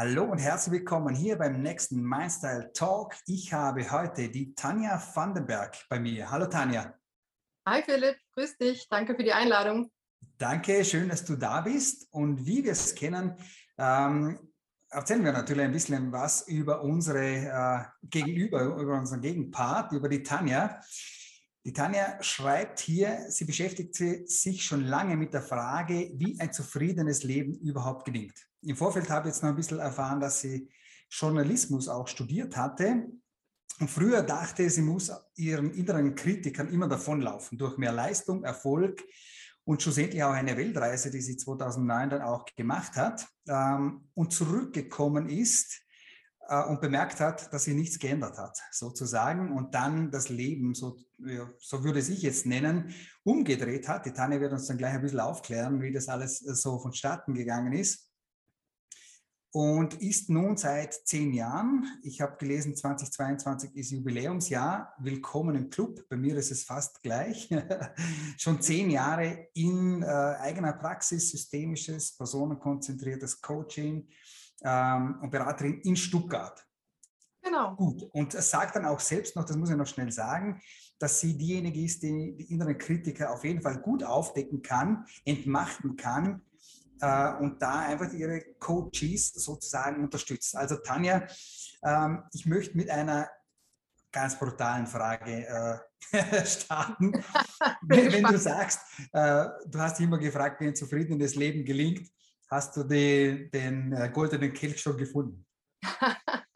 Hallo 0.00 0.26
und 0.26 0.38
herzlich 0.38 0.74
willkommen 0.74 1.12
hier 1.12 1.36
beim 1.36 1.60
nächsten 1.60 2.00
Mindstyle 2.00 2.72
Talk. 2.72 3.16
Ich 3.26 3.52
habe 3.52 3.90
heute 3.90 4.28
die 4.28 4.54
Tanja 4.54 5.02
Vandenberg 5.12 5.76
bei 5.88 5.98
mir. 5.98 6.30
Hallo 6.30 6.46
Tanja. 6.46 6.94
Hi 7.66 7.82
Philipp, 7.82 8.16
grüß 8.30 8.58
dich. 8.58 8.88
Danke 8.88 9.16
für 9.16 9.24
die 9.24 9.32
Einladung. 9.32 9.90
Danke, 10.36 10.84
schön, 10.84 11.08
dass 11.08 11.24
du 11.24 11.34
da 11.34 11.62
bist. 11.62 12.06
Und 12.12 12.46
wie 12.46 12.62
wir 12.62 12.70
es 12.70 12.94
kennen, 12.94 13.34
ähm, 13.76 14.38
erzählen 14.88 15.24
wir 15.24 15.32
natürlich 15.32 15.64
ein 15.64 15.72
bisschen 15.72 16.12
was 16.12 16.46
über 16.46 16.80
unsere 16.82 17.34
äh, 17.48 17.84
Gegenüber, 18.08 18.62
über 18.62 19.00
unseren 19.00 19.20
Gegenpart, 19.20 19.90
über 19.90 20.08
die 20.08 20.22
Tanja. 20.22 20.80
Die 21.64 21.72
Tanja 21.72 22.22
schreibt 22.22 22.78
hier, 22.78 23.24
sie 23.30 23.46
beschäftigt 23.46 23.96
sich 23.96 24.64
schon 24.64 24.84
lange 24.84 25.16
mit 25.16 25.34
der 25.34 25.42
Frage, 25.42 26.12
wie 26.14 26.38
ein 26.38 26.52
zufriedenes 26.52 27.24
Leben 27.24 27.58
überhaupt 27.58 28.04
gelingt. 28.04 28.47
Im 28.62 28.76
Vorfeld 28.76 29.08
habe 29.10 29.28
ich 29.28 29.34
jetzt 29.34 29.42
noch 29.42 29.50
ein 29.50 29.56
bisschen 29.56 29.78
erfahren, 29.78 30.20
dass 30.20 30.40
sie 30.40 30.68
Journalismus 31.10 31.88
auch 31.88 32.08
studiert 32.08 32.56
hatte. 32.56 33.06
Und 33.80 33.88
früher 33.88 34.22
dachte 34.22 34.68
sie 34.68 34.82
muss 34.82 35.12
ihren 35.36 35.72
inneren 35.72 36.14
Kritikern 36.14 36.68
immer 36.68 36.88
davonlaufen, 36.88 37.58
durch 37.58 37.76
mehr 37.78 37.92
Leistung, 37.92 38.42
Erfolg 38.42 39.04
und 39.64 39.82
schlussendlich 39.82 40.22
auch 40.24 40.32
eine 40.32 40.56
Weltreise, 40.56 41.10
die 41.10 41.20
sie 41.20 41.36
2009 41.36 42.10
dann 42.10 42.22
auch 42.22 42.44
gemacht 42.56 42.96
hat 42.96 43.28
ähm, 43.46 44.08
und 44.14 44.32
zurückgekommen 44.32 45.28
ist 45.28 45.80
äh, 46.48 46.64
und 46.64 46.80
bemerkt 46.80 47.20
hat, 47.20 47.52
dass 47.52 47.64
sie 47.64 47.74
nichts 47.74 48.00
geändert 48.00 48.36
hat, 48.36 48.58
sozusagen, 48.72 49.52
und 49.52 49.74
dann 49.74 50.10
das 50.10 50.28
Leben, 50.28 50.74
so, 50.74 50.96
ja, 51.18 51.48
so 51.60 51.84
würde 51.84 52.00
ich 52.00 52.22
jetzt 52.22 52.46
nennen, 52.46 52.92
umgedreht 53.22 53.86
hat. 53.86 54.06
Die 54.06 54.12
Tanja 54.12 54.40
wird 54.40 54.52
uns 54.52 54.66
dann 54.66 54.78
gleich 54.78 54.94
ein 54.94 55.02
bisschen 55.02 55.20
aufklären, 55.20 55.80
wie 55.80 55.92
das 55.92 56.08
alles 56.08 56.38
so 56.38 56.80
vonstatten 56.80 57.34
gegangen 57.34 57.74
ist 57.74 58.07
und 59.52 59.94
ist 60.02 60.28
nun 60.28 60.56
seit 60.56 60.92
zehn 61.06 61.32
Jahren, 61.32 61.86
ich 62.02 62.20
habe 62.20 62.36
gelesen, 62.36 62.76
2022 62.76 63.74
ist 63.76 63.90
Jubiläumsjahr, 63.92 64.94
willkommen 64.98 65.56
im 65.56 65.70
Club, 65.70 66.06
bei 66.08 66.16
mir 66.16 66.36
ist 66.36 66.50
es 66.50 66.64
fast 66.64 67.02
gleich, 67.02 67.48
schon 68.36 68.60
zehn 68.60 68.90
Jahre 68.90 69.48
in 69.54 70.02
äh, 70.02 70.06
eigener 70.06 70.74
Praxis, 70.74 71.30
systemisches, 71.30 72.16
personenkonzentriertes 72.16 73.40
Coaching 73.40 74.06
ähm, 74.62 75.18
und 75.22 75.30
Beraterin 75.30 75.80
in 75.80 75.96
Stuttgart. 75.96 76.62
Genau. 77.40 77.74
Gut, 77.76 78.02
und 78.12 78.32
sagt 78.32 78.76
dann 78.76 78.84
auch 78.84 79.00
selbst 79.00 79.34
noch, 79.34 79.44
das 79.46 79.56
muss 79.56 79.70
ich 79.70 79.76
noch 79.76 79.86
schnell 79.86 80.12
sagen, 80.12 80.60
dass 80.98 81.20
sie 81.20 81.38
diejenige 81.38 81.82
ist, 81.82 82.02
die 82.02 82.36
die 82.36 82.52
inneren 82.52 82.76
Kritiker 82.76 83.32
auf 83.32 83.44
jeden 83.44 83.62
Fall 83.62 83.80
gut 83.80 84.02
aufdecken 84.02 84.60
kann, 84.60 85.06
entmachten 85.24 85.96
kann 85.96 86.42
äh, 87.00 87.32
und 87.34 87.60
da 87.60 87.80
einfach 87.80 88.12
ihre 88.12 88.40
Coaches 88.58 89.32
sozusagen 89.34 90.02
unterstützt. 90.02 90.56
Also 90.56 90.76
Tanja, 90.76 91.26
ähm, 91.84 92.24
ich 92.32 92.46
möchte 92.46 92.76
mit 92.76 92.90
einer 92.90 93.28
ganz 94.12 94.38
brutalen 94.38 94.86
Frage 94.86 95.82
äh, 96.12 96.46
starten. 96.46 97.12
wenn, 97.82 98.12
wenn, 98.12 98.24
du 98.24 98.38
sagst, 98.38 98.80
äh, 99.12 99.46
du 99.66 99.78
hast 99.78 100.00
immer 100.00 100.18
gefragt, 100.18 100.60
wie 100.60 100.68
ein 100.68 100.76
zufriedenes 100.76 101.34
Leben 101.34 101.64
gelingt, 101.64 102.08
hast 102.50 102.76
du 102.76 102.84
die, 102.84 103.50
den 103.50 103.92
äh, 103.92 104.10
goldenen 104.12 104.52
Kelch 104.52 104.80
schon 104.80 104.96
gefunden? 104.96 105.46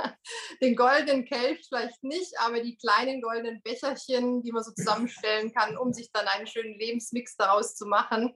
den 0.63 0.77
goldenen 0.77 1.25
Kelch 1.25 1.67
vielleicht 1.69 2.05
nicht, 2.05 2.33
aber 2.39 2.61
die 2.61 2.77
kleinen 2.77 3.21
goldenen 3.21 3.61
Becherchen, 3.63 4.43
die 4.43 4.53
man 4.53 4.63
so 4.63 4.71
zusammenstellen 4.71 5.53
kann, 5.53 5.77
um 5.77 5.93
sich 5.93 6.13
dann 6.13 6.29
einen 6.29 6.47
schönen 6.47 6.79
Lebensmix 6.79 7.37
daraus 7.37 7.75
zu 7.75 7.85
machen. 7.87 8.33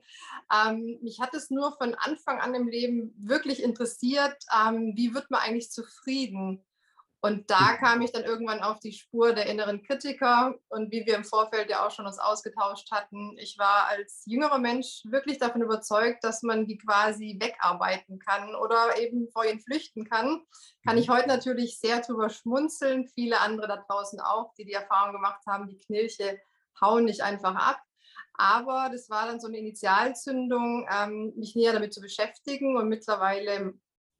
Ähm, 0.53 0.99
mich 1.01 1.21
hat 1.21 1.33
es 1.33 1.49
nur 1.49 1.75
von 1.77 1.95
Anfang 1.95 2.39
an 2.39 2.53
im 2.53 2.67
Leben 2.67 3.13
wirklich 3.17 3.63
interessiert, 3.63 4.35
ähm, 4.53 4.93
wie 4.95 5.13
wird 5.13 5.31
man 5.31 5.41
eigentlich 5.41 5.71
zufrieden? 5.71 6.65
Und 7.21 7.49
da 7.49 7.75
kam 7.77 8.01
ich 8.01 8.11
dann 8.11 8.23
irgendwann 8.23 8.61
auf 8.61 8.79
die 8.79 8.93
Spur 8.93 9.33
der 9.33 9.47
inneren 9.47 9.81
Kritiker 9.81 10.53
und 10.69 10.91
wie 10.91 11.05
wir 11.05 11.15
im 11.15 11.23
Vorfeld 11.23 11.69
ja 11.69 11.85
auch 11.85 11.91
schon 11.91 12.05
uns 12.05 12.19
ausgetauscht 12.19 12.91
hatten, 12.91 13.35
ich 13.39 13.57
war 13.57 13.87
als 13.87 14.23
jüngerer 14.25 14.59
Mensch 14.59 15.01
wirklich 15.05 15.39
davon 15.39 15.63
überzeugt, 15.63 16.23
dass 16.23 16.43
man 16.43 16.67
die 16.67 16.77
quasi 16.77 17.37
wegarbeiten 17.39 18.19
kann 18.19 18.53
oder 18.55 18.99
eben 18.99 19.29
vor 19.31 19.45
ihnen 19.45 19.59
flüchten 19.59 20.07
kann. 20.07 20.43
Kann 20.85 20.97
ich 20.97 21.07
mhm. 21.07 21.13
heute 21.13 21.27
natürlich 21.27 21.79
sehr 21.79 22.01
drüber 22.01 22.29
schmunzeln, 22.29 23.07
viele 23.07 23.39
andere 23.39 23.67
da 23.67 23.77
draußen 23.77 24.19
auch, 24.19 24.53
die 24.53 24.65
die 24.65 24.73
Erfahrung 24.73 25.13
gemacht 25.13 25.41
haben, 25.47 25.67
die 25.67 25.79
Knilche 25.79 26.39
hauen 26.79 27.05
nicht 27.05 27.21
einfach 27.21 27.55
ab. 27.55 27.81
Aber 28.35 28.89
das 28.91 29.09
war 29.09 29.25
dann 29.25 29.39
so 29.39 29.47
eine 29.47 29.57
Initialzündung, 29.57 30.87
ähm, 30.91 31.33
mich 31.35 31.55
näher 31.55 31.73
damit 31.73 31.93
zu 31.93 32.01
beschäftigen 32.01 32.77
und 32.77 32.87
mittlerweile 32.87 33.73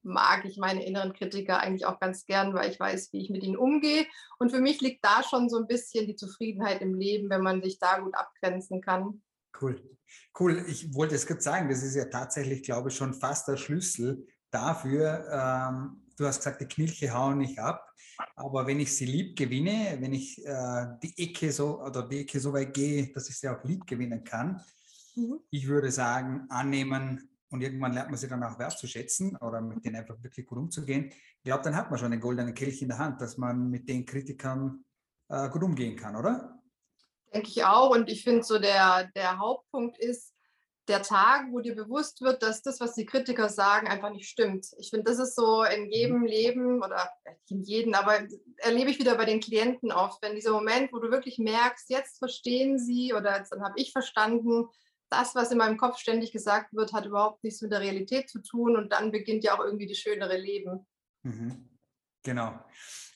mag 0.04 0.46
ich 0.46 0.58
meine 0.58 0.86
inneren 0.86 1.14
Kritiker 1.14 1.60
eigentlich 1.60 1.86
auch 1.86 2.00
ganz 2.00 2.26
gern, 2.26 2.54
weil 2.54 2.72
ich 2.72 2.80
weiß, 2.80 3.12
wie 3.14 3.22
ich 3.22 3.30
mit 3.30 3.44
ihnen 3.44 3.58
umgehe. 3.58 4.06
Und 4.40 4.52
für 4.52 4.62
mich 4.62 4.82
liegt 4.82 5.04
da 5.04 5.24
schon 5.24 5.50
so 5.50 5.58
ein 5.58 5.68
bisschen 5.68 6.08
die 6.08 6.16
Zufriedenheit 6.16 6.82
im 6.82 6.96
Leben, 6.96 7.30
wenn 7.30 7.42
man 7.42 7.62
sich 7.62 7.80
da 7.80 8.00
gut 8.00 8.16
abgrenzen 8.16 8.82
kann. 8.82 9.22
Cool. 9.60 9.82
Cool. 10.40 10.66
Ich 10.68 10.94
wollte 10.94 11.16
es 11.16 11.26
gerade 11.26 11.42
sagen, 11.42 11.70
das 11.70 11.84
ist 11.84 11.96
ja 11.96 12.06
tatsächlich, 12.06 12.64
glaube 12.64 12.90
ich, 12.90 12.96
schon 12.96 13.14
fast 13.14 13.48
der 13.48 13.58
Schlüssel 13.58 14.26
dafür. 14.52 15.28
Ähm, 15.32 16.06
du 16.18 16.26
hast 16.26 16.38
gesagt, 16.38 16.62
die 16.62 16.68
Knilche 16.68 17.14
hauen 17.14 17.40
nicht 17.40 17.60
ab. 17.60 17.84
Aber 18.36 18.66
wenn 18.66 18.80
ich 18.80 18.96
sie 18.96 19.06
lieb 19.06 19.38
gewinne, 19.38 19.98
wenn 20.00 20.14
ich 20.14 20.44
äh, 20.46 20.86
die 21.04 21.14
Ecke 21.18 21.52
so 21.52 21.82
oder 21.82 22.08
die 22.08 22.22
Ecke 22.22 22.40
so 22.40 22.52
weit 22.54 22.74
gehe, 22.74 23.12
dass 23.14 23.30
ich 23.30 23.38
sie 23.38 23.48
auch 23.48 23.64
lieb 23.64 23.86
gewinnen 23.86 24.24
kann, 24.24 24.62
mhm. 25.16 25.40
ich 25.52 25.68
würde 25.68 25.92
sagen, 25.92 26.46
annehmen, 26.50 27.30
und 27.50 27.62
irgendwann 27.62 27.94
lernt 27.94 28.10
man 28.10 28.18
sie 28.18 28.28
dann 28.28 28.44
auch 28.44 28.60
wertzuschätzen 28.60 29.38
oder 29.38 29.62
mit 29.62 29.86
denen 29.86 29.96
einfach 29.98 30.22
wirklich 30.22 30.46
gut 30.46 30.58
umzugehen. 30.58 31.10
Ich 31.10 31.44
glaube, 31.44 31.64
dann 31.64 31.76
hat 31.76 31.90
man 31.90 32.00
schon 32.00 32.12
einen 32.12 32.22
goldenen 32.22 32.54
Kelch 32.54 32.82
in 32.82 32.90
der 32.90 32.98
Hand, 32.98 33.22
dass 33.22 33.38
man 33.38 33.70
mit 33.70 33.88
den 33.88 34.06
Kritikern 34.06 34.84
äh, 35.30 35.50
gut 35.50 35.64
umgehen 35.64 35.96
kann, 35.96 36.16
oder? 36.16 36.62
Denke 37.34 37.50
ich 37.50 37.64
auch. 37.64 37.92
Und 37.92 38.10
ich 38.10 38.24
finde 38.24 38.44
so 38.44 38.60
der, 38.60 39.10
der 39.16 39.40
Hauptpunkt 39.40 39.98
ist, 39.98 40.34
der 40.88 41.02
Tag, 41.02 41.48
wo 41.52 41.60
dir 41.60 41.76
bewusst 41.76 42.22
wird, 42.22 42.42
dass 42.42 42.62
das, 42.62 42.80
was 42.80 42.94
die 42.96 43.06
Kritiker 43.06 43.50
sagen, 43.50 43.88
einfach 43.88 44.10
nicht 44.10 44.30
stimmt. 44.30 44.68
Ich 44.78 44.90
finde, 44.90 45.12
das 45.12 45.20
ist 45.20 45.36
so 45.36 45.64
in 45.64 45.84
mhm. 45.84 45.92
jedem 45.92 46.26
Leben 46.26 46.78
oder 46.82 47.10
nicht 47.26 47.52
in 47.52 47.62
jedem, 47.64 47.94
aber 47.94 48.20
erlebe 48.58 48.90
ich 48.90 49.00
wieder 49.00 49.16
bei 49.16 49.26
den 49.26 49.42
Klienten 49.42 49.92
oft, 49.92 50.22
wenn 50.22 50.36
dieser 50.36 50.54
Moment, 50.54 50.94
wo 50.94 51.00
du 51.00 51.12
wirklich 51.12 51.40
merkst, 51.40 51.90
jetzt 51.90 52.20
verstehen 52.20 52.80
sie 52.80 53.14
oder 53.14 53.38
jetzt, 53.38 53.52
dann 53.52 53.64
habe 53.64 53.74
ich 53.78 53.92
verstanden, 53.92 54.68
das, 55.10 55.36
was 55.36 55.52
in 55.52 55.58
meinem 55.58 55.78
Kopf 55.78 55.98
ständig 55.98 56.32
gesagt 56.32 56.74
wird, 56.74 56.94
hat 56.94 57.06
überhaupt 57.06 57.44
nichts 57.44 57.62
mit 57.62 57.72
der 57.72 57.82
Realität 57.82 58.30
zu 58.30 58.42
tun 58.42 58.76
und 58.76 58.92
dann 58.92 59.12
beginnt 59.12 59.44
ja 59.44 59.56
auch 59.56 59.64
irgendwie 59.64 59.88
das 59.88 59.98
schönere 59.98 60.38
Leben. 60.38 60.86
Mhm. 61.24 61.70
Genau. 62.24 62.60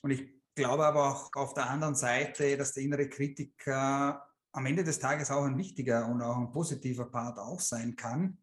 Und 0.01 0.11
ich 0.11 0.29
glaube 0.55 0.85
aber 0.85 1.11
auch 1.11 1.29
auf 1.35 1.53
der 1.53 1.69
anderen 1.69 1.95
Seite, 1.95 2.57
dass 2.57 2.73
der 2.73 2.83
innere 2.83 3.09
Kritiker 3.09 4.25
am 4.53 4.65
Ende 4.65 4.83
des 4.83 4.99
Tages 4.99 5.31
auch 5.31 5.43
ein 5.43 5.57
wichtiger 5.57 6.07
und 6.07 6.21
auch 6.21 6.37
ein 6.37 6.51
positiver 6.51 7.09
Part 7.09 7.39
auch 7.39 7.59
sein 7.59 7.95
kann. 7.95 8.37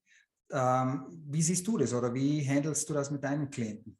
Ähm, 0.51 1.07
wie 1.27 1.43
siehst 1.43 1.67
du 1.67 1.77
das 1.77 1.93
oder 1.93 2.13
wie 2.15 2.47
handelst 2.47 2.89
du 2.89 2.95
das 2.95 3.11
mit 3.11 3.23
deinen 3.23 3.51
Klienten? 3.51 3.99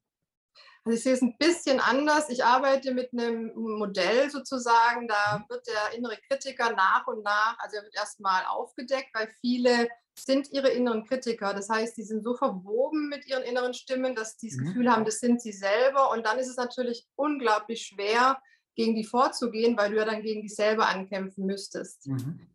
Also 0.89 0.97
ich 0.97 1.03
sehe 1.03 1.13
es 1.13 1.21
ein 1.21 1.37
bisschen 1.37 1.81
anders. 1.81 2.31
Ich 2.31 2.43
arbeite 2.43 2.95
mit 2.95 3.13
einem 3.13 3.53
Modell 3.55 4.31
sozusagen. 4.31 5.07
Da 5.07 5.39
mhm. 5.39 5.51
wird 5.51 5.67
der 5.67 5.99
innere 5.99 6.17
Kritiker 6.17 6.73
nach 6.73 7.07
und 7.07 7.23
nach, 7.23 7.59
also 7.59 7.77
er 7.77 7.83
wird 7.83 7.95
erstmal 7.95 8.47
aufgedeckt, 8.47 9.11
weil 9.13 9.29
viele 9.43 9.89
sind 10.19 10.51
ihre 10.51 10.71
inneren 10.71 11.05
Kritiker. 11.05 11.53
Das 11.53 11.69
heißt, 11.69 11.95
die 11.99 12.05
sind 12.05 12.25
so 12.25 12.35
verwoben 12.35 13.11
mit 13.11 13.27
ihren 13.27 13.43
inneren 13.43 13.75
Stimmen, 13.75 14.15
dass 14.15 14.39
die 14.39 14.49
das 14.49 14.57
mhm. 14.57 14.65
Gefühl 14.65 14.91
haben, 14.91 15.05
das 15.05 15.21
sind 15.21 15.43
sie 15.43 15.53
selber. 15.53 16.11
Und 16.11 16.25
dann 16.25 16.39
ist 16.39 16.49
es 16.49 16.57
natürlich 16.57 17.07
unglaublich 17.17 17.83
schwer, 17.83 18.41
gegen 18.75 18.95
die 18.95 19.05
vorzugehen, 19.05 19.77
weil 19.77 19.91
du 19.91 19.97
ja 19.99 20.07
dann 20.07 20.23
gegen 20.23 20.41
dich 20.41 20.55
selber 20.55 20.89
ankämpfen 20.89 21.45
müsstest. 21.45 22.07
Mhm. 22.07 22.49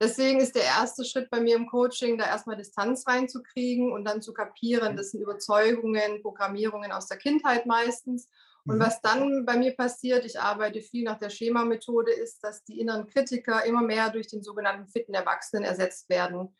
Deswegen 0.00 0.40
ist 0.40 0.54
der 0.54 0.64
erste 0.64 1.04
Schritt 1.04 1.30
bei 1.30 1.40
mir 1.40 1.56
im 1.56 1.66
Coaching, 1.66 2.18
da 2.18 2.26
erstmal 2.26 2.56
Distanz 2.56 3.06
reinzukriegen 3.06 3.92
und 3.92 4.04
dann 4.04 4.20
zu 4.20 4.34
kapieren, 4.34 4.96
das 4.96 5.12
sind 5.12 5.22
Überzeugungen, 5.22 6.20
Programmierungen 6.22 6.92
aus 6.92 7.06
der 7.06 7.16
Kindheit 7.16 7.64
meistens. 7.64 8.28
Und 8.66 8.76
mhm. 8.76 8.80
was 8.80 9.00
dann 9.00 9.46
bei 9.46 9.56
mir 9.56 9.74
passiert, 9.74 10.24
ich 10.26 10.38
arbeite 10.38 10.82
viel 10.82 11.04
nach 11.04 11.18
der 11.18 11.30
Schema-Methode, 11.30 12.12
ist, 12.12 12.44
dass 12.44 12.64
die 12.64 12.80
inneren 12.80 13.06
Kritiker 13.06 13.64
immer 13.64 13.80
mehr 13.80 14.10
durch 14.10 14.26
den 14.26 14.42
sogenannten 14.42 14.86
fitten 14.86 15.14
Erwachsenen 15.14 15.64
ersetzt 15.64 16.10
werden. 16.10 16.54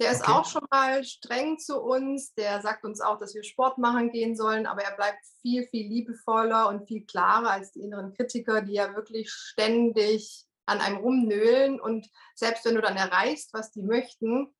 Der 0.00 0.12
ist 0.12 0.22
okay. 0.22 0.30
auch 0.30 0.44
schon 0.46 0.64
mal 0.70 1.02
streng 1.02 1.58
zu 1.58 1.82
uns, 1.82 2.32
der 2.34 2.62
sagt 2.62 2.84
uns 2.84 3.00
auch, 3.00 3.18
dass 3.18 3.34
wir 3.34 3.42
Sport 3.42 3.78
machen 3.78 4.12
gehen 4.12 4.36
sollen, 4.36 4.66
aber 4.66 4.82
er 4.82 4.94
bleibt 4.94 5.26
viel, 5.42 5.66
viel 5.66 5.88
liebevoller 5.88 6.68
und 6.68 6.86
viel 6.86 7.04
klarer 7.04 7.50
als 7.50 7.72
die 7.72 7.80
inneren 7.80 8.14
Kritiker, 8.14 8.62
die 8.62 8.74
ja 8.74 8.94
wirklich 8.94 9.28
ständig 9.30 10.47
an 10.68 10.80
einem 10.80 10.98
rumnöhlen 10.98 11.80
und 11.80 12.08
selbst 12.34 12.64
wenn 12.64 12.74
du 12.74 12.82
dann 12.82 12.96
erreichst, 12.96 13.52
was 13.54 13.72
die 13.72 13.82
möchten, 13.82 14.54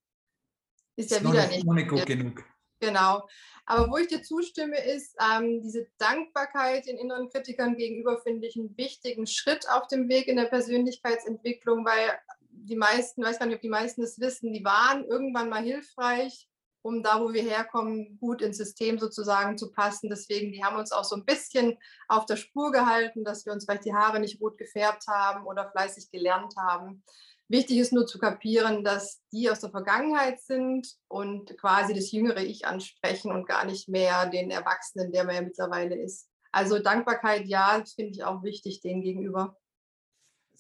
ist 0.97 1.11
ja 1.11 1.21
wieder 1.21 1.47
nicht. 1.47 1.65
nicht 1.65 1.89
gut 1.89 2.07
genug. 2.07 2.45
Genau. 2.81 3.29
Aber 3.67 3.91
wo 3.91 3.99
ich 3.99 4.09
dir 4.09 4.23
zustimme, 4.23 4.79
ist 4.79 5.15
ähm, 5.21 5.61
diese 5.63 5.87
Dankbarkeit 5.99 6.87
den 6.87 6.97
inneren 6.97 7.29
Kritikern 7.29 7.77
gegenüber, 7.77 8.21
finde 8.23 8.47
ich 8.47 8.57
einen 8.57 8.77
wichtigen 8.79 9.27
Schritt 9.27 9.69
auf 9.69 9.89
dem 9.89 10.09
Weg 10.09 10.29
in 10.29 10.37
der 10.37 10.47
Persönlichkeitsentwicklung, 10.47 11.85
weil 11.85 12.19
die 12.51 12.77
meisten, 12.77 13.23
weiß 13.23 13.39
gar 13.39 13.47
nicht, 13.47 13.57
ob 13.57 13.63
die 13.63 13.69
meisten 13.69 14.01
das 14.01 14.19
wissen, 14.19 14.53
die 14.53 14.65
waren 14.65 15.05
irgendwann 15.05 15.51
mal 15.51 15.63
hilfreich 15.63 16.49
um 16.83 17.03
da, 17.03 17.21
wo 17.21 17.33
wir 17.33 17.43
herkommen, 17.43 18.19
gut 18.21 18.43
ins 18.43 18.57
System 18.57 18.99
sozusagen 18.99 19.59
zu 19.59 19.71
passen. 19.71 20.09
Deswegen, 20.11 20.53
die 20.53 20.65
haben 20.65 20.77
uns 20.77 20.93
auch 20.93 21.05
so 21.05 21.17
ein 21.17 21.25
bisschen 21.25 21.77
auf 22.09 22.27
der 22.27 22.37
Spur 22.37 22.73
gehalten, 22.73 23.25
dass 23.25 23.47
wir 23.47 23.53
uns 23.53 23.65
vielleicht 23.65 23.85
die 23.85 23.95
Haare 23.95 24.21
nicht 24.21 24.41
rot 24.41 24.59
gefärbt 24.59 25.07
haben 25.09 25.47
oder 25.47 25.71
fleißig 25.71 26.11
gelernt 26.11 26.55
haben. 26.57 27.03
Wichtig 27.51 27.79
ist 27.79 27.95
nur 27.95 28.07
zu 28.07 28.19
kapieren, 28.19 28.85
dass 28.85 29.23
die 29.33 29.51
aus 29.51 29.61
der 29.61 29.71
Vergangenheit 29.71 30.41
sind 30.41 30.87
und 31.09 31.57
quasi 31.57 31.95
das 31.95 32.13
jüngere 32.13 32.43
Ich 32.43 32.67
ansprechen 32.67 33.33
und 33.33 33.49
gar 33.49 33.65
nicht 33.65 33.89
mehr 33.89 34.27
den 34.27 34.51
Erwachsenen, 34.51 35.13
der 35.13 35.25
man 35.25 35.35
ja 35.35 35.41
mittlerweile 35.41 35.97
ist. 35.97 36.29
Also 36.53 36.79
Dankbarkeit, 36.79 37.47
ja, 37.47 37.83
finde 37.95 38.13
ich 38.13 38.25
auch 38.25 38.43
wichtig 38.43 38.83
denen 38.83 39.03
gegenüber. 39.03 39.57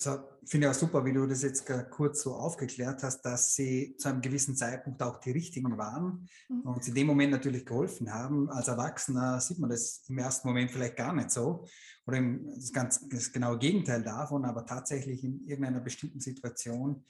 So, 0.01 0.17
finde 0.45 0.69
ich 0.69 0.71
auch 0.71 0.79
super, 0.79 1.05
wie 1.05 1.13
du 1.13 1.27
das 1.27 1.43
jetzt 1.43 1.69
kurz 1.91 2.23
so 2.23 2.35
aufgeklärt 2.37 3.03
hast, 3.03 3.21
dass 3.23 3.57
sie 3.57 3.97
zu 3.97 4.09
einem 4.09 4.21
gewissen 4.21 4.55
Zeitpunkt 4.55 5.03
auch 5.03 5.19
die 5.19 5.33
richtigen 5.33 5.77
waren 5.77 6.29
mhm. 6.49 6.61
und 6.61 6.85
sie 6.85 6.91
in 6.91 6.95
dem 6.95 7.09
Moment 7.09 7.33
natürlich 7.33 7.67
geholfen 7.67 8.15
haben. 8.15 8.49
Als 8.49 8.69
Erwachsener 8.69 9.41
sieht 9.41 9.59
man 9.59 9.71
das 9.71 10.05
im 10.07 10.19
ersten 10.19 10.47
Moment 10.47 10.71
vielleicht 10.71 10.97
gar 10.97 11.13
nicht 11.13 11.33
so 11.33 11.67
oder 12.07 12.23
das, 12.55 12.73
ganz, 12.73 13.09
das 13.09 13.33
genaue 13.33 13.59
Gegenteil 13.59 14.05
davon, 14.05 14.45
aber 14.45 14.65
tatsächlich 14.65 15.25
in 15.25 15.45
irgendeiner 15.49 15.81
bestimmten 15.81 16.21
Situation 16.21 17.05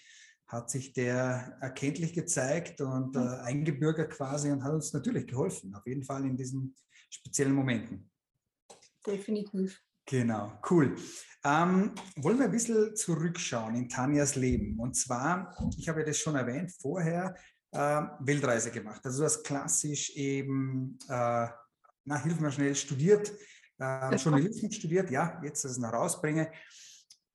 hat 0.46 0.70
sich 0.70 0.94
der 0.94 1.58
erkenntlich 1.60 2.14
gezeigt 2.14 2.80
und 2.80 3.14
mhm. 3.14 3.20
äh, 3.20 3.36
eingebürgert 3.42 4.12
quasi 4.12 4.50
und 4.50 4.64
hat 4.64 4.72
uns 4.72 4.94
natürlich 4.94 5.26
geholfen, 5.26 5.74
auf 5.74 5.86
jeden 5.86 6.04
Fall 6.04 6.24
in 6.24 6.38
diesen 6.38 6.74
speziellen 7.10 7.52
Momenten. 7.52 8.10
Definitiv. 9.06 9.78
Genau, 10.06 10.58
cool. 10.70 10.96
Ähm, 11.44 11.92
wollen 12.16 12.38
wir 12.38 12.46
ein 12.46 12.50
bisschen 12.50 12.96
zurückschauen 12.96 13.74
in 13.76 13.88
Tanjas 13.88 14.34
Leben. 14.34 14.78
Und 14.78 14.96
zwar, 14.96 15.56
ich 15.76 15.88
habe 15.88 16.00
ja 16.00 16.06
das 16.06 16.18
schon 16.18 16.34
erwähnt 16.34 16.72
vorher, 16.80 17.36
äh, 17.70 18.02
Weltreise 18.20 18.70
gemacht. 18.70 19.00
Also 19.04 19.20
du 19.20 19.24
hast 19.24 19.44
klassisch 19.44 20.10
eben, 20.16 20.98
äh, 21.08 21.48
na, 22.04 22.22
hilf 22.22 22.40
mir 22.40 22.50
schnell, 22.50 22.74
studiert, 22.74 23.32
äh, 23.78 24.16
Journalismus 24.16 24.74
studiert, 24.74 25.10
ja, 25.10 25.40
jetzt 25.44 25.64
das 25.64 25.78
noch 25.78 25.92
rausbringe. 25.92 26.50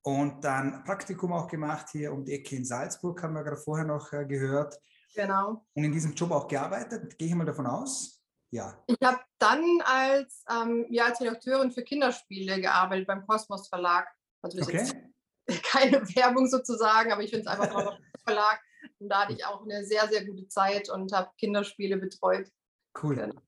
Und 0.02 0.44
dann 0.44 0.84
Praktikum 0.84 1.32
auch 1.32 1.48
gemacht 1.48 1.88
hier 1.92 2.12
um 2.12 2.26
die 2.26 2.34
Ecke 2.34 2.58
in 2.58 2.66
Salzburg, 2.66 3.24
haben 3.24 3.34
wir 3.34 3.44
gerade 3.44 3.62
vorher 3.62 3.86
noch 3.86 4.12
äh, 4.12 4.26
gehört. 4.26 4.78
Genau. 5.16 5.66
Und 5.74 5.84
in 5.84 5.92
diesem 5.92 6.14
Job 6.14 6.32
auch 6.32 6.48
gearbeitet, 6.48 7.18
gehe 7.18 7.30
ich 7.30 7.36
mal 7.36 7.46
davon 7.46 7.68
aus. 7.68 8.23
Ja. 8.54 8.78
Ich 8.86 8.98
habe 9.04 9.20
dann 9.40 9.64
als, 9.84 10.46
ähm, 10.48 10.86
ja, 10.92 11.06
als 11.06 11.20
Redakteurin 11.20 11.72
für 11.72 11.82
Kinderspiele 11.82 12.62
gearbeitet 12.62 13.08
beim 13.08 13.26
Kosmos 13.26 13.68
Verlag. 13.68 14.08
Also 14.44 14.60
das 14.60 14.68
okay. 14.68 14.78
ist 14.78 14.96
jetzt 15.48 15.64
keine 15.72 16.08
Werbung 16.16 16.48
sozusagen, 16.48 17.12
aber 17.12 17.24
ich 17.24 17.32
finde 17.32 17.42
es 17.42 17.48
einfach 17.48 17.76
ein 17.76 17.98
Verlag. 18.24 18.62
Und 19.00 19.10
da 19.10 19.24
hatte 19.24 19.34
ich 19.34 19.44
auch 19.44 19.64
eine 19.64 19.84
sehr, 19.84 20.08
sehr 20.08 20.24
gute 20.24 20.48
Zeit 20.50 20.88
und 20.88 21.12
habe 21.14 21.32
Kinderspiele 21.40 21.98
betreut. 21.98 22.48
Cool. 23.02 23.16
Genau. 23.16 23.42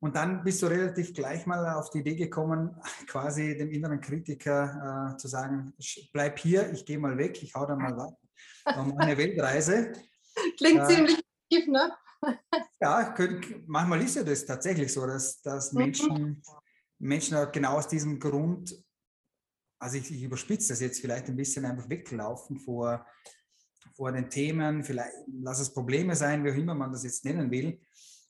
Und 0.00 0.14
dann 0.14 0.44
bist 0.44 0.60
du 0.60 0.66
relativ 0.66 1.14
gleich 1.14 1.46
mal 1.46 1.74
auf 1.74 1.88
die 1.88 2.00
Idee 2.00 2.16
gekommen, 2.16 2.76
quasi 3.06 3.56
dem 3.56 3.70
inneren 3.70 4.02
Kritiker 4.02 5.14
äh, 5.14 5.16
zu 5.16 5.26
sagen, 5.26 5.72
bleib 6.12 6.38
hier, 6.38 6.70
ich 6.70 6.84
gehe 6.84 6.98
mal 6.98 7.16
weg, 7.16 7.42
ich 7.42 7.54
hau 7.54 7.64
da 7.64 7.76
mal 7.76 7.98
ab, 7.98 8.18
mache 8.66 8.98
eine 8.98 9.16
Weltreise. 9.16 9.94
Klingt 10.58 10.82
äh, 10.82 10.86
ziemlich 10.86 11.24
tief, 11.48 11.66
ne? 11.66 11.92
Ja, 12.80 13.14
manchmal 13.66 14.02
ist 14.02 14.16
ja 14.16 14.24
das 14.24 14.44
tatsächlich 14.44 14.92
so, 14.92 15.06
dass, 15.06 15.40
dass 15.40 15.72
mhm. 15.72 15.78
Menschen, 15.78 16.42
Menschen 16.98 17.38
genau 17.52 17.76
aus 17.78 17.86
diesem 17.86 18.18
Grund, 18.18 18.76
also 19.78 19.98
ich, 19.98 20.10
ich 20.10 20.24
überspitze 20.24 20.70
das 20.70 20.80
jetzt 20.80 21.00
vielleicht 21.00 21.28
ein 21.28 21.36
bisschen, 21.36 21.64
einfach 21.64 21.88
weglaufen 21.88 22.58
vor, 22.58 23.06
vor 23.94 24.10
den 24.10 24.28
Themen, 24.28 24.82
vielleicht 24.82 25.12
lass 25.28 25.60
es 25.60 25.72
Probleme 25.72 26.16
sein, 26.16 26.44
wie 26.44 26.50
auch 26.50 26.56
immer 26.56 26.74
man 26.74 26.90
das 26.90 27.04
jetzt 27.04 27.24
nennen 27.24 27.52
will, 27.52 27.80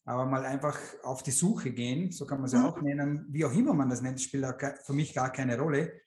aber 0.05 0.27
mal 0.27 0.45
einfach 0.45 0.79
auf 1.03 1.23
die 1.23 1.31
Suche 1.31 1.73
gehen, 1.73 2.13
so 2.13 2.27
kann 2.27 2.39
man 2.39 2.47
es 2.47 2.53
ja 2.53 2.59
mhm. 2.59 2.67
auch 2.67 2.81
nennen, 2.83 3.27
wie 3.31 3.47
auch 3.47 3.53
immer 3.55 3.73
man 3.73 3.89
das 3.89 4.03
nennt, 4.03 4.21
spielt 4.21 4.47
für 4.85 4.93
mich 4.93 5.15
gar 5.15 5.33
keine 5.33 5.59
Rolle, 5.59 6.01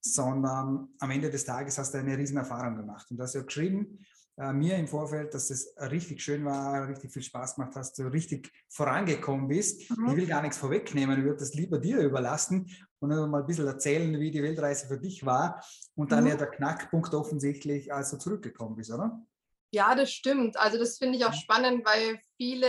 sondern 0.00 0.88
am 0.98 1.10
Ende 1.10 1.28
des 1.28 1.44
Tages 1.44 1.76
hast 1.76 1.92
du 1.92 1.98
eine 1.98 2.16
riesen 2.16 2.38
Erfahrung 2.38 2.76
gemacht 2.76 3.10
und 3.10 3.18
das 3.18 3.34
ja 3.34 3.42
geschrieben, 3.42 3.98
äh, 4.40 4.54
mir 4.54 4.76
im 4.76 4.88
Vorfeld, 4.88 5.34
dass 5.34 5.50
es 5.50 5.74
richtig 5.78 6.22
schön 6.22 6.46
war, 6.46 6.88
richtig 6.88 7.12
viel 7.12 7.22
Spaß 7.22 7.56
gemacht 7.56 7.76
hast, 7.76 7.98
du 7.98 8.04
richtig 8.04 8.50
vorangekommen 8.70 9.48
bist. 9.48 9.90
Mhm. 9.90 10.08
Ich 10.08 10.16
will 10.16 10.26
gar 10.26 10.40
nichts 10.40 10.56
vorwegnehmen, 10.56 11.18
ich 11.18 11.24
würde 11.24 11.40
das 11.40 11.52
lieber 11.52 11.78
dir 11.78 11.98
überlassen 11.98 12.74
und 13.00 13.10
mal 13.10 13.40
ein 13.40 13.46
bisschen 13.46 13.66
erzählen, 13.66 14.18
wie 14.18 14.30
die 14.30 14.42
Weltreise 14.42 14.88
für 14.88 14.98
dich 14.98 15.26
war 15.26 15.62
und 15.94 16.10
dann 16.10 16.24
mhm. 16.24 16.30
ja 16.30 16.36
der 16.36 16.46
Knackpunkt 16.46 17.12
offensichtlich, 17.12 17.92
als 17.92 18.12
du 18.12 18.16
zurückgekommen 18.16 18.76
bist, 18.76 18.90
oder? 18.90 19.20
Ja, 19.72 19.94
das 19.94 20.10
stimmt. 20.10 20.58
Also 20.58 20.78
das 20.78 20.96
finde 20.96 21.18
ich 21.18 21.26
auch 21.26 21.34
spannend, 21.34 21.84
weil 21.84 22.18
viele 22.38 22.66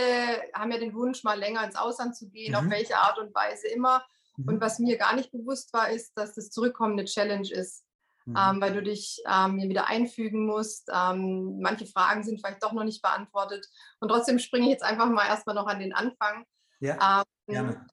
haben 0.52 0.72
ja 0.72 0.78
den 0.78 0.94
Wunsch, 0.94 1.24
mal 1.24 1.38
länger 1.38 1.64
ins 1.64 1.76
Ausland 1.76 2.14
zu 2.14 2.28
gehen, 2.28 2.50
mhm. 2.50 2.58
auf 2.58 2.70
welche 2.70 2.96
Art 2.96 3.18
und 3.18 3.34
Weise 3.34 3.68
immer. 3.68 4.04
Und 4.36 4.56
mhm. 4.56 4.60
was 4.60 4.78
mir 4.78 4.98
gar 4.98 5.16
nicht 5.16 5.32
bewusst 5.32 5.72
war, 5.72 5.90
ist, 5.90 6.12
dass 6.16 6.34
das 6.34 6.50
Zurückkommen 6.50 6.98
eine 6.98 7.06
Challenge 7.06 7.50
ist 7.50 7.82
mhm. 8.24 8.36
ähm, 8.36 8.60
weil 8.60 8.72
du 8.74 8.82
dich 8.82 9.22
ähm, 9.26 9.58
wieder 9.58 9.88
einfügen 9.88 10.46
musst. 10.46 10.90
Ähm, 10.92 11.60
manche 11.60 11.86
Fragen 11.86 12.24
sind 12.24 12.40
vielleicht 12.40 12.62
doch 12.62 12.72
noch 12.72 12.84
nicht 12.84 13.02
beantwortet. 13.02 13.66
Und 14.00 14.08
trotzdem 14.08 14.38
springe 14.38 14.66
ich 14.66 14.72
jetzt 14.72 14.84
einfach 14.84 15.08
mal 15.08 15.26
erstmal 15.26 15.54
noch 15.54 15.66
an 15.66 15.80
den 15.80 15.94
Anfang. 15.94 16.44
Ja, 16.80 17.22
ähm, 17.48 17.54
gerne. 17.54 17.86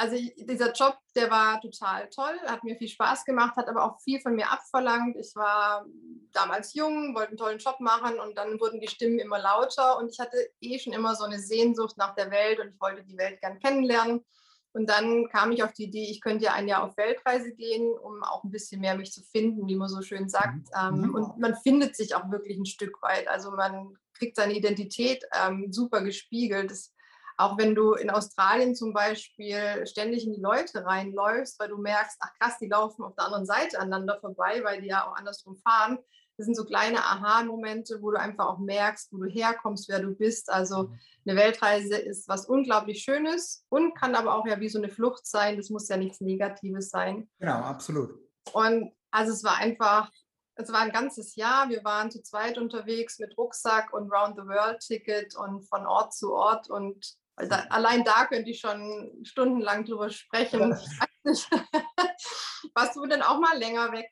Also 0.00 0.16
dieser 0.16 0.72
Job, 0.72 0.96
der 1.14 1.30
war 1.30 1.60
total 1.60 2.08
toll, 2.08 2.34
hat 2.46 2.64
mir 2.64 2.74
viel 2.76 2.88
Spaß 2.88 3.26
gemacht, 3.26 3.56
hat 3.56 3.68
aber 3.68 3.84
auch 3.84 4.00
viel 4.00 4.18
von 4.18 4.34
mir 4.34 4.50
abverlangt. 4.50 5.14
Ich 5.18 5.36
war 5.36 5.84
damals 6.32 6.72
jung, 6.72 7.14
wollte 7.14 7.28
einen 7.28 7.36
tollen 7.36 7.58
Job 7.58 7.80
machen 7.80 8.18
und 8.18 8.38
dann 8.38 8.58
wurden 8.60 8.80
die 8.80 8.88
Stimmen 8.88 9.18
immer 9.18 9.38
lauter 9.38 9.98
und 9.98 10.08
ich 10.10 10.18
hatte 10.18 10.38
eh 10.62 10.78
schon 10.78 10.94
immer 10.94 11.14
so 11.16 11.24
eine 11.24 11.38
Sehnsucht 11.38 11.98
nach 11.98 12.14
der 12.14 12.30
Welt 12.30 12.60
und 12.60 12.68
ich 12.68 12.80
wollte 12.80 13.04
die 13.04 13.18
Welt 13.18 13.42
gern 13.42 13.58
kennenlernen. 13.58 14.24
Und 14.72 14.88
dann 14.88 15.28
kam 15.28 15.50
ich 15.50 15.64
auf 15.64 15.72
die 15.72 15.84
Idee, 15.84 16.08
ich 16.10 16.20
könnte 16.20 16.44
ja 16.44 16.52
ein 16.52 16.68
Jahr 16.68 16.84
auf 16.84 16.96
Weltreise 16.96 17.52
gehen, 17.52 17.92
um 18.02 18.22
auch 18.22 18.44
ein 18.44 18.52
bisschen 18.52 18.80
mehr 18.80 18.96
mich 18.96 19.12
zu 19.12 19.22
finden, 19.22 19.66
wie 19.66 19.74
man 19.74 19.88
so 19.88 20.00
schön 20.02 20.28
sagt. 20.28 20.54
Mhm. 20.54 20.64
Ähm, 20.78 21.00
mhm. 21.00 21.14
Und 21.14 21.38
man 21.38 21.56
findet 21.56 21.96
sich 21.96 22.14
auch 22.14 22.30
wirklich 22.30 22.56
ein 22.56 22.66
Stück 22.66 23.02
weit. 23.02 23.26
Also 23.26 23.50
man 23.50 23.96
kriegt 24.14 24.36
seine 24.36 24.54
Identität 24.54 25.24
ähm, 25.34 25.72
super 25.72 26.02
gespiegelt. 26.02 26.70
Das, 26.70 26.94
auch 27.36 27.58
wenn 27.58 27.74
du 27.74 27.94
in 27.94 28.10
Australien 28.10 28.76
zum 28.76 28.92
Beispiel 28.92 29.84
ständig 29.86 30.24
in 30.24 30.34
die 30.34 30.40
Leute 30.40 30.84
reinläufst, 30.84 31.58
weil 31.58 31.68
du 31.68 31.78
merkst, 31.78 32.18
ach 32.20 32.32
krass, 32.38 32.58
die 32.60 32.68
laufen 32.68 33.02
auf 33.02 33.14
der 33.16 33.24
anderen 33.24 33.46
Seite 33.46 33.80
aneinander 33.80 34.20
vorbei, 34.20 34.60
weil 34.62 34.82
die 34.82 34.88
ja 34.88 35.08
auch 35.08 35.16
andersrum 35.16 35.56
fahren. 35.56 35.98
Das 36.36 36.46
sind 36.46 36.54
so 36.54 36.64
kleine 36.64 36.98
Aha-Momente, 36.98 38.00
wo 38.00 38.12
du 38.12 38.20
einfach 38.20 38.46
auch 38.46 38.58
merkst, 38.58 39.12
wo 39.12 39.18
du 39.18 39.28
herkommst, 39.28 39.88
wer 39.88 40.00
du 40.00 40.14
bist. 40.14 40.50
Also 40.50 40.84
mhm. 40.84 40.98
Eine 41.26 41.38
Weltreise 41.38 41.96
ist 41.96 42.28
was 42.28 42.46
unglaublich 42.46 43.02
Schönes 43.02 43.64
und 43.68 43.94
kann 43.94 44.14
aber 44.14 44.34
auch 44.34 44.46
ja 44.46 44.60
wie 44.60 44.68
so 44.68 44.78
eine 44.78 44.88
Flucht 44.88 45.26
sein. 45.26 45.56
Das 45.56 45.70
muss 45.70 45.88
ja 45.88 45.96
nichts 45.96 46.20
Negatives 46.20 46.90
sein. 46.90 47.28
Genau, 47.38 47.58
absolut. 47.58 48.18
Und 48.52 48.92
also 49.10 49.32
es 49.32 49.44
war 49.44 49.56
einfach, 49.56 50.10
es 50.54 50.72
war 50.72 50.80
ein 50.80 50.92
ganzes 50.92 51.36
Jahr. 51.36 51.68
Wir 51.68 51.84
waren 51.84 52.10
zu 52.10 52.22
zweit 52.22 52.58
unterwegs 52.58 53.18
mit 53.18 53.36
Rucksack 53.36 53.92
und 53.92 54.10
Round-the-World-Ticket 54.10 55.36
und 55.36 55.62
von 55.62 55.86
Ort 55.86 56.14
zu 56.14 56.32
Ort. 56.32 56.70
Und 56.70 57.16
da, 57.36 57.66
allein 57.70 58.04
da 58.04 58.26
könnte 58.26 58.50
ich 58.50 58.60
schon 58.60 59.10
stundenlang 59.24 59.84
drüber 59.84 60.10
sprechen. 60.10 60.60
Warst 62.74 62.96
du 62.96 63.06
denn 63.06 63.22
auch 63.22 63.40
mal 63.40 63.58
länger 63.58 63.92
weg? 63.92 64.10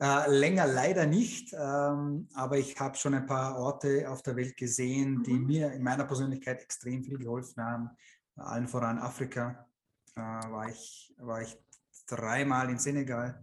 Äh, 0.00 0.30
länger 0.30 0.66
leider 0.66 1.06
nicht, 1.06 1.52
ähm, 1.52 2.28
aber 2.34 2.58
ich 2.58 2.78
habe 2.78 2.96
schon 2.96 3.14
ein 3.14 3.26
paar 3.26 3.58
Orte 3.58 4.08
auf 4.08 4.22
der 4.22 4.36
Welt 4.36 4.56
gesehen, 4.56 5.22
die 5.24 5.32
mhm. 5.32 5.46
mir 5.46 5.72
in 5.72 5.82
meiner 5.82 6.04
Persönlichkeit 6.04 6.62
extrem 6.62 7.02
viel 7.02 7.18
geholfen 7.18 7.62
haben. 7.64 7.90
Allen 8.36 8.68
voran 8.68 8.98
Afrika 8.98 9.66
äh, 10.14 10.20
war, 10.20 10.68
ich, 10.68 11.12
war 11.18 11.42
ich 11.42 11.56
dreimal 12.06 12.70
in 12.70 12.78
Senegal. 12.78 13.42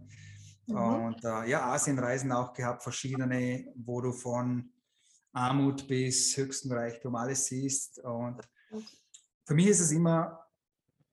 Mhm. 0.66 0.76
Und 0.76 1.24
äh, 1.24 1.50
ja, 1.50 1.72
Asienreisen 1.72 2.32
auch 2.32 2.54
gehabt, 2.54 2.82
verschiedene, 2.82 3.72
wo 3.76 4.00
du 4.00 4.12
von 4.12 4.70
Armut 5.32 5.86
bis 5.86 6.34
höchsten 6.36 6.72
Reichtum 6.72 7.14
alles 7.14 7.44
siehst. 7.44 7.98
Und 7.98 8.40
für 9.44 9.54
mich 9.54 9.66
ist 9.66 9.80
es 9.80 9.92
immer 9.92 10.45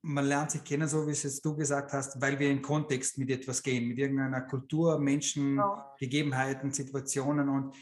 man 0.06 0.26
lernt 0.26 0.52
sich 0.52 0.64
kennen, 0.64 0.88
so 0.88 1.08
wie 1.08 1.12
es 1.12 1.24
jetzt 1.24 1.44
du 1.46 1.56
gesagt 1.56 1.94
hast, 1.94 2.20
weil 2.20 2.38
wir 2.38 2.50
in 2.50 2.62
Kontext 2.62 3.18
mit 3.18 3.30
etwas 3.30 3.64
gehen, 3.64 3.88
mit 3.88 3.98
irgendeiner 3.98 4.42
Kultur, 4.42 5.00
Menschen, 5.00 5.56
ja. 5.56 5.96
Gegebenheiten, 5.98 6.74
Situationen 6.74 7.48
und 7.48 7.76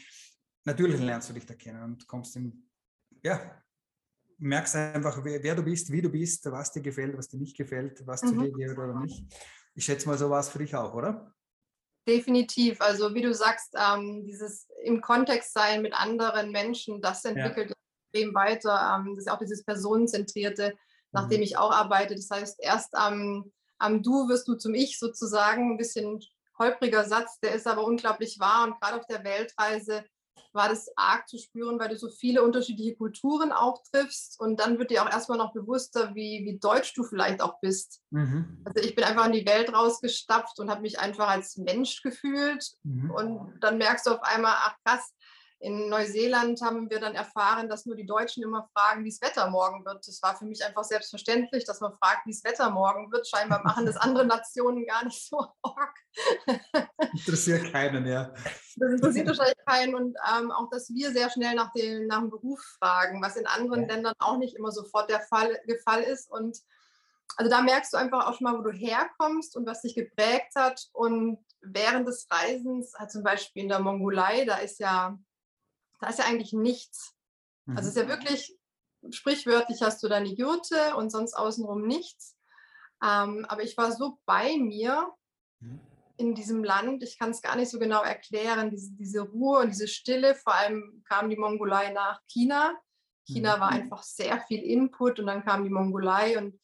natürlich 0.64 1.00
lernst 1.00 1.30
du 1.30 1.32
dich 1.34 1.44
da 1.44 1.54
kennen 1.54 1.82
und 1.82 2.06
kommst 2.06 2.36
in, 2.36 2.68
ja, 3.24 3.60
merkst 4.38 4.76
einfach, 4.76 5.24
wer, 5.24 5.42
wer, 5.42 5.54
du 5.56 5.62
bist, 5.62 5.90
wie 5.90 6.00
du 6.00 6.08
bist, 6.08 6.50
was 6.50 6.72
dir 6.72 6.80
gefällt, 6.80 7.16
was 7.16 7.28
dir 7.28 7.38
nicht 7.38 7.56
gefällt, 7.56 8.06
was 8.06 8.22
mhm. 8.22 8.28
zu 8.28 8.34
dir 8.42 8.52
gehört 8.52 8.78
oder 8.78 9.00
nicht. 9.00 9.24
Ich 9.74 9.84
schätze 9.84 10.08
mal, 10.08 10.16
so 10.16 10.30
war 10.30 10.40
es 10.40 10.48
für 10.48 10.58
dich 10.58 10.74
auch, 10.76 10.94
oder? 10.94 11.34
Definitiv. 12.06 12.80
Also 12.80 13.14
wie 13.14 13.22
du 13.22 13.34
sagst, 13.34 13.74
ähm, 13.76 14.24
dieses 14.24 14.68
im 14.84 15.00
Kontext 15.00 15.52
sein 15.52 15.82
mit 15.82 15.92
anderen 15.92 16.52
Menschen, 16.52 17.00
das 17.00 17.24
entwickelt 17.24 17.70
ja. 17.70 17.76
extrem 18.12 18.34
weiter. 18.34 18.96
Ähm, 18.96 19.14
das 19.14 19.24
ist 19.24 19.30
auch 19.30 19.38
dieses 19.38 19.64
personenzentrierte 19.64 20.74
nach 21.12 21.28
dem 21.28 21.38
mhm. 21.38 21.44
ich 21.44 21.56
auch 21.56 21.72
arbeite. 21.72 22.14
Das 22.14 22.30
heißt, 22.30 22.56
erst 22.60 22.94
am, 22.94 23.52
am 23.78 24.02
Du 24.02 24.28
wirst 24.28 24.48
du 24.48 24.54
zum 24.54 24.74
Ich 24.74 24.98
sozusagen. 24.98 25.72
Ein 25.72 25.78
bisschen 25.78 26.20
holpriger 26.58 27.04
Satz, 27.04 27.38
der 27.40 27.54
ist 27.54 27.66
aber 27.66 27.84
unglaublich 27.84 28.38
wahr. 28.38 28.64
Und 28.64 28.80
gerade 28.80 28.98
auf 28.98 29.06
der 29.06 29.24
Weltreise 29.24 30.04
war 30.52 30.68
das 30.68 30.90
arg 30.96 31.28
zu 31.28 31.38
spüren, 31.38 31.78
weil 31.78 31.88
du 31.88 31.96
so 31.96 32.08
viele 32.10 32.42
unterschiedliche 32.42 32.94
Kulturen 32.94 33.52
auch 33.52 33.82
triffst 33.90 34.38
und 34.38 34.60
dann 34.60 34.78
wird 34.78 34.90
dir 34.90 35.02
auch 35.02 35.10
erstmal 35.10 35.38
noch 35.38 35.52
bewusster, 35.52 36.14
wie, 36.14 36.44
wie 36.44 36.58
deutsch 36.58 36.92
du 36.94 37.04
vielleicht 37.04 37.40
auch 37.40 37.58
bist. 37.60 38.02
Mhm. 38.10 38.62
Also 38.64 38.86
ich 38.86 38.94
bin 38.94 39.04
einfach 39.04 39.26
in 39.26 39.32
die 39.32 39.46
Welt 39.46 39.72
rausgestapft 39.72 40.58
und 40.58 40.70
habe 40.70 40.82
mich 40.82 40.98
einfach 40.98 41.28
als 41.28 41.56
Mensch 41.56 42.02
gefühlt 42.02 42.72
mhm. 42.82 43.10
und 43.10 43.60
dann 43.60 43.78
merkst 43.78 44.06
du 44.06 44.10
auf 44.10 44.22
einmal, 44.22 44.54
ach 44.54 44.76
krass, 44.84 45.14
in 45.62 45.88
Neuseeland 45.88 46.60
haben 46.60 46.90
wir 46.90 46.98
dann 46.98 47.14
erfahren, 47.14 47.68
dass 47.68 47.86
nur 47.86 47.94
die 47.94 48.04
Deutschen 48.04 48.42
immer 48.42 48.68
fragen, 48.76 49.04
wie 49.04 49.08
es 49.08 49.22
Wetter 49.22 49.48
morgen 49.48 49.84
wird. 49.84 50.06
Das 50.08 50.20
war 50.20 50.36
für 50.36 50.44
mich 50.44 50.64
einfach 50.64 50.82
selbstverständlich, 50.82 51.64
dass 51.64 51.80
man 51.80 51.92
fragt, 51.98 52.26
wie 52.26 52.32
es 52.32 52.42
Wetter 52.42 52.68
morgen 52.70 53.12
wird. 53.12 53.28
Scheinbar 53.28 53.62
machen 53.62 53.86
das 53.86 53.96
andere 53.96 54.26
Nationen 54.26 54.84
gar 54.84 55.04
nicht 55.04 55.24
so 55.24 55.38
arg. 55.62 55.96
Interessiert 57.12 57.72
keinen, 57.72 58.06
ja. 58.06 58.34
Das 58.76 58.92
interessiert 58.92 59.28
wahrscheinlich 59.28 59.64
keinen. 59.64 59.94
Und 59.94 60.16
ähm, 60.36 60.50
auch, 60.50 60.68
dass 60.68 60.92
wir 60.92 61.12
sehr 61.12 61.30
schnell 61.30 61.54
nach 61.54 61.72
dem, 61.74 62.08
nach 62.08 62.18
dem 62.18 62.30
Beruf 62.30 62.60
fragen, 62.78 63.22
was 63.22 63.36
in 63.36 63.46
anderen 63.46 63.82
ja. 63.82 63.94
Ländern 63.94 64.14
auch 64.18 64.38
nicht 64.38 64.56
immer 64.56 64.72
sofort 64.72 65.08
der 65.10 65.20
Fall, 65.20 65.60
der 65.68 65.78
Fall 65.78 66.02
ist. 66.02 66.28
Und 66.28 66.58
also 67.36 67.48
da 67.48 67.62
merkst 67.62 67.92
du 67.92 67.98
einfach 67.98 68.26
auch 68.26 68.36
schon 68.36 68.50
mal, 68.50 68.58
wo 68.58 68.62
du 68.62 68.72
herkommst 68.72 69.56
und 69.56 69.64
was 69.64 69.82
dich 69.82 69.94
geprägt 69.94 70.56
hat. 70.56 70.88
Und 70.92 71.38
während 71.60 72.08
des 72.08 72.26
Reisens, 72.28 72.94
zum 73.08 73.22
Beispiel 73.22 73.62
in 73.62 73.68
der 73.68 73.78
Mongolei, 73.78 74.44
da 74.44 74.56
ist 74.56 74.80
ja 74.80 75.16
da 76.02 76.08
ist 76.08 76.18
ja 76.18 76.26
eigentlich 76.26 76.52
nichts. 76.52 77.14
Mhm. 77.64 77.76
Also 77.76 77.88
es 77.88 77.96
ist 77.96 78.02
ja 78.02 78.08
wirklich, 78.08 78.58
sprichwörtlich 79.10 79.82
hast 79.82 80.02
du 80.02 80.08
deine 80.08 80.28
Jurte 80.28 80.96
und 80.96 81.10
sonst 81.10 81.34
außenrum 81.34 81.86
nichts. 81.86 82.36
Ähm, 83.02 83.46
aber 83.48 83.62
ich 83.62 83.76
war 83.76 83.92
so 83.92 84.18
bei 84.26 84.56
mir 84.58 85.08
mhm. 85.60 85.80
in 86.16 86.34
diesem 86.34 86.64
Land, 86.64 87.04
ich 87.04 87.18
kann 87.18 87.30
es 87.30 87.40
gar 87.40 87.56
nicht 87.56 87.70
so 87.70 87.78
genau 87.78 88.02
erklären, 88.02 88.70
diese, 88.70 88.92
diese 88.94 89.20
Ruhe 89.20 89.60
und 89.60 89.70
diese 89.70 89.86
Stille. 89.86 90.34
Vor 90.34 90.54
allem 90.54 91.04
kam 91.08 91.30
die 91.30 91.36
Mongolei 91.36 91.92
nach 91.92 92.20
China. 92.26 92.76
China 93.24 93.56
mhm. 93.56 93.60
war 93.60 93.68
einfach 93.70 94.02
sehr 94.02 94.40
viel 94.48 94.62
Input 94.62 95.20
und 95.20 95.26
dann 95.26 95.44
kam 95.44 95.62
die 95.62 95.70
Mongolei 95.70 96.36
und 96.36 96.58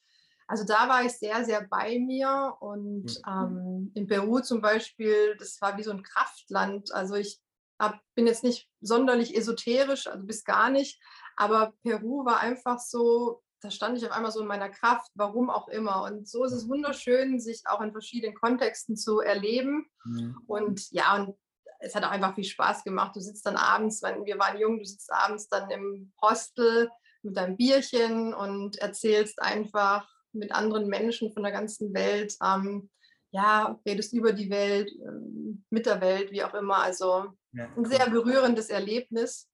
also 0.48 0.64
da 0.64 0.88
war 0.88 1.04
ich 1.04 1.12
sehr, 1.12 1.44
sehr 1.44 1.68
bei 1.68 1.98
mir 1.98 2.56
und 2.60 3.20
ähm, 3.28 3.92
in 3.94 4.06
Peru 4.06 4.40
zum 4.40 4.62
Beispiel, 4.62 5.36
das 5.38 5.60
war 5.60 5.76
wie 5.76 5.82
so 5.82 5.90
ein 5.90 6.02
Kraftland. 6.02 6.90
Also 6.94 7.16
ich 7.16 7.38
hab, 7.78 8.00
bin 8.14 8.26
jetzt 8.26 8.44
nicht 8.44 8.68
sonderlich 8.80 9.36
esoterisch, 9.36 10.06
also 10.06 10.24
bis 10.24 10.44
gar 10.44 10.70
nicht, 10.70 11.00
aber 11.36 11.72
Peru 11.82 12.24
war 12.24 12.40
einfach 12.40 12.80
so, 12.80 13.42
da 13.60 13.70
stand 13.70 13.98
ich 13.98 14.06
auf 14.06 14.12
einmal 14.12 14.32
so 14.32 14.40
in 14.40 14.46
meiner 14.46 14.68
Kraft, 14.68 15.10
warum 15.14 15.50
auch 15.50 15.68
immer. 15.68 16.02
Und 16.04 16.28
so 16.28 16.44
ist 16.44 16.52
es 16.52 16.68
wunderschön, 16.68 17.40
sich 17.40 17.62
auch 17.66 17.80
in 17.80 17.92
verschiedenen 17.92 18.34
Kontexten 18.34 18.96
zu 18.96 19.20
erleben. 19.20 19.86
Mhm. 20.04 20.36
Und 20.46 20.90
ja, 20.90 21.16
und 21.16 21.36
es 21.80 21.94
hat 21.94 22.04
auch 22.04 22.10
einfach 22.10 22.34
viel 22.34 22.44
Spaß 22.44 22.84
gemacht. 22.84 23.14
Du 23.14 23.20
sitzt 23.20 23.46
dann 23.46 23.56
abends, 23.56 24.02
wenn 24.02 24.24
wir 24.24 24.38
waren 24.38 24.58
jung, 24.58 24.78
du 24.78 24.84
sitzt 24.84 25.12
abends 25.12 25.48
dann 25.48 25.70
im 25.70 26.12
Hostel 26.20 26.90
mit 27.22 27.36
deinem 27.36 27.56
Bierchen 27.56 28.34
und 28.34 28.78
erzählst 28.78 29.40
einfach 29.40 30.08
mit 30.32 30.52
anderen 30.52 30.88
Menschen 30.88 31.32
von 31.32 31.42
der 31.42 31.52
ganzen 31.52 31.94
Welt, 31.94 32.34
ähm, 32.42 32.90
ja, 33.30 33.78
redest 33.86 34.12
über 34.12 34.32
die 34.32 34.50
Welt, 34.50 34.90
ähm, 35.06 35.64
mit 35.70 35.86
der 35.86 36.00
Welt, 36.00 36.30
wie 36.30 36.42
auch 36.42 36.54
immer. 36.54 36.78
Also 36.78 37.32
ja. 37.52 37.68
ein 37.76 37.84
sehr 37.84 38.08
berührendes 38.10 38.68
Erlebnis. 38.68 39.48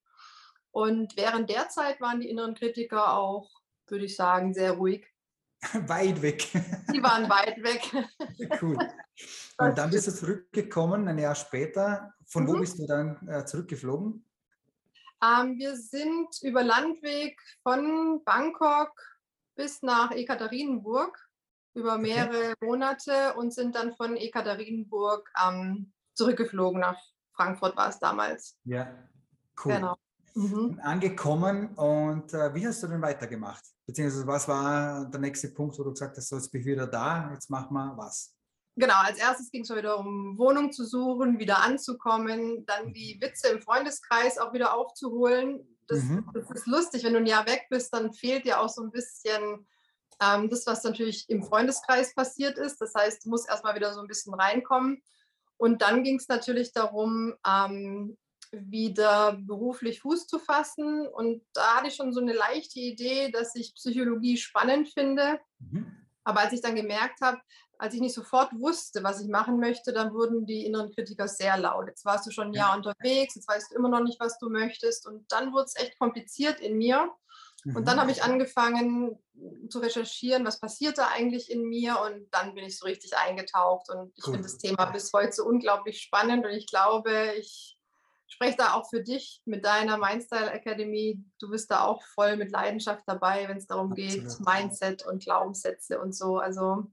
Und 0.71 1.17
während 1.17 1.51
der 1.51 1.69
Zeit 1.69 2.01
waren 2.01 2.21
die 2.21 2.29
inneren 2.29 2.55
Kritiker 2.55 3.17
auch, 3.17 3.51
würde 3.87 4.07
ich 4.07 4.17
sagen, 4.17 4.55
sehr 4.55 4.73
ruhig. 4.73 5.07
Weit 5.87 6.21
weg. 6.21 6.49
Die 6.93 7.03
waren 7.03 7.29
weit 7.29 7.63
weg. 7.63 7.91
Cool. 8.61 8.77
Und 9.59 9.79
dann 9.79 9.91
bist 9.91 10.09
du 10.09 10.13
zurückgekommen, 10.13 11.07
ein 11.07 11.19
Jahr 11.19 11.37
später. 11.37 12.13
Von 12.27 12.49
wo 12.49 12.55
mhm. 12.55 12.61
bist 12.61 12.79
du 12.79 12.87
dann 12.87 13.29
äh, 13.29 13.45
zurückgeflogen? 13.45 14.25
Ähm, 15.23 15.59
wir 15.59 15.77
sind 15.77 16.29
über 16.43 16.65
Landweg 16.65 17.41
von 17.63 18.23
Bangkok 18.25 18.93
bis 19.55 19.83
nach 19.83 20.11
Ekaterinburg 20.11 21.19
über 21.75 21.99
mehrere 21.99 22.53
okay. 22.53 22.67
Monate 22.67 23.35
und 23.35 23.53
sind 23.53 23.75
dann 23.75 23.95
von 23.95 24.17
Ekaterinburg 24.17 25.31
ähm, 25.43 25.93
zurückgeflogen 26.15 26.81
nach 26.81 27.01
Frankfurt 27.35 27.77
war 27.77 27.89
es 27.89 27.99
damals. 27.99 28.57
Ja, 28.65 28.89
cool. 29.65 29.75
Genau. 29.75 29.97
Mhm. 30.35 30.81
Angekommen 30.83 31.75
und 31.75 32.35
äh, 32.35 32.53
wie 32.55 32.67
hast 32.67 32.83
du 32.83 32.89
denn 32.89 33.01
weitergemacht? 33.01 33.65
Beziehungsweise 33.87 34.27
was 34.27 34.49
war 34.49 35.05
der 35.05 35.21
nächste 35.21 35.49
Punkt, 35.49 35.79
wo 35.79 35.85
du 35.85 35.93
gesagt 35.93 36.17
hast, 36.17 36.29
so 36.29 36.37
jetzt 36.37 36.51
bin 36.51 36.63
ich 36.63 36.67
wieder 36.67 36.89
da, 36.89 37.31
jetzt 37.33 37.51
machen 37.51 37.73
wir 37.73 37.97
was? 37.97 38.35
Genau, 38.77 38.97
als 38.97 39.19
erstes 39.19 39.53
ging 39.53 39.63
es 39.63 39.71
wieder 39.71 39.97
um 39.99 40.37
Wohnung 40.37 40.73
zu 40.73 40.85
suchen, 40.85 41.39
wieder 41.39 41.63
anzukommen, 41.63 42.67
dann 42.67 42.93
die 42.93 43.19
Witze 43.21 43.49
im 43.49 43.63
Freundeskreis 43.63 44.39
auch 44.39 44.53
wieder 44.53 44.75
aufzuholen. 44.75 45.61
Das, 45.87 46.03
mhm. 46.03 46.29
das 46.35 46.51
ist 46.51 46.67
lustig, 46.67 47.05
wenn 47.05 47.13
du 47.13 47.21
ein 47.21 47.27
Jahr 47.27 47.47
weg 47.47 47.67
bist, 47.71 47.95
dann 47.95 48.13
fehlt 48.13 48.45
dir 48.45 48.61
auch 48.61 48.69
so 48.69 48.83
ein 48.83 48.91
bisschen 48.91 49.65
ähm, 50.21 50.49
das, 50.49 50.67
was 50.67 50.83
natürlich 50.83 51.29
im 51.29 51.45
Freundeskreis 51.45 52.15
passiert 52.15 52.59
ist. 52.59 52.81
Das 52.81 52.95
heißt, 52.95 53.25
du 53.25 53.31
musst 53.31 53.49
erstmal 53.49 53.77
wieder 53.77 53.93
so 53.95 54.01
ein 54.01 54.09
bisschen 54.09 54.35
reinkommen. 54.35 55.03
Und 55.57 55.83
dann 55.83 56.03
ging 56.03 56.17
es 56.17 56.29
natürlich 56.29 56.73
darum, 56.73 57.35
ähm, 57.47 58.17
wieder 58.53 59.33
beruflich 59.41 60.01
Fuß 60.01 60.27
zu 60.27 60.39
fassen. 60.39 61.07
Und 61.07 61.43
da 61.53 61.77
hatte 61.77 61.89
ich 61.89 61.95
schon 61.95 62.13
so 62.13 62.21
eine 62.21 62.33
leichte 62.33 62.81
Idee, 62.81 63.31
dass 63.31 63.55
ich 63.55 63.75
Psychologie 63.75 64.37
spannend 64.37 64.89
finde. 64.93 65.41
Mhm. 65.59 65.87
Aber 66.25 66.41
als 66.41 66.53
ich 66.53 66.63
dann 66.63 66.75
gemerkt 66.75 67.21
habe, 67.21 67.41
als 67.79 67.95
ich 67.95 68.01
nicht 68.01 68.15
sofort 68.15 68.51
wusste, 68.59 69.03
was 69.03 69.21
ich 69.21 69.29
machen 69.29 69.59
möchte, 69.59 69.93
dann 69.93 70.15
wurden 70.15 70.47
die 70.47 70.65
inneren 70.65 70.91
Kritiker 70.93 71.29
sehr 71.29 71.59
laut. 71.59 71.89
Jetzt 71.89 72.05
warst 72.05 72.27
du 72.27 72.31
schon 72.31 72.49
ein 72.49 72.53
Jahr 72.55 72.77
unterwegs, 72.77 73.35
jetzt 73.35 73.49
weißt 73.49 73.73
du 73.73 73.77
immer 73.77 73.89
noch 73.89 74.01
nicht, 74.01 74.21
was 74.21 74.39
du 74.39 74.49
möchtest. 74.49 75.07
Und 75.07 75.31
dann 75.31 75.53
wurde 75.53 75.67
es 75.67 75.77
echt 75.77 75.99
kompliziert 75.99 76.61
in 76.61 76.79
mir. 76.79 77.11
Und 77.65 77.89
dann 77.89 77.97
mhm. 77.97 78.01
habe 78.01 78.11
ich 78.11 78.23
angefangen 78.23 79.19
zu 79.69 79.79
recherchieren, 79.79 80.45
was 80.45 80.61
passiert 80.61 80.99
da 80.99 81.09
eigentlich 81.09 81.51
in 81.51 81.65
mir 81.65 81.99
und 82.01 82.27
dann 82.31 82.55
bin 82.55 82.65
ich 82.65 82.79
so 82.79 82.87
richtig 82.87 83.17
eingetaucht 83.17 83.89
und 83.91 84.13
ich 84.17 84.27
cool. 84.27 84.35
finde 84.35 84.49
das 84.49 84.59
Thema 84.59 84.85
bis 84.87 85.13
heute 85.13 85.33
so 85.33 85.45
unglaublich 85.45 86.01
spannend 86.01 86.45
und 86.45 86.53
ich 86.53 86.67
glaube, 86.67 87.33
ich 87.39 87.79
spreche 88.27 88.57
da 88.59 88.75
auch 88.75 88.89
für 88.91 89.03
dich 89.03 89.43
mit 89.45 89.65
deiner 89.65 89.97
Mindstyle 89.97 90.51
Academy. 90.51 91.23
Du 91.39 91.51
bist 91.51 91.71
da 91.71 91.85
auch 91.85 92.03
voll 92.15 92.37
mit 92.37 92.51
Leidenschaft 92.51 93.05
dabei, 93.07 93.49
wenn 93.49 93.57
es 93.57 93.67
darum 93.67 93.93
Absolut. 93.93 94.29
geht, 94.29 94.41
Mindset 94.41 95.07
und 95.07 95.23
Glaubenssätze 95.23 96.01
und 96.01 96.15
so. 96.15 96.39
Also 96.39 96.87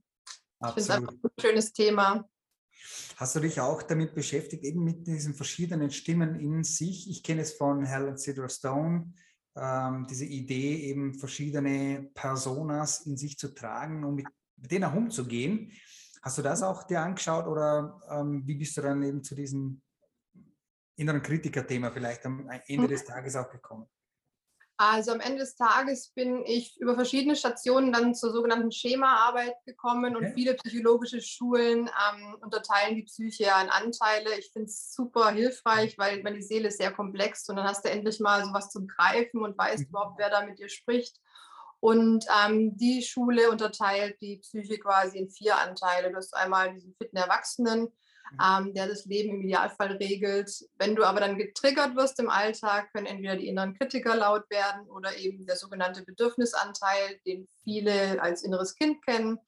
ich 0.60 0.68
finde 0.68 0.80
es 0.80 0.90
einfach 0.90 1.12
ein 1.12 1.30
schönes 1.40 1.72
Thema. 1.72 2.28
Hast 3.16 3.36
du 3.36 3.40
dich 3.40 3.60
auch 3.60 3.82
damit 3.82 4.14
beschäftigt, 4.14 4.64
eben 4.64 4.82
mit 4.82 5.06
diesen 5.06 5.34
verschiedenen 5.34 5.90
Stimmen 5.90 6.38
in 6.40 6.64
sich? 6.64 7.10
Ich 7.10 7.22
kenne 7.22 7.42
es 7.42 7.52
von 7.52 7.84
Helen 7.84 8.16
Cedar 8.16 8.48
Stone, 8.48 9.12
ähm, 9.56 10.06
diese 10.08 10.24
Idee, 10.24 10.88
eben 10.88 11.14
verschiedene 11.14 12.10
Personas 12.14 13.06
in 13.06 13.16
sich 13.16 13.38
zu 13.38 13.54
tragen, 13.54 14.04
um 14.04 14.14
mit, 14.14 14.26
denen 14.56 14.84
auch 14.84 14.94
umzugehen. 14.94 15.72
Hast 16.22 16.38
du 16.38 16.42
das 16.42 16.62
auch 16.62 16.84
dir 16.84 17.00
angeschaut 17.00 17.46
oder 17.46 18.00
ähm, 18.10 18.46
wie 18.46 18.54
bist 18.54 18.76
du 18.76 18.82
dann 18.82 19.02
eben 19.02 19.22
zu 19.24 19.34
diesem 19.34 19.82
inneren 20.96 21.22
Kritiker-Thema 21.22 21.90
vielleicht 21.90 22.24
am 22.26 22.48
Ende 22.66 22.88
des 22.88 23.04
Tages 23.04 23.34
auch 23.36 23.50
gekommen? 23.50 23.86
Also 24.84 25.12
am 25.12 25.20
Ende 25.20 25.38
des 25.38 25.54
Tages 25.54 26.08
bin 26.08 26.44
ich 26.44 26.76
über 26.80 26.96
verschiedene 26.96 27.36
Stationen 27.36 27.92
dann 27.92 28.16
zur 28.16 28.32
sogenannten 28.32 28.72
Schemaarbeit 28.72 29.54
gekommen 29.64 30.16
okay. 30.16 30.26
und 30.26 30.34
viele 30.34 30.54
psychologische 30.54 31.20
Schulen 31.20 31.88
ähm, 31.88 32.36
unterteilen 32.40 32.96
die 32.96 33.04
Psyche 33.04 33.44
ja 33.44 33.62
in 33.62 33.70
Anteile. 33.70 34.36
Ich 34.40 34.50
finde 34.52 34.66
es 34.66 34.92
super 34.92 35.30
hilfreich, 35.30 35.96
weil 35.98 36.24
die 36.34 36.42
Seele 36.42 36.66
ist 36.66 36.78
sehr 36.78 36.90
komplex 36.90 37.48
und 37.48 37.56
dann 37.56 37.68
hast 37.68 37.84
du 37.84 37.90
endlich 37.90 38.18
mal 38.18 38.44
sowas 38.44 38.70
zum 38.70 38.88
Greifen 38.88 39.40
und 39.42 39.56
weißt 39.56 39.84
mhm. 39.84 39.88
überhaupt, 39.90 40.18
wer 40.18 40.30
da 40.30 40.44
mit 40.44 40.58
dir 40.58 40.68
spricht. 40.68 41.20
Und 41.78 42.26
ähm, 42.44 42.76
die 42.76 43.02
Schule 43.02 43.52
unterteilt 43.52 44.20
die 44.20 44.38
Psyche 44.38 44.80
quasi 44.80 45.16
in 45.16 45.30
vier 45.30 45.58
Anteile. 45.58 46.10
Du 46.10 46.16
hast 46.16 46.34
einmal 46.34 46.74
diesen 46.74 46.92
fitten 46.96 47.18
Erwachsenen, 47.18 47.92
ähm, 48.40 48.72
der 48.74 48.88
das 48.88 49.04
Leben 49.04 49.30
im 49.30 49.42
Idealfall 49.42 49.92
regelt. 49.92 50.50
Wenn 50.78 50.96
du 50.96 51.04
aber 51.04 51.20
dann 51.20 51.36
getriggert 51.36 51.96
wirst 51.96 52.18
im 52.18 52.30
Alltag, 52.30 52.92
können 52.92 53.06
entweder 53.06 53.36
die 53.36 53.48
inneren 53.48 53.74
Kritiker 53.74 54.16
laut 54.16 54.48
werden 54.50 54.88
oder 54.90 55.16
eben 55.16 55.44
der 55.46 55.56
sogenannte 55.56 56.02
Bedürfnisanteil, 56.02 57.20
den 57.26 57.48
viele 57.62 58.20
als 58.22 58.42
inneres 58.42 58.74
Kind 58.74 59.04
kennen. 59.04 59.38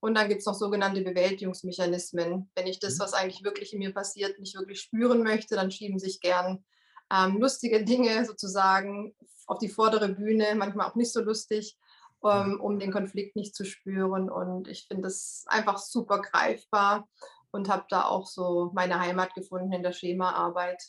Und 0.00 0.16
dann 0.16 0.28
gibt 0.28 0.40
es 0.40 0.46
noch 0.46 0.54
sogenannte 0.54 1.02
Bewältigungsmechanismen. 1.02 2.50
Wenn 2.56 2.66
ich 2.66 2.80
das, 2.80 2.98
mhm. 2.98 3.02
was 3.02 3.14
eigentlich 3.14 3.44
wirklich 3.44 3.72
in 3.72 3.78
mir 3.78 3.94
passiert, 3.94 4.38
nicht 4.40 4.56
wirklich 4.56 4.80
spüren 4.80 5.22
möchte, 5.22 5.54
dann 5.54 5.70
schieben 5.70 6.00
sich 6.00 6.20
gern 6.20 6.64
ähm, 7.12 7.38
lustige 7.38 7.84
Dinge 7.84 8.24
sozusagen 8.24 9.14
auf 9.46 9.58
die 9.58 9.68
vordere 9.68 10.08
Bühne, 10.08 10.54
manchmal 10.56 10.88
auch 10.88 10.94
nicht 10.96 11.12
so 11.12 11.20
lustig, 11.20 11.76
ähm, 12.24 12.60
um 12.60 12.78
den 12.78 12.92
Konflikt 12.92 13.36
nicht 13.36 13.54
zu 13.54 13.64
spüren. 13.64 14.28
Und 14.28 14.66
ich 14.66 14.86
finde 14.88 15.04
das 15.04 15.44
einfach 15.46 15.78
super 15.78 16.20
greifbar 16.20 17.08
und 17.52 17.68
habe 17.68 17.84
da 17.88 18.04
auch 18.04 18.26
so 18.26 18.70
meine 18.74 18.98
Heimat 18.98 19.34
gefunden 19.34 19.72
in 19.72 19.82
der 19.82 19.92
Schemaarbeit. 19.92 20.82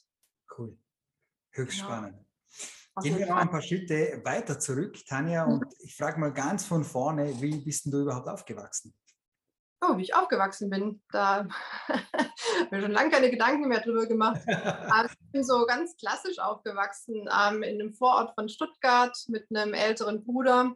Cool. 0.58 0.78
Höchst 1.52 1.80
genau. 1.80 1.90
spannend. 1.90 2.26
Gehen 3.02 3.18
wir 3.18 3.28
noch 3.28 3.38
ein 3.38 3.50
paar 3.50 3.62
Schritte 3.62 4.22
weiter 4.24 4.60
zurück, 4.60 5.04
Tanja, 5.08 5.46
und 5.46 5.62
mhm. 5.62 5.70
ich 5.80 5.96
frage 5.96 6.20
mal 6.20 6.32
ganz 6.32 6.66
von 6.66 6.84
vorne, 6.84 7.42
wie 7.42 7.58
bist 7.58 7.92
du 7.92 8.02
überhaupt 8.02 8.28
aufgewachsen? 8.28 8.94
Oh, 9.82 9.98
wie 9.98 10.04
ich 10.04 10.16
aufgewachsen 10.16 10.70
bin. 10.70 11.02
Da 11.12 11.48
habe 11.90 12.70
ich 12.72 12.82
schon 12.82 12.92
lange 12.92 13.10
keine 13.10 13.30
Gedanken 13.32 13.68
mehr 13.68 13.82
drüber 13.82 14.06
gemacht. 14.06 14.42
Aber 14.48 15.06
ich 15.06 15.32
bin 15.32 15.44
so 15.44 15.66
ganz 15.66 15.98
klassisch 15.98 16.40
aufgewachsen 16.40 17.28
ähm, 17.28 17.64
in 17.64 17.82
einem 17.82 17.94
Vorort 17.94 18.34
von 18.36 18.48
Stuttgart 18.48 19.18
mit 19.28 19.48
einem 19.50 19.74
älteren 19.74 20.24
Bruder. 20.24 20.76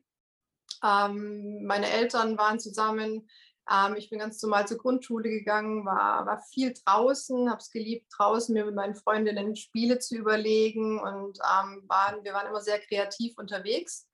Ähm, 0.83 1.65
meine 1.65 1.89
Eltern 1.89 2.37
waren 2.37 2.59
zusammen. 2.59 3.29
Ähm, 3.71 3.95
ich 3.95 4.09
bin 4.09 4.19
ganz 4.19 4.41
normal 4.41 4.67
zur 4.67 4.77
Grundschule 4.77 5.29
gegangen, 5.29 5.85
war, 5.85 6.25
war 6.25 6.41
viel 6.53 6.73
draußen, 6.85 7.49
habe 7.49 7.59
es 7.59 7.71
geliebt, 7.71 8.07
draußen 8.17 8.53
mir 8.53 8.65
mit 8.65 8.75
meinen 8.75 8.95
Freundinnen 8.95 9.55
Spiele 9.55 9.99
zu 9.99 10.15
überlegen 10.15 10.99
und 10.99 11.37
ähm, 11.39 11.83
waren, 11.87 12.23
wir 12.23 12.33
waren 12.33 12.47
immer 12.47 12.61
sehr 12.61 12.79
kreativ 12.79 13.37
unterwegs. 13.37 14.07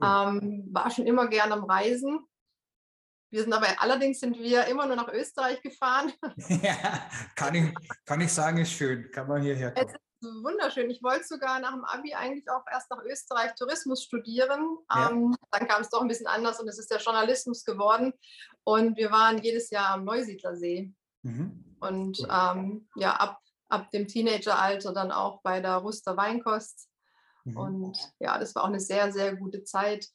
Ähm, 0.00 0.68
war 0.72 0.90
schon 0.90 1.06
immer 1.06 1.26
gern 1.26 1.50
am 1.50 1.64
Reisen 1.64 2.28
wir 3.30 3.42
sind 3.42 3.52
aber 3.52 3.66
allerdings 3.78 4.20
sind 4.20 4.38
wir 4.38 4.66
immer 4.66 4.86
nur 4.86 4.96
nach 4.96 5.08
Österreich 5.08 5.60
gefahren. 5.60 6.12
Ja, 6.62 7.08
kann 7.36 7.54
ich, 7.54 7.74
kann 8.04 8.20
ich 8.20 8.32
sagen, 8.32 8.58
ist 8.58 8.72
schön. 8.72 9.10
Kann 9.12 9.28
man 9.28 9.42
hierher 9.42 9.72
kommen. 9.72 9.86
Es 9.86 9.92
ist 9.92 10.44
wunderschön. 10.44 10.90
Ich 10.90 11.02
wollte 11.02 11.24
sogar 11.24 11.60
nach 11.60 11.72
dem 11.72 11.84
Abi 11.84 12.14
eigentlich 12.14 12.50
auch 12.50 12.64
erst 12.70 12.90
nach 12.90 13.02
Österreich 13.04 13.54
Tourismus 13.54 14.02
studieren. 14.02 14.78
Ja. 14.90 15.10
Ähm, 15.10 15.36
dann 15.50 15.68
kam 15.68 15.82
es 15.82 15.90
doch 15.90 16.00
ein 16.00 16.08
bisschen 16.08 16.26
anders 16.26 16.58
und 16.58 16.68
es 16.68 16.78
ist 16.78 16.90
der 16.90 16.98
Journalismus 16.98 17.64
geworden. 17.64 18.14
Und 18.68 18.98
wir 18.98 19.10
waren 19.10 19.38
jedes 19.38 19.70
Jahr 19.70 19.94
am 19.94 20.04
Neusiedlersee. 20.04 20.92
Mhm. 21.22 21.64
Und 21.80 22.18
ähm, 22.30 22.86
ja, 22.96 23.14
ab, 23.14 23.38
ab 23.70 23.90
dem 23.92 24.06
Teenageralter 24.06 24.92
dann 24.92 25.10
auch 25.10 25.40
bei 25.40 25.62
der 25.62 25.76
Ruster 25.76 26.18
Weinkost. 26.18 26.86
Mhm. 27.44 27.56
Und 27.56 27.98
ja, 28.18 28.38
das 28.38 28.54
war 28.54 28.64
auch 28.64 28.68
eine 28.68 28.78
sehr, 28.78 29.10
sehr 29.10 29.36
gute 29.36 29.64
Zeit. 29.64 30.08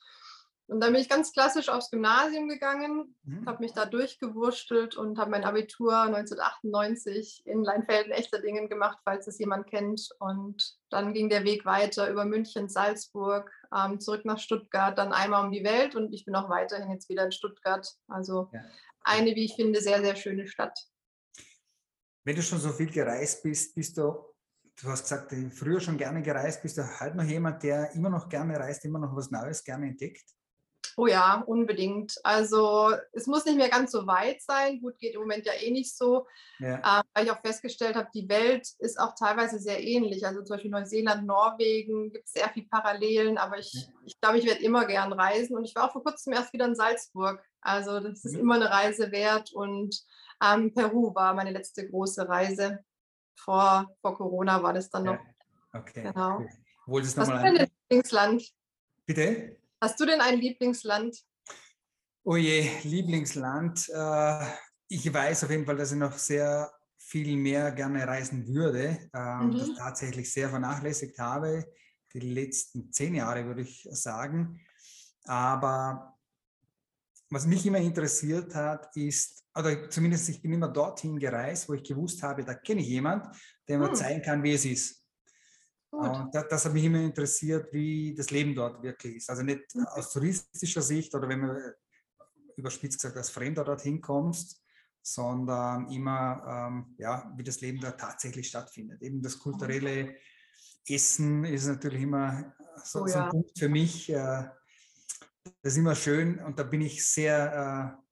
Und 0.68 0.80
dann 0.80 0.94
bin 0.94 1.02
ich 1.02 1.10
ganz 1.10 1.34
klassisch 1.34 1.68
aufs 1.68 1.92
Gymnasium 1.92 2.48
gegangen, 2.48 3.16
mhm. 3.24 3.46
habe 3.46 3.60
mich 3.60 3.74
da 3.74 3.86
durchgewurstelt 3.86 4.96
und 4.96 5.18
habe 5.18 5.32
mein 5.32 5.44
Abitur 5.44 5.94
1998 5.94 7.44
in 7.46 7.64
Leinfelden-Echterdingen 7.64 8.70
gemacht, 8.70 8.98
falls 9.04 9.28
es 9.28 9.40
jemand 9.40 9.68
kennt. 9.68 10.10
Und 10.20 10.78
dann 10.90 11.14
ging 11.14 11.30
der 11.30 11.44
Weg 11.44 11.66
weiter 11.66 12.10
über 12.10 12.24
München, 12.26 12.70
Salzburg, 12.70 13.52
ähm, 13.76 14.00
zurück 14.00 14.24
nach 14.24 14.40
Stuttgart, 14.40 14.98
dann 14.98 15.12
einmal 15.12 15.46
um 15.46 15.52
die 15.52 15.64
Welt 15.64 15.96
und 15.96 16.14
ich 16.14 16.26
bin 16.26 16.36
auch 16.36 16.50
weiterhin 16.50 16.92
jetzt 16.92 17.10
wieder 17.10 17.26
in 17.26 17.32
Stuttgart. 17.32 17.88
Also 18.08 18.50
ja. 18.54 18.62
eine, 19.02 19.36
wie 19.36 19.46
ich 19.46 19.56
finde, 19.56 19.82
sehr, 19.82 20.02
sehr 20.02 20.16
schöne 20.16 20.48
Stadt. 20.48 20.80
Wenn 22.24 22.38
du 22.38 22.42
schon 22.42 22.60
so 22.60 22.70
viel 22.70 22.90
gereist 22.90 23.44
bist, 23.44 23.76
bist 23.76 23.98
du 23.98 24.34
du 24.82 24.88
hast 24.88 25.04
gesagt, 25.04 25.34
früher 25.54 25.80
schon 25.80 25.98
gerne 25.98 26.22
gereist, 26.22 26.62
bist 26.62 26.78
du 26.78 27.00
halt 27.00 27.16
noch 27.16 27.24
jemand, 27.24 27.64
der 27.64 27.92
immer 27.94 28.10
noch 28.10 28.28
gerne 28.28 28.60
reist, 28.60 28.84
immer 28.86 29.00
noch 29.00 29.16
was 29.16 29.30
Neues 29.30 29.64
gerne 29.64 29.88
entdeckt? 29.88 30.24
Oh 30.96 31.08
ja, 31.08 31.44
unbedingt. 31.46 32.16
Also 32.24 32.92
es 33.14 33.26
muss 33.28 33.46
nicht 33.46 33.58
mehr 33.58 33.70
ganz 33.70 33.92
so 33.92 34.06
weit 34.06 34.42
sein. 34.42 34.80
Gut, 34.82 35.00
geht 35.00 35.16
im 35.16 35.22
Moment 35.22 35.46
ja 35.46 35.54
eh 35.54 35.72
nicht 35.72 35.96
so. 35.96 36.28
Ja. 36.60 37.00
Äh, 37.00 37.04
weil 37.14 37.26
ich 37.26 37.32
auch 37.32 37.42
festgestellt 37.42 37.96
habe, 37.96 38.10
die 38.14 38.30
Welt 38.30 38.68
ist 38.80 39.00
auch 39.00 39.16
teilweise 39.16 39.60
sehr 39.60 39.84
ähnlich. 39.84 40.26
Also 40.26 40.44
zum 40.44 40.56
Beispiel 40.56 40.72
Neuseeland, 40.72 41.26
Norwegen 41.26 42.12
gibt 42.12 42.28
es 42.28 42.34
sehr 42.34 42.50
viele 42.50 42.68
Parallelen, 42.68 43.38
aber 43.38 43.58
ich, 43.58 43.74
ja. 43.74 43.82
ich 44.06 44.20
glaube, 44.22 44.38
ich 44.38 44.46
werde 44.46 44.64
immer 44.64 44.86
gern 44.86 45.14
reisen. 45.14 45.56
Und 45.56 45.66
ich 45.66 45.76
war 45.76 45.86
auch 45.86 45.94
vor 45.94 46.04
kurzem 46.04 46.34
erst 46.34 46.54
wieder 46.54 46.66
in 46.66 46.76
Salzburg. 46.76 47.44
Also 47.62 48.00
das 48.00 48.24
ist 48.24 48.34
mhm. 48.34 48.42
immer 48.42 48.56
eine 48.56 48.70
Reise 48.70 49.12
wert. 49.12 49.52
Und 49.54 50.04
ähm, 50.44 50.74
Peru 50.74 51.16
war 51.16 51.34
meine 51.34 51.52
letzte 51.52 51.90
große 51.90 52.28
Reise. 52.28 52.84
Vor, 53.36 53.90
vor 54.02 54.16
Corona 54.16 54.62
war 54.62 54.74
das 54.74 54.90
dann 54.90 55.06
noch. 55.06 55.14
Ja. 55.14 55.80
Okay. 55.80 56.04
Genau. 56.04 56.46
Wolltest 56.86 57.18
du 57.18 57.22
nochmal 57.22 57.46
ein 57.46 57.70
Lieblingsland? 57.90 58.54
Bitte? 59.06 59.58
Hast 59.84 60.00
du 60.00 60.06
denn 60.06 60.22
ein 60.22 60.40
Lieblingsland? 60.40 61.26
Oh 62.24 62.38
je, 62.38 62.70
Lieblingsland. 62.84 63.90
Äh, 63.90 64.46
ich 64.88 65.14
weiß 65.14 65.44
auf 65.44 65.50
jeden 65.50 65.66
Fall, 65.66 65.76
dass 65.76 65.92
ich 65.92 65.98
noch 65.98 66.18
sehr 66.18 66.72
viel 66.98 67.36
mehr 67.36 67.70
gerne 67.74 68.08
reisen 68.08 68.48
würde, 68.48 69.10
ähm, 69.14 69.48
mhm. 69.48 69.58
das 69.58 69.76
tatsächlich 69.76 70.32
sehr 70.32 70.50
vernachlässigt 70.50 71.20
habe, 71.20 71.66
die 72.14 72.22
letzten 72.22 72.94
zehn 72.94 73.16
Jahre 73.16 73.46
würde 73.46 73.64
ich 73.64 73.86
sagen. 73.92 74.62
Aber 75.26 76.18
was 77.30 77.46
mich 77.46 77.66
immer 77.66 77.80
interessiert 77.80 78.56
hat, 78.56 78.96
ist, 78.96 79.44
oder 79.54 79.90
zumindest 79.90 80.30
ich 80.30 80.42
bin 80.42 80.54
immer 80.54 80.70
dorthin 80.70 81.20
gereist, 81.20 81.68
wo 81.68 81.74
ich 81.74 81.84
gewusst 81.84 82.24
habe, 82.24 82.46
da 82.46 82.54
kenne 82.54 82.80
ich 82.80 82.88
jemanden, 82.88 83.28
der 83.68 83.80
mir 83.80 83.90
hm. 83.90 83.96
zeigen 83.96 84.22
kann, 84.22 84.44
wie 84.44 84.54
es 84.54 84.64
ist. 84.64 85.03
Und 85.94 86.34
das, 86.34 86.48
das, 86.50 86.66
hat 86.66 86.74
mich 86.74 86.86
immer 86.86 87.02
interessiert, 87.02 87.72
wie 87.72 88.16
das 88.16 88.32
Leben 88.32 88.56
dort 88.56 88.82
wirklich 88.82 89.18
ist. 89.18 89.30
Also 89.30 89.44
nicht 89.44 89.76
mhm. 89.76 89.86
aus 89.86 90.12
touristischer 90.12 90.82
Sicht 90.82 91.14
oder 91.14 91.30
wenn 91.30 91.42
man 91.42 91.56
äh, 91.56 91.74
überspitzt 92.58 92.98
gesagt 92.98 93.16
als 93.16 93.30
Fremder 93.30 93.64
dorthin 93.64 94.02
kommst, 94.02 94.64
sondern 95.04 95.92
immer, 95.92 96.70
ähm, 96.72 96.96
ja, 96.98 97.32
wie 97.38 97.44
das 97.44 97.62
Leben 97.62 97.80
da 97.80 97.92
tatsächlich 97.92 98.48
stattfindet. 98.48 99.04
Eben 99.04 99.22
das 99.22 99.38
kulturelle 99.38 100.16
Essen 100.88 101.46
ist 101.46 101.68
natürlich 101.68 102.02
immer 102.02 102.56
so, 102.84 103.04
oh, 103.04 103.06
ja. 103.06 103.14
so 103.14 103.20
ein 103.20 103.30
Punkt 103.30 103.60
für 103.60 103.70
mich. 103.70 104.10
Äh, 104.10 104.50
das 105.62 105.74
ist 105.74 105.78
immer 105.78 105.96
schön 105.96 106.40
und 106.40 106.58
da 106.58 106.64
bin 106.64 106.82
ich 106.82 107.06
sehr 107.06 108.00
äh, 108.00 108.04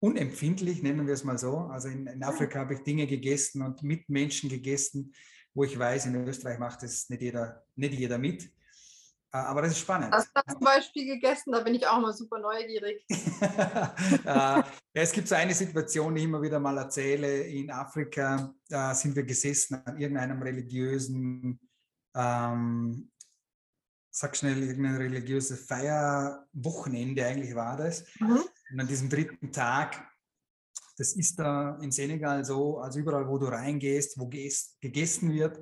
unempfindlich, 0.00 0.82
nennen 0.82 1.06
wir 1.06 1.14
es 1.14 1.24
mal 1.24 1.38
so. 1.38 1.58
Also 1.58 1.88
in, 1.88 2.06
in 2.06 2.22
Afrika 2.22 2.58
habe 2.58 2.74
ich 2.74 2.80
Dinge 2.80 3.06
gegessen 3.06 3.62
und 3.62 3.82
mit 3.82 4.10
Menschen 4.10 4.50
gegessen, 4.50 5.14
wo 5.54 5.64
ich 5.64 5.78
weiß, 5.78 6.06
in 6.06 6.26
Österreich 6.26 6.58
macht 6.58 6.82
es 6.82 7.08
nicht 7.08 7.22
jeder, 7.22 7.64
nicht 7.76 7.94
jeder 7.94 8.18
mit. 8.18 8.50
Äh, 9.34 9.38
aber 9.38 9.62
das 9.62 9.72
ist 9.72 9.80
spannend. 9.80 10.12
Hast 10.12 10.30
du 10.34 10.40
zum 10.52 10.60
Beispiel 10.60 11.06
gegessen? 11.06 11.52
Da 11.52 11.60
bin 11.60 11.74
ich 11.74 11.86
auch 11.86 12.00
mal 12.00 12.12
super 12.12 12.38
neugierig. 12.38 13.04
Äh, 14.24 14.24
ja, 14.24 14.64
es 14.92 15.12
gibt 15.12 15.26
so 15.26 15.34
eine 15.34 15.54
Situation, 15.54 16.14
die 16.14 16.20
ich 16.20 16.26
immer 16.26 16.42
wieder 16.42 16.60
mal 16.60 16.76
erzähle. 16.76 17.42
In 17.42 17.70
Afrika 17.70 18.54
äh, 18.68 18.94
sind 18.94 19.16
wir 19.16 19.24
gesessen 19.24 19.82
an 19.84 19.98
irgendeinem 19.98 20.40
religiösen, 20.42 21.58
ähm, 22.14 23.10
sag 24.10 24.36
schnell, 24.36 24.62
irgendein 24.62 24.96
religiöses 24.96 25.66
Feierwochenende 25.66 27.26
eigentlich 27.26 27.54
war 27.54 27.76
das. 27.76 28.04
Mhm. 28.20 28.44
Und 28.70 28.80
an 28.80 28.86
diesem 28.86 29.08
dritten 29.08 29.50
Tag 29.50 30.11
das 31.02 31.14
ist 31.14 31.36
da 31.36 31.76
in 31.82 31.90
Senegal 31.90 32.44
so, 32.44 32.78
also 32.78 33.00
überall, 33.00 33.26
wo 33.26 33.36
du 33.36 33.46
reingehst, 33.46 34.16
wo 34.20 34.28
gegessen 34.28 35.32
wird, 35.32 35.58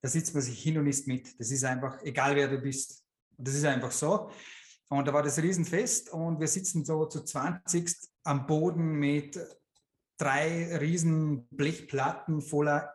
da 0.00 0.08
sitzt 0.08 0.32
man 0.32 0.42
sich 0.42 0.58
hin 0.62 0.78
und 0.78 0.86
isst 0.86 1.06
mit. 1.06 1.38
Das 1.38 1.50
ist 1.50 1.64
einfach, 1.64 2.00
egal 2.02 2.34
wer 2.34 2.48
du 2.48 2.56
bist. 2.56 3.04
Das 3.36 3.54
ist 3.54 3.66
einfach 3.66 3.90
so. 3.90 4.30
Und 4.88 5.06
da 5.06 5.12
war 5.12 5.22
das 5.22 5.36
Riesenfest 5.36 6.08
und 6.14 6.40
wir 6.40 6.48
sitzen 6.48 6.86
so 6.86 7.04
zu 7.04 7.22
20 7.22 7.94
am 8.24 8.46
Boden 8.46 8.92
mit 8.92 9.38
drei 10.16 10.74
riesen 10.78 11.46
Blechplatten 11.48 12.40
voller, 12.40 12.90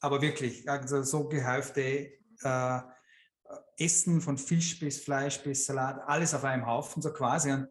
aber 0.00 0.22
wirklich, 0.22 0.66
also 0.66 1.02
so 1.02 1.28
gehäufte 1.28 2.10
äh, 2.42 2.80
Essen 3.76 4.22
von 4.22 4.38
Fisch 4.38 4.80
bis 4.80 5.00
Fleisch 5.00 5.42
bis 5.42 5.66
Salat, 5.66 6.00
alles 6.06 6.32
auf 6.32 6.44
einem 6.44 6.64
Haufen, 6.64 7.02
so 7.02 7.12
quasi. 7.12 7.52
Und 7.52 7.68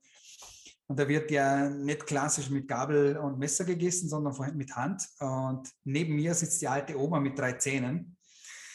und 0.88 0.98
da 0.98 1.08
wird 1.08 1.32
ja 1.32 1.70
nicht 1.70 2.06
klassisch 2.06 2.50
mit 2.50 2.68
Gabel 2.68 3.18
und 3.18 3.38
Messer 3.38 3.66
gegessen, 3.66 4.08
sondern 4.08 4.56
mit 4.56 4.74
Hand. 4.74 5.06
Und 5.20 5.70
neben 5.84 6.16
mir 6.16 6.34
sitzt 6.34 6.62
die 6.62 6.68
alte 6.68 6.98
Oma 6.98 7.20
mit 7.20 7.38
drei 7.38 7.54
Zähnen 7.54 8.16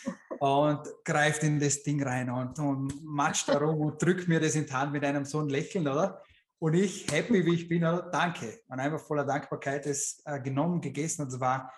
und 0.39 0.81
greift 1.05 1.43
in 1.43 1.59
das 1.59 1.83
Ding 1.83 2.03
rein 2.03 2.29
und, 2.29 2.59
und 2.59 3.03
matscht 3.03 3.49
darum 3.49 3.81
und 3.81 4.03
drückt 4.03 4.29
mir 4.29 4.41
das 4.41 4.55
in 4.55 4.67
die 4.67 4.73
Hand 4.73 4.93
mit 4.93 5.05
einem 5.05 5.25
so 5.25 5.41
ein 5.41 5.49
Lächeln, 5.49 5.89
oder? 5.89 6.23
Und 6.59 6.75
ich, 6.75 7.11
happy 7.11 7.45
wie 7.45 7.55
ich 7.55 7.69
bin, 7.69 7.83
oder? 7.83 8.03
danke. 8.13 8.61
Und 8.69 8.79
einfach 8.79 9.01
voller 9.01 9.25
Dankbarkeit 9.25 9.87
es 9.87 10.23
äh, 10.27 10.39
genommen, 10.39 10.81
gegessen. 10.81 11.23
Und 11.23 11.29
es 11.29 11.41
war 11.41 11.73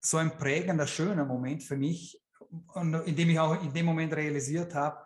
so 0.00 0.16
ein 0.18 0.38
prägender, 0.38 0.86
schöner 0.86 1.24
Moment 1.24 1.64
für 1.64 1.76
mich, 1.76 2.22
und 2.68 2.94
in 2.94 3.14
dem 3.14 3.30
ich 3.30 3.38
auch 3.38 3.62
in 3.62 3.74
dem 3.74 3.84
Moment 3.84 4.14
realisiert 4.14 4.74
habe, 4.74 4.96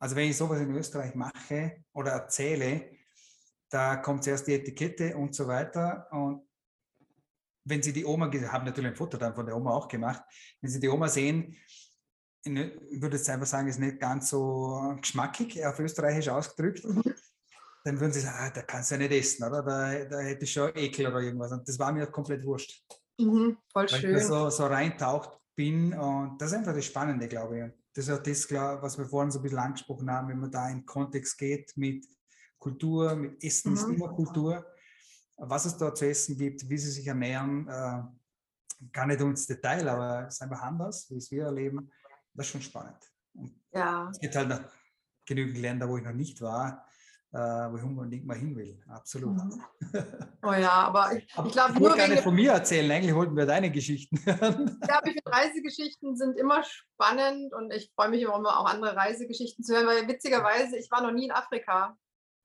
also 0.00 0.16
wenn 0.16 0.30
ich 0.30 0.36
sowas 0.36 0.60
in 0.60 0.74
Österreich 0.74 1.14
mache 1.14 1.84
oder 1.92 2.12
erzähle, 2.12 2.97
da 3.70 3.96
kommt 3.96 4.24
zuerst 4.24 4.46
die 4.46 4.54
Etikette 4.54 5.16
und 5.16 5.34
so 5.34 5.46
weiter. 5.46 6.08
Und 6.10 6.42
wenn 7.64 7.82
Sie 7.82 7.92
die 7.92 8.04
Oma, 8.04 8.30
haben 8.32 8.64
natürlich 8.64 8.90
ein 8.90 8.96
Foto 8.96 9.16
dann 9.16 9.34
von 9.34 9.46
der 9.46 9.56
Oma 9.56 9.72
auch 9.72 9.88
gemacht, 9.88 10.22
wenn 10.60 10.70
Sie 10.70 10.80
die 10.80 10.88
Oma 10.88 11.08
sehen, 11.08 11.56
ich 12.44 13.02
würde 13.02 13.16
jetzt 13.16 13.28
einfach 13.28 13.46
sagen, 13.46 13.68
ist 13.68 13.78
nicht 13.78 14.00
ganz 14.00 14.30
so 14.30 14.96
geschmackig, 15.00 15.64
auf 15.66 15.78
Österreichisch 15.78 16.28
ausgedrückt, 16.28 16.84
mhm. 16.84 17.02
dann 17.84 18.00
würden 18.00 18.12
Sie 18.12 18.20
sagen, 18.20 18.36
ah, 18.38 18.50
da 18.50 18.62
kannst 18.62 18.90
du 18.90 18.94
ja 18.94 19.00
nicht 19.00 19.12
essen, 19.12 19.44
oder? 19.44 19.62
Da, 19.62 20.04
da 20.04 20.20
hätte 20.20 20.44
ich 20.44 20.52
schon 20.52 20.74
Ekel 20.74 21.08
oder 21.08 21.20
irgendwas. 21.20 21.52
Und 21.52 21.68
das 21.68 21.78
war 21.78 21.92
mir 21.92 22.06
komplett 22.06 22.44
wurscht. 22.44 22.82
Mhm, 23.18 23.58
voll 23.72 23.82
weil 23.82 23.88
schön. 23.88 24.16
ich 24.16 24.22
da 24.22 24.24
so, 24.24 24.50
so 24.50 24.66
reintaucht 24.66 25.38
bin 25.56 25.92
und 25.92 26.40
das 26.40 26.52
ist 26.52 26.58
einfach 26.58 26.74
das 26.74 26.84
Spannende, 26.84 27.26
glaube 27.26 27.58
ich. 27.58 27.64
Das 27.92 28.06
ist 28.06 28.14
auch 28.14 28.22
das, 28.22 28.50
was 28.82 28.96
wir 28.96 29.06
vorhin 29.06 29.32
so 29.32 29.40
ein 29.40 29.42
bisschen 29.42 29.58
angesprochen 29.58 30.08
haben, 30.08 30.28
wenn 30.28 30.38
man 30.38 30.52
da 30.52 30.70
in 30.70 30.86
Kontext 30.86 31.36
geht 31.36 31.72
mit 31.76 32.06
Kultur, 32.58 33.14
mit 33.14 33.42
Essen 33.42 33.70
mhm. 33.70 33.76
ist 33.76 33.88
immer 33.88 34.08
Kultur. 34.08 34.66
Was 35.36 35.66
es 35.66 35.76
dort 35.76 35.96
zu 35.96 36.08
essen 36.08 36.36
gibt, 36.36 36.68
wie 36.68 36.78
sie 36.78 36.90
sich 36.90 37.06
ernähren, 37.06 37.68
äh, 37.68 38.02
gar 38.92 39.06
nicht 39.06 39.20
ins 39.20 39.46
Detail, 39.46 39.88
aber 39.88 40.26
es 40.26 40.34
ist 40.34 40.42
einfach 40.42 40.62
anders, 40.62 41.08
wie 41.10 41.16
es 41.16 41.30
wir 41.30 41.44
erleben. 41.44 41.90
Das 42.34 42.46
ist 42.46 42.52
schon 42.52 42.62
spannend. 42.62 42.98
Und 43.34 43.54
ja. 43.72 44.08
Es 44.10 44.18
gibt 44.18 44.34
halt 44.34 44.48
noch 44.48 44.60
genügend 45.24 45.58
Länder, 45.58 45.88
wo 45.88 45.96
ich 45.96 46.04
noch 46.04 46.12
nicht 46.12 46.40
war. 46.40 46.84
äh, 47.32 47.38
wo 47.38 47.76
ich 47.76 47.82
unbedingt 47.82 48.26
mal 48.26 48.36
hin 48.36 48.56
will. 48.56 48.82
Absolut. 48.88 49.36
Mhm. 49.36 49.62
Oh 50.42 50.52
ja, 50.52 50.70
aber 50.70 51.16
ich, 51.16 51.24
ich 51.24 51.52
glaube, 51.52 51.74
ich 51.74 51.78
nur 51.78 51.94
gar 51.94 52.08
nicht 52.08 52.22
von 52.22 52.34
mir 52.34 52.52
erzählen. 52.52 52.90
Eigentlich 52.90 53.14
wollten 53.14 53.36
wir 53.36 53.46
deine 53.46 53.70
Geschichten. 53.70 54.16
Ich 54.28 54.88
glaube, 54.88 55.14
Reisegeschichten 55.26 56.16
sind 56.16 56.38
immer 56.38 56.62
spannend 56.64 57.52
und 57.52 57.72
ich 57.72 57.92
freue 57.94 58.08
mich 58.08 58.22
immer 58.22 58.58
auch 58.58 58.66
andere 58.66 58.96
Reisegeschichten 58.96 59.62
zu 59.62 59.74
hören, 59.74 59.86
weil 59.86 60.08
witzigerweise, 60.08 60.78
ich 60.78 60.90
war 60.90 61.02
noch 61.02 61.12
nie 61.12 61.26
in 61.26 61.32
Afrika. 61.32 61.96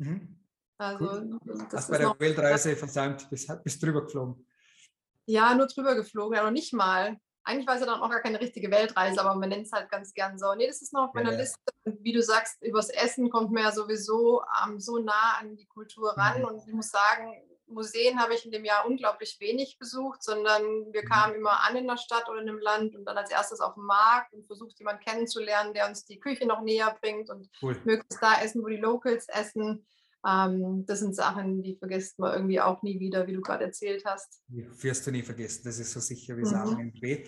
Mhm. 0.04 0.40
Also, 0.78 1.40
das 1.70 1.74
Hast 1.74 1.92
bei 1.92 1.98
der 1.98 2.16
Weltreise 2.20 2.76
versäumt, 2.76 3.30
bist, 3.30 3.50
bist 3.64 3.82
drüber 3.82 4.04
geflogen. 4.04 4.46
Ja, 5.26 5.56
nur 5.56 5.68
drüber 5.68 5.96
geflogen, 5.96 6.36
ja, 6.36 6.44
noch 6.44 6.52
nicht 6.52 6.74
mal. 6.74 7.18
Eigentlich 7.46 7.68
war 7.68 7.76
es 7.76 7.82
ja 7.82 7.88
dann 7.88 8.02
auch 8.02 8.10
gar 8.10 8.22
keine 8.22 8.40
richtige 8.40 8.72
Weltreise, 8.72 9.22
aber 9.22 9.36
man 9.36 9.50
nennt 9.50 9.66
es 9.66 9.72
halt 9.72 9.90
ganz 9.90 10.14
gern 10.14 10.38
so. 10.38 10.54
Nee, 10.56 10.68
das 10.68 10.82
ist 10.82 10.94
noch 10.94 11.10
auf 11.10 11.14
meiner 11.14 11.34
ja, 11.34 11.40
Liste. 11.40 11.60
Wie 11.86 12.14
du 12.14 12.22
sagst, 12.22 12.62
übers 12.62 12.90
Essen 12.90 13.30
kommt 13.30 13.52
man 13.52 13.64
ja 13.64 13.72
sowieso 13.72 14.42
ähm, 14.66 14.80
so 14.80 14.98
nah 15.00 15.38
an 15.40 15.56
die 15.56 15.66
Kultur 15.66 16.12
ran. 16.18 16.40
Mhm. 16.40 16.46
Und 16.46 16.68
ich 16.68 16.74
muss 16.74 16.90
sagen, 16.90 17.34
Museen 17.68 18.20
habe 18.20 18.34
ich 18.34 18.46
in 18.46 18.52
dem 18.52 18.66
Jahr 18.66 18.86
unglaublich 18.86 19.38
wenig 19.40 19.78
besucht, 19.80 20.24
sondern 20.24 20.64
wir 20.92 21.04
mhm. 21.04 21.08
kamen 21.08 21.36
immer 21.36 21.68
an 21.68 21.76
in 21.76 21.88
der 21.88 21.98
Stadt 21.98 22.28
oder 22.30 22.42
in 22.42 22.50
einem 22.50 22.60
Land 22.60 22.96
und 22.96 23.06
dann 23.06 23.18
als 23.18 23.32
erstes 23.32 23.60
auf 23.60 23.76
den 23.76 23.84
Markt 23.84 24.34
und 24.34 24.46
versucht 24.46 24.78
jemanden 24.80 25.04
kennenzulernen, 25.04 25.74
der 25.74 25.88
uns 25.88 26.06
die 26.06 26.20
Küche 26.20 26.46
noch 26.46 26.62
näher 26.62 26.96
bringt 27.02 27.30
und 27.30 27.50
cool. 27.62 27.80
möglichst 27.86 28.22
da 28.22 28.42
essen, 28.42 28.64
wo 28.64 28.68
die 28.68 28.78
Locals 28.78 29.28
essen. 29.30 29.86
Ähm, 30.26 30.86
das 30.86 31.00
sind 31.00 31.16
Sachen, 31.16 31.64
die 31.64 31.76
vergisst 31.76 32.20
man 32.20 32.34
irgendwie 32.34 32.62
auch 32.62 32.82
nie 32.82 33.00
wieder, 33.00 33.28
wie 33.28 33.34
du 33.34 33.42
gerade 33.42 33.66
erzählt 33.66 34.04
hast. 34.06 34.42
Die 34.48 34.66
wirst 34.84 35.06
du 35.06 35.12
nie 35.12 35.24
vergessen, 35.24 35.62
das 35.66 35.80
ist 35.80 35.92
so 35.92 36.00
sicher 36.00 36.38
wie 36.38 36.46
Sachen 36.46 36.80
im 36.80 36.94
Gebet. 36.94 37.28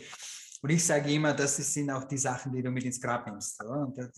Und 0.61 0.69
ich 0.69 0.83
sage 0.83 1.11
immer, 1.11 1.33
das 1.33 1.57
sind 1.57 1.91
auch 1.91 2.05
die 2.05 2.17
Sachen, 2.17 2.51
die 2.53 2.63
du 2.63 2.71
mit 2.71 2.85
ins 2.85 3.01
Grab 3.01 3.27
nimmst. 3.27 3.63
Oder? 3.63 3.85
Und 3.85 4.11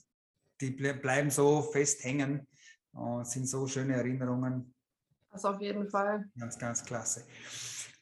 die 0.62 0.72
bleiben 0.72 1.30
so 1.30 1.62
fest 1.62 2.04
hängen 2.04 2.48
und 2.94 3.28
sind 3.28 3.48
so 3.48 3.68
schöne 3.68 3.96
Erinnerungen. 3.96 4.74
Das 5.32 5.46
auf 5.46 5.62
jeden 5.62 5.90
Fall. 5.90 6.30
Ganz, 6.38 6.58
ganz 6.58 6.84
klasse. 6.84 7.26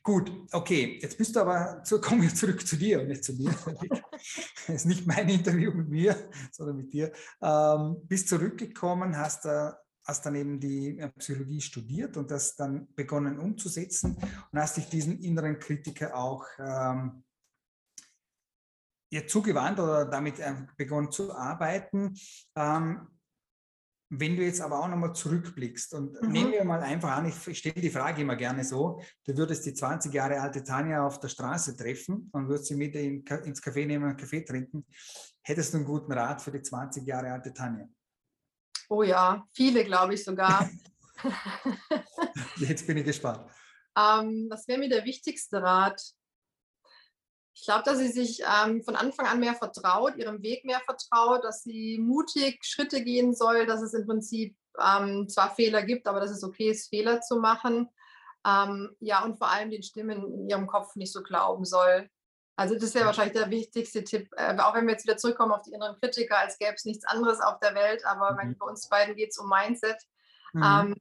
Gut, 0.01 0.31
okay, 0.51 0.99
jetzt 1.01 1.17
bist 1.17 1.35
du 1.35 1.39
aber, 1.41 1.81
zu, 1.83 1.99
kommen 2.01 2.21
wir 2.21 2.33
zurück 2.33 2.65
zu 2.65 2.75
dir 2.77 3.01
und 3.01 3.07
nicht 3.07 3.23
zu 3.23 3.33
mir. 3.33 3.51
das 4.67 4.69
ist 4.75 4.85
nicht 4.85 5.07
mein 5.07 5.27
Interview 5.29 5.71
mit 5.71 5.89
mir, 5.89 6.29
sondern 6.51 6.77
mit 6.77 6.93
dir. 6.93 7.11
Ähm, 7.41 7.97
bist 8.07 8.29
zurückgekommen, 8.29 9.17
hast 9.17 9.47
hast 10.05 10.25
dann 10.25 10.35
eben 10.35 10.59
die 10.59 10.99
äh, 10.99 11.09
Psychologie 11.09 11.61
studiert 11.61 12.15
und 12.17 12.31
das 12.31 12.55
dann 12.55 12.93
begonnen 12.95 13.39
umzusetzen 13.39 14.15
und 14.51 14.59
hast 14.59 14.77
dich 14.77 14.87
diesen 14.87 15.19
inneren 15.19 15.59
Kritiker 15.59 16.15
auch 16.15 16.45
ähm, 16.59 17.23
ja, 19.11 19.25
zugewandt 19.25 19.79
oder 19.79 20.05
damit 20.05 20.39
äh, 20.39 20.53
begonnen 20.77 21.11
zu 21.11 21.33
arbeiten. 21.33 22.15
Ähm, 22.55 23.07
wenn 24.19 24.35
du 24.35 24.43
jetzt 24.43 24.61
aber 24.61 24.79
auch 24.79 24.87
nochmal 24.87 25.13
zurückblickst 25.13 25.93
und 25.93 26.21
mhm. 26.21 26.31
nehmen 26.31 26.51
wir 26.51 26.63
mal 26.63 26.81
einfach 26.81 27.11
an, 27.11 27.25
ich 27.25 27.57
stelle 27.57 27.81
die 27.81 27.89
Frage 27.89 28.21
immer 28.21 28.35
gerne 28.35 28.63
so, 28.63 29.01
du 29.25 29.37
würdest 29.37 29.65
die 29.65 29.73
20 29.73 30.13
Jahre 30.13 30.39
alte 30.39 30.63
Tanja 30.63 31.05
auf 31.05 31.19
der 31.19 31.29
Straße 31.29 31.75
treffen 31.75 32.29
und 32.31 32.47
würdest 32.47 32.67
sie 32.67 32.75
mit 32.75 32.95
in, 32.95 33.23
ins 33.23 33.61
Café 33.61 33.85
nehmen 33.85 34.09
und 34.09 34.17
Kaffee 34.17 34.41
trinken, 34.41 34.85
hättest 35.41 35.73
du 35.73 35.77
einen 35.77 35.85
guten 35.85 36.11
Rat 36.11 36.41
für 36.41 36.51
die 36.51 36.61
20 36.61 37.05
Jahre 37.05 37.31
alte 37.31 37.53
Tanja? 37.53 37.87
Oh 38.89 39.03
ja, 39.03 39.43
viele 39.53 39.83
glaube 39.83 40.13
ich 40.13 40.23
sogar. 40.23 40.69
Jetzt 42.57 42.85
bin 42.85 42.97
ich 42.97 43.05
gespannt. 43.05 43.49
Ähm, 43.97 44.47
was 44.49 44.67
wäre 44.67 44.79
mir 44.79 44.89
der 44.89 45.05
wichtigste 45.05 45.61
Rat? 45.61 46.01
Ich 47.55 47.63
glaube, 47.63 47.83
dass 47.83 47.97
sie 47.97 48.09
sich 48.09 48.41
ähm, 48.41 48.83
von 48.83 48.97
Anfang 48.97 49.27
an 49.27 49.39
mehr 49.39 49.55
vertraut, 49.55 50.17
ihrem 50.17 50.43
Weg 50.43 50.65
mehr 50.65 50.81
vertraut, 50.81 51.43
dass 51.45 51.63
sie 51.63 51.97
mutig 51.97 52.65
Schritte 52.65 53.01
gehen 53.01 53.33
soll, 53.33 53.65
dass 53.65 53.81
es 53.81 53.93
im 53.93 54.05
Prinzip 54.05 54.57
ähm, 54.77 55.29
zwar 55.29 55.55
Fehler 55.55 55.81
gibt, 55.83 56.05
aber 56.07 56.19
dass 56.19 56.31
es 56.31 56.43
okay 56.43 56.69
ist, 56.69 56.89
Fehler 56.89 57.21
zu 57.21 57.37
machen. 57.37 57.89
Ähm, 58.45 58.95
ja, 58.99 59.23
und 59.23 59.37
vor 59.37 59.49
allem 59.49 59.71
den 59.71 59.83
Stimmen 59.83 60.21
in 60.33 60.49
ihrem 60.49 60.67
Kopf 60.67 60.97
nicht 60.97 61.13
so 61.13 61.23
glauben 61.23 61.63
soll. 61.63 62.09
Also 62.57 62.75
das 62.77 62.93
wäre 62.93 63.05
wahrscheinlich 63.05 63.37
der 63.37 63.49
wichtigste 63.49 64.03
Tipp, 64.03 64.29
äh, 64.35 64.57
auch 64.59 64.75
wenn 64.75 64.85
wir 64.85 64.91
jetzt 64.91 65.05
wieder 65.05 65.17
zurückkommen 65.17 65.53
auf 65.53 65.61
die 65.61 65.71
inneren 65.71 65.95
Kritiker, 65.95 66.37
als 66.37 66.57
gäbe 66.57 66.73
es 66.75 66.85
nichts 66.85 67.05
anderes 67.05 67.39
auf 67.39 67.59
der 67.59 67.73
Welt, 67.73 68.05
aber 68.05 68.31
mhm. 68.33 68.57
bei 68.57 68.65
uns 68.67 68.87
beiden 68.89 69.15
geht 69.15 69.31
es 69.31 69.37
um 69.37 69.49
Mindset. 69.49 69.97
Mhm. 70.53 70.95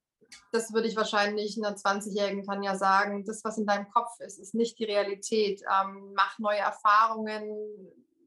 Das 0.53 0.73
würde 0.73 0.89
ich 0.89 0.97
wahrscheinlich 0.97 1.57
einer 1.59 1.77
20-jährigen 1.77 2.45
Tanja 2.45 2.77
sagen. 2.77 3.25
Das, 3.25 3.45
was 3.45 3.59
in 3.59 3.67
deinem 3.67 3.89
Kopf 3.91 4.19
ist, 4.21 4.39
ist 4.39 4.55
nicht 4.55 4.79
die 4.79 4.85
Realität. 4.85 5.63
Ähm, 5.63 6.13
mach 6.15 6.39
neue 6.39 6.59
Erfahrungen, 6.59 7.45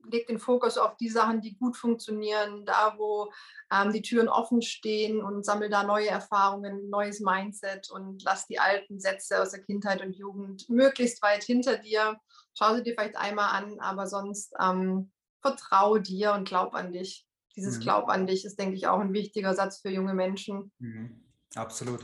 leg 0.09 0.27
den 0.27 0.39
Fokus 0.39 0.77
auf 0.77 0.95
die 0.97 1.09
Sachen, 1.09 1.41
die 1.41 1.57
gut 1.57 1.75
funktionieren, 1.75 2.65
da 2.65 2.95
wo 2.97 3.31
ähm, 3.71 3.91
die 3.91 4.01
Türen 4.01 4.29
offen 4.29 4.61
stehen 4.61 5.21
und 5.21 5.45
sammel 5.45 5.69
da 5.69 5.83
neue 5.83 6.07
Erfahrungen, 6.07 6.89
neues 6.89 7.19
Mindset 7.19 7.89
und 7.91 8.23
lass 8.23 8.47
die 8.47 8.59
alten 8.59 8.99
Sätze 8.99 9.41
aus 9.41 9.51
der 9.51 9.63
Kindheit 9.63 10.01
und 10.01 10.15
Jugend 10.15 10.69
möglichst 10.69 11.21
weit 11.21 11.43
hinter 11.43 11.77
dir 11.77 12.17
schau 12.57 12.75
sie 12.75 12.83
dir 12.83 12.93
vielleicht 12.93 13.17
einmal 13.17 13.49
an, 13.61 13.79
aber 13.79 14.07
sonst 14.07 14.53
ähm, 14.59 15.11
vertraue 15.41 16.01
dir 16.01 16.33
und 16.33 16.47
glaub 16.47 16.73
an 16.73 16.91
dich. 16.91 17.25
Dieses 17.55 17.77
mhm. 17.77 17.81
Glaub 17.81 18.09
an 18.09 18.27
dich 18.27 18.45
ist, 18.45 18.59
denke 18.59 18.75
ich, 18.75 18.87
auch 18.87 18.99
ein 18.99 19.13
wichtiger 19.13 19.53
Satz 19.53 19.81
für 19.81 19.89
junge 19.89 20.13
Menschen. 20.13 20.71
Mhm. 20.79 21.23
Absolut. 21.57 22.03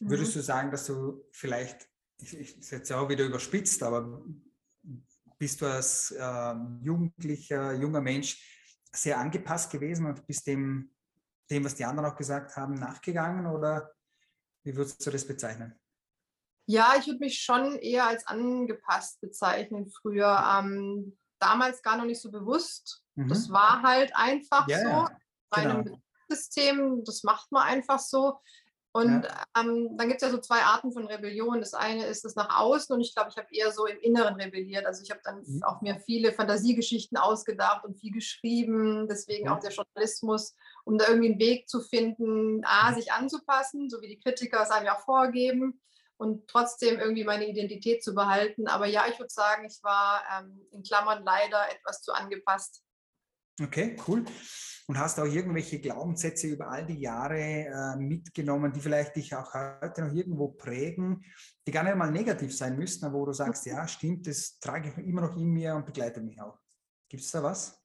Mhm. 0.00 0.10
Würdest 0.10 0.36
du 0.36 0.40
sagen, 0.40 0.70
dass 0.70 0.86
du 0.86 1.24
vielleicht, 1.32 1.88
ich, 2.18 2.34
ich 2.34 2.70
jetzt 2.70 2.88
ja 2.88 2.98
auch 2.98 3.08
wieder 3.08 3.24
überspitzt, 3.24 3.82
aber 3.82 4.24
bist 5.38 5.60
du 5.60 5.66
als 5.66 6.12
äh, 6.12 6.54
jugendlicher, 6.82 7.72
junger 7.74 8.00
Mensch 8.00 8.48
sehr 8.92 9.18
angepasst 9.18 9.70
gewesen 9.70 10.06
und 10.06 10.26
bist 10.26 10.46
dem, 10.46 10.94
dem, 11.50 11.64
was 11.64 11.74
die 11.74 11.84
anderen 11.84 12.10
auch 12.10 12.16
gesagt 12.16 12.56
haben, 12.56 12.74
nachgegangen 12.74 13.46
oder 13.46 13.92
wie 14.64 14.76
würdest 14.76 15.04
du 15.04 15.10
das 15.10 15.26
bezeichnen? 15.26 15.74
Ja, 16.66 16.94
ich 16.98 17.06
würde 17.06 17.18
mich 17.18 17.40
schon 17.40 17.76
eher 17.78 18.06
als 18.06 18.26
angepasst 18.26 19.20
bezeichnen 19.20 19.90
früher. 19.90 20.44
Ähm, 20.58 21.18
damals 21.38 21.82
gar 21.82 21.96
noch 21.96 22.04
nicht 22.04 22.20
so 22.20 22.30
bewusst. 22.30 23.02
Mhm. 23.16 23.28
Das 23.28 23.50
war 23.50 23.82
halt 23.82 24.14
einfach 24.14 24.68
yeah, 24.68 25.06
so. 25.06 25.14
Bei 25.50 25.62
genau. 25.62 25.74
einem 25.80 26.02
System, 26.28 27.04
das 27.04 27.24
macht 27.24 27.50
man 27.50 27.64
einfach 27.64 27.98
so. 27.98 28.40
Und 28.94 29.22
ja. 29.22 29.44
ähm, 29.58 29.96
dann 29.96 30.08
gibt 30.08 30.20
es 30.20 30.28
ja 30.28 30.30
so 30.30 30.38
zwei 30.38 30.60
Arten 30.60 30.92
von 30.92 31.06
Rebellion. 31.06 31.60
Das 31.60 31.72
eine 31.72 32.04
ist 32.04 32.26
das 32.26 32.34
nach 32.34 32.60
außen 32.60 32.94
und 32.94 33.00
ich 33.00 33.14
glaube, 33.14 33.30
ich 33.30 33.38
habe 33.38 33.48
eher 33.50 33.72
so 33.72 33.86
im 33.86 33.98
Inneren 33.98 34.34
rebelliert. 34.34 34.84
Also 34.84 35.02
ich 35.02 35.10
habe 35.10 35.22
dann 35.24 35.42
mhm. 35.46 35.62
auch 35.62 35.80
mir 35.80 35.98
viele 36.00 36.32
Fantasiegeschichten 36.32 37.16
ausgedacht 37.16 37.84
und 37.84 37.98
viel 37.98 38.12
geschrieben. 38.12 39.08
Deswegen 39.08 39.46
ja. 39.46 39.56
auch 39.56 39.60
der 39.60 39.72
Journalismus, 39.72 40.54
um 40.84 40.98
da 40.98 41.08
irgendwie 41.08 41.30
einen 41.30 41.40
Weg 41.40 41.70
zu 41.70 41.80
finden, 41.80 42.62
A, 42.66 42.92
sich 42.92 43.12
anzupassen, 43.12 43.88
so 43.88 44.02
wie 44.02 44.08
die 44.08 44.18
Kritiker 44.18 44.62
es 44.62 44.70
einem 44.70 44.86
ja 44.86 44.96
vorgeben 44.96 45.80
und 46.18 46.46
trotzdem 46.48 47.00
irgendwie 47.00 47.24
meine 47.24 47.48
Identität 47.48 48.04
zu 48.04 48.14
behalten. 48.14 48.68
Aber 48.68 48.86
ja, 48.86 49.06
ich 49.10 49.18
würde 49.18 49.32
sagen, 49.32 49.64
ich 49.64 49.82
war 49.82 50.22
ähm, 50.38 50.60
in 50.70 50.82
Klammern 50.82 51.24
leider 51.24 51.64
etwas 51.74 52.02
zu 52.02 52.12
angepasst. 52.12 52.82
Okay, 53.60 53.96
cool. 54.06 54.24
Und 54.92 54.98
hast 54.98 55.18
auch 55.18 55.24
irgendwelche 55.24 55.80
Glaubenssätze 55.80 56.48
über 56.48 56.68
all 56.68 56.84
die 56.84 57.00
Jahre 57.00 57.38
äh, 57.38 57.96
mitgenommen, 57.96 58.74
die 58.74 58.80
vielleicht 58.80 59.16
dich 59.16 59.34
auch 59.34 59.54
heute 59.54 60.02
noch 60.04 60.12
irgendwo 60.12 60.48
prägen, 60.48 61.24
die 61.66 61.70
gar 61.70 61.82
nicht 61.82 61.96
mal 61.96 62.10
negativ 62.10 62.54
sein 62.54 62.76
müssten, 62.76 63.06
aber 63.06 63.18
wo 63.18 63.24
du 63.24 63.32
sagst, 63.32 63.64
ja, 63.64 63.88
stimmt, 63.88 64.26
das 64.26 64.58
trage 64.58 64.90
ich 64.90 65.06
immer 65.06 65.22
noch 65.22 65.34
in 65.38 65.48
mir 65.48 65.74
und 65.74 65.86
begleitet 65.86 66.22
mich 66.22 66.38
auch. 66.38 66.58
Gibt 67.08 67.22
es 67.22 67.30
da 67.30 67.42
was? 67.42 67.82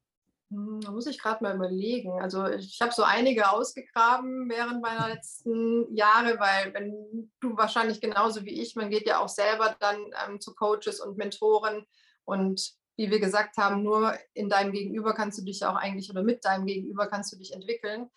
Hm, 0.52 0.82
da 0.82 0.92
muss 0.92 1.08
ich 1.08 1.18
gerade 1.18 1.42
mal 1.42 1.56
überlegen. 1.56 2.12
Also 2.22 2.46
ich 2.48 2.82
habe 2.82 2.92
so 2.92 3.04
einige 3.04 3.52
ausgegraben 3.52 4.50
während 4.50 4.82
meiner 4.82 5.08
letzten 5.08 5.96
Jahre, 5.96 6.38
weil 6.42 6.74
wenn 6.74 7.32
du 7.40 7.56
wahrscheinlich 7.56 8.02
genauso 8.02 8.44
wie 8.44 8.62
ich, 8.62 8.76
man 8.76 8.90
geht 8.90 9.08
ja 9.08 9.20
auch 9.20 9.30
selber 9.30 9.78
dann 9.80 9.96
ähm, 10.28 10.42
zu 10.42 10.54
Coaches 10.56 11.00
und 11.00 11.18
Mentoren 11.18 11.86
und 12.26 12.77
wie 12.98 13.12
wir 13.12 13.20
gesagt 13.20 13.58
haben, 13.58 13.84
nur 13.84 14.14
in 14.34 14.50
deinem 14.50 14.72
Gegenüber 14.72 15.14
kannst 15.14 15.38
du 15.38 15.44
dich 15.44 15.64
auch 15.64 15.76
eigentlich 15.76 16.10
oder 16.10 16.24
mit 16.24 16.44
deinem 16.44 16.66
Gegenüber 16.66 17.08
kannst 17.08 17.32
du 17.32 17.38
dich 17.38 17.54
entwickeln. 17.54 18.10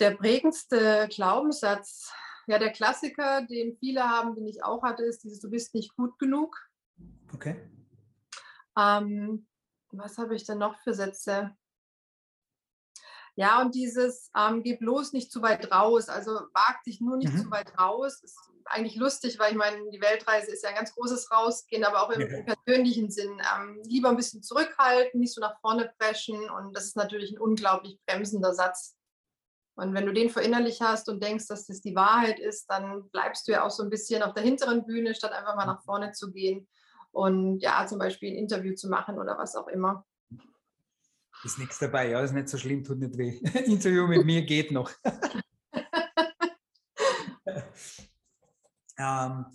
Der 0.00 0.10
prägendste 0.10 1.08
Glaubenssatz, 1.10 2.12
ja 2.46 2.58
der 2.58 2.72
Klassiker, 2.72 3.42
den 3.42 3.76
viele 3.76 4.02
haben, 4.02 4.34
den 4.34 4.46
ich 4.46 4.64
auch 4.64 4.82
hatte, 4.82 5.04
ist 5.04 5.22
dieses, 5.22 5.40
du 5.40 5.48
bist 5.48 5.74
nicht 5.74 5.94
gut 5.96 6.18
genug. 6.18 6.56
Okay. 7.32 7.56
Ähm, 8.76 9.46
was 9.90 10.18
habe 10.18 10.34
ich 10.34 10.44
denn 10.44 10.58
noch 10.58 10.78
für 10.80 10.94
Sätze? 10.94 11.56
Ja, 13.38 13.60
und 13.60 13.76
dieses, 13.76 14.32
ähm, 14.36 14.64
geh 14.64 14.74
bloß 14.74 15.12
nicht 15.12 15.30
zu 15.30 15.42
weit 15.42 15.70
raus, 15.70 16.08
also 16.08 16.32
wag 16.54 16.82
dich 16.84 17.00
nur 17.00 17.16
nicht 17.18 17.32
mhm. 17.32 17.42
zu 17.44 17.50
weit 17.52 17.78
raus, 17.78 18.20
ist 18.20 18.36
eigentlich 18.64 18.96
lustig, 18.96 19.38
weil 19.38 19.52
ich 19.52 19.56
meine, 19.56 19.76
die 19.92 20.00
Weltreise 20.00 20.50
ist 20.50 20.64
ja 20.64 20.70
ein 20.70 20.74
ganz 20.74 20.92
großes 20.92 21.30
Rausgehen, 21.30 21.84
aber 21.84 22.02
auch 22.02 22.10
im, 22.10 22.20
ja. 22.20 22.26
im 22.26 22.46
persönlichen 22.46 23.12
Sinn. 23.12 23.40
Ähm, 23.54 23.80
lieber 23.84 24.08
ein 24.08 24.16
bisschen 24.16 24.42
zurückhalten, 24.42 25.20
nicht 25.20 25.32
so 25.32 25.40
nach 25.40 25.56
vorne 25.60 25.88
preschen 26.00 26.50
und 26.50 26.76
das 26.76 26.86
ist 26.86 26.96
natürlich 26.96 27.30
ein 27.30 27.38
unglaublich 27.38 28.00
bremsender 28.08 28.54
Satz. 28.54 28.96
Und 29.76 29.94
wenn 29.94 30.06
du 30.06 30.12
den 30.12 30.30
verinnerlich 30.30 30.82
hast 30.82 31.08
und 31.08 31.22
denkst, 31.22 31.46
dass 31.46 31.66
das 31.66 31.80
die 31.80 31.94
Wahrheit 31.94 32.40
ist, 32.40 32.66
dann 32.68 33.08
bleibst 33.10 33.46
du 33.46 33.52
ja 33.52 33.64
auch 33.64 33.70
so 33.70 33.84
ein 33.84 33.90
bisschen 33.90 34.24
auf 34.24 34.34
der 34.34 34.42
hinteren 34.42 34.84
Bühne, 34.84 35.14
statt 35.14 35.30
einfach 35.30 35.54
mal 35.54 35.64
nach 35.64 35.84
vorne 35.84 36.10
zu 36.10 36.32
gehen 36.32 36.66
und 37.12 37.60
ja, 37.60 37.86
zum 37.86 38.00
Beispiel 38.00 38.32
ein 38.32 38.38
Interview 38.38 38.74
zu 38.74 38.88
machen 38.88 39.16
oder 39.16 39.38
was 39.38 39.54
auch 39.54 39.68
immer. 39.68 40.04
Ist 41.44 41.58
nichts 41.58 41.78
dabei, 41.78 42.10
ja, 42.10 42.20
ist 42.20 42.32
nicht 42.32 42.48
so 42.48 42.58
schlimm, 42.58 42.82
tut 42.82 42.98
nicht 42.98 43.16
weh. 43.16 43.38
Interview 43.64 44.06
mit 44.06 44.24
mir 44.24 44.44
geht 44.44 44.72
noch. 44.72 44.90
ähm, 48.98 49.46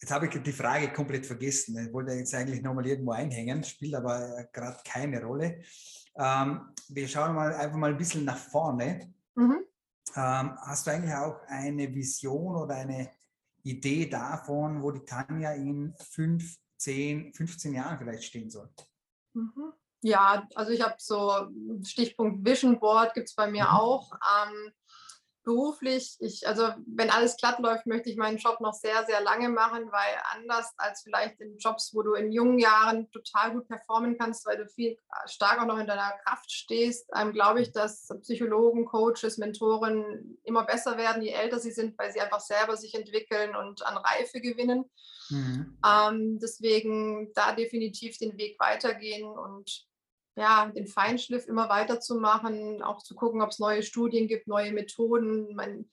jetzt 0.00 0.10
habe 0.10 0.26
ich 0.26 0.42
die 0.42 0.52
Frage 0.52 0.92
komplett 0.92 1.26
vergessen. 1.26 1.78
Ich 1.78 1.92
wollte 1.92 2.12
jetzt 2.12 2.34
eigentlich 2.34 2.60
nochmal 2.60 2.86
irgendwo 2.86 3.12
einhängen, 3.12 3.62
spielt 3.62 3.94
aber 3.94 4.38
äh, 4.38 4.46
gerade 4.52 4.80
keine 4.84 5.22
Rolle. 5.22 5.62
Ähm, 6.16 6.72
wir 6.88 7.06
schauen 7.08 7.34
mal 7.34 7.54
einfach 7.54 7.76
mal 7.76 7.90
ein 7.90 7.98
bisschen 7.98 8.24
nach 8.24 8.38
vorne. 8.38 9.14
Mhm. 9.36 9.64
Ähm, 10.16 10.56
hast 10.60 10.86
du 10.86 10.90
eigentlich 10.90 11.14
auch 11.14 11.40
eine 11.46 11.92
Vision 11.94 12.56
oder 12.56 12.74
eine 12.74 13.10
Idee 13.62 14.08
davon, 14.08 14.82
wo 14.82 14.90
die 14.90 15.04
Tanja 15.04 15.52
in 15.52 15.94
fünf, 16.10 16.58
zehn, 16.76 17.32
15 17.32 17.74
Jahren 17.74 17.98
vielleicht 17.98 18.24
stehen 18.24 18.50
soll? 18.50 18.68
Mhm. 19.32 19.72
Ja, 20.04 20.46
also 20.54 20.70
ich 20.70 20.82
habe 20.82 20.96
so 20.98 21.32
Stichpunkt 21.82 22.46
Vision 22.46 22.78
Board 22.78 23.14
gibt 23.14 23.30
es 23.30 23.34
bei 23.34 23.50
mir 23.50 23.64
mhm. 23.64 23.70
auch. 23.70 24.12
Ähm, 24.12 24.70
beruflich, 25.44 26.16
ich, 26.20 26.46
also 26.46 26.68
wenn 26.86 27.08
alles 27.08 27.38
glatt 27.38 27.58
läuft, 27.58 27.86
möchte 27.86 28.10
ich 28.10 28.16
meinen 28.16 28.36
Job 28.36 28.60
noch 28.60 28.74
sehr, 28.74 29.06
sehr 29.06 29.22
lange 29.22 29.48
machen, 29.48 29.90
weil 29.90 30.20
anders 30.32 30.74
als 30.76 31.02
vielleicht 31.02 31.40
in 31.40 31.56
Jobs, 31.56 31.94
wo 31.94 32.02
du 32.02 32.14
in 32.14 32.32
jungen 32.32 32.58
Jahren 32.58 33.10
total 33.12 33.52
gut 33.52 33.66
performen 33.66 34.18
kannst, 34.18 34.44
weil 34.44 34.58
du 34.58 34.68
viel 34.68 34.98
stark 35.26 35.60
auch 35.60 35.66
noch 35.66 35.78
in 35.78 35.86
deiner 35.86 36.12
Kraft 36.24 36.52
stehst, 36.52 37.08
ähm, 37.16 37.32
glaube 37.32 37.62
ich, 37.62 37.72
dass 37.72 38.08
Psychologen, 38.20 38.84
Coaches, 38.84 39.38
Mentoren 39.38 40.38
immer 40.44 40.64
besser 40.64 40.98
werden, 40.98 41.22
je 41.22 41.30
älter 41.30 41.58
sie 41.58 41.72
sind, 41.72 41.98
weil 41.98 42.12
sie 42.12 42.20
einfach 42.20 42.40
selber 42.40 42.76
sich 42.76 42.94
entwickeln 42.94 43.56
und 43.56 43.86
an 43.86 43.96
Reife 43.96 44.42
gewinnen. 44.42 44.84
Mhm. 45.30 45.78
Ähm, 45.86 46.38
deswegen 46.40 47.32
da 47.34 47.54
definitiv 47.54 48.18
den 48.18 48.36
Weg 48.36 48.58
weitergehen 48.60 49.26
und 49.26 49.86
ja, 50.36 50.66
den 50.66 50.86
Feinschliff 50.86 51.46
immer 51.46 51.68
weiterzumachen, 51.68 52.82
auch 52.82 53.02
zu 53.02 53.14
gucken, 53.14 53.40
ob 53.40 53.50
es 53.50 53.58
neue 53.58 53.82
Studien 53.82 54.26
gibt, 54.26 54.48
neue 54.48 54.72
Methoden. 54.72 55.54
Man, 55.54 55.88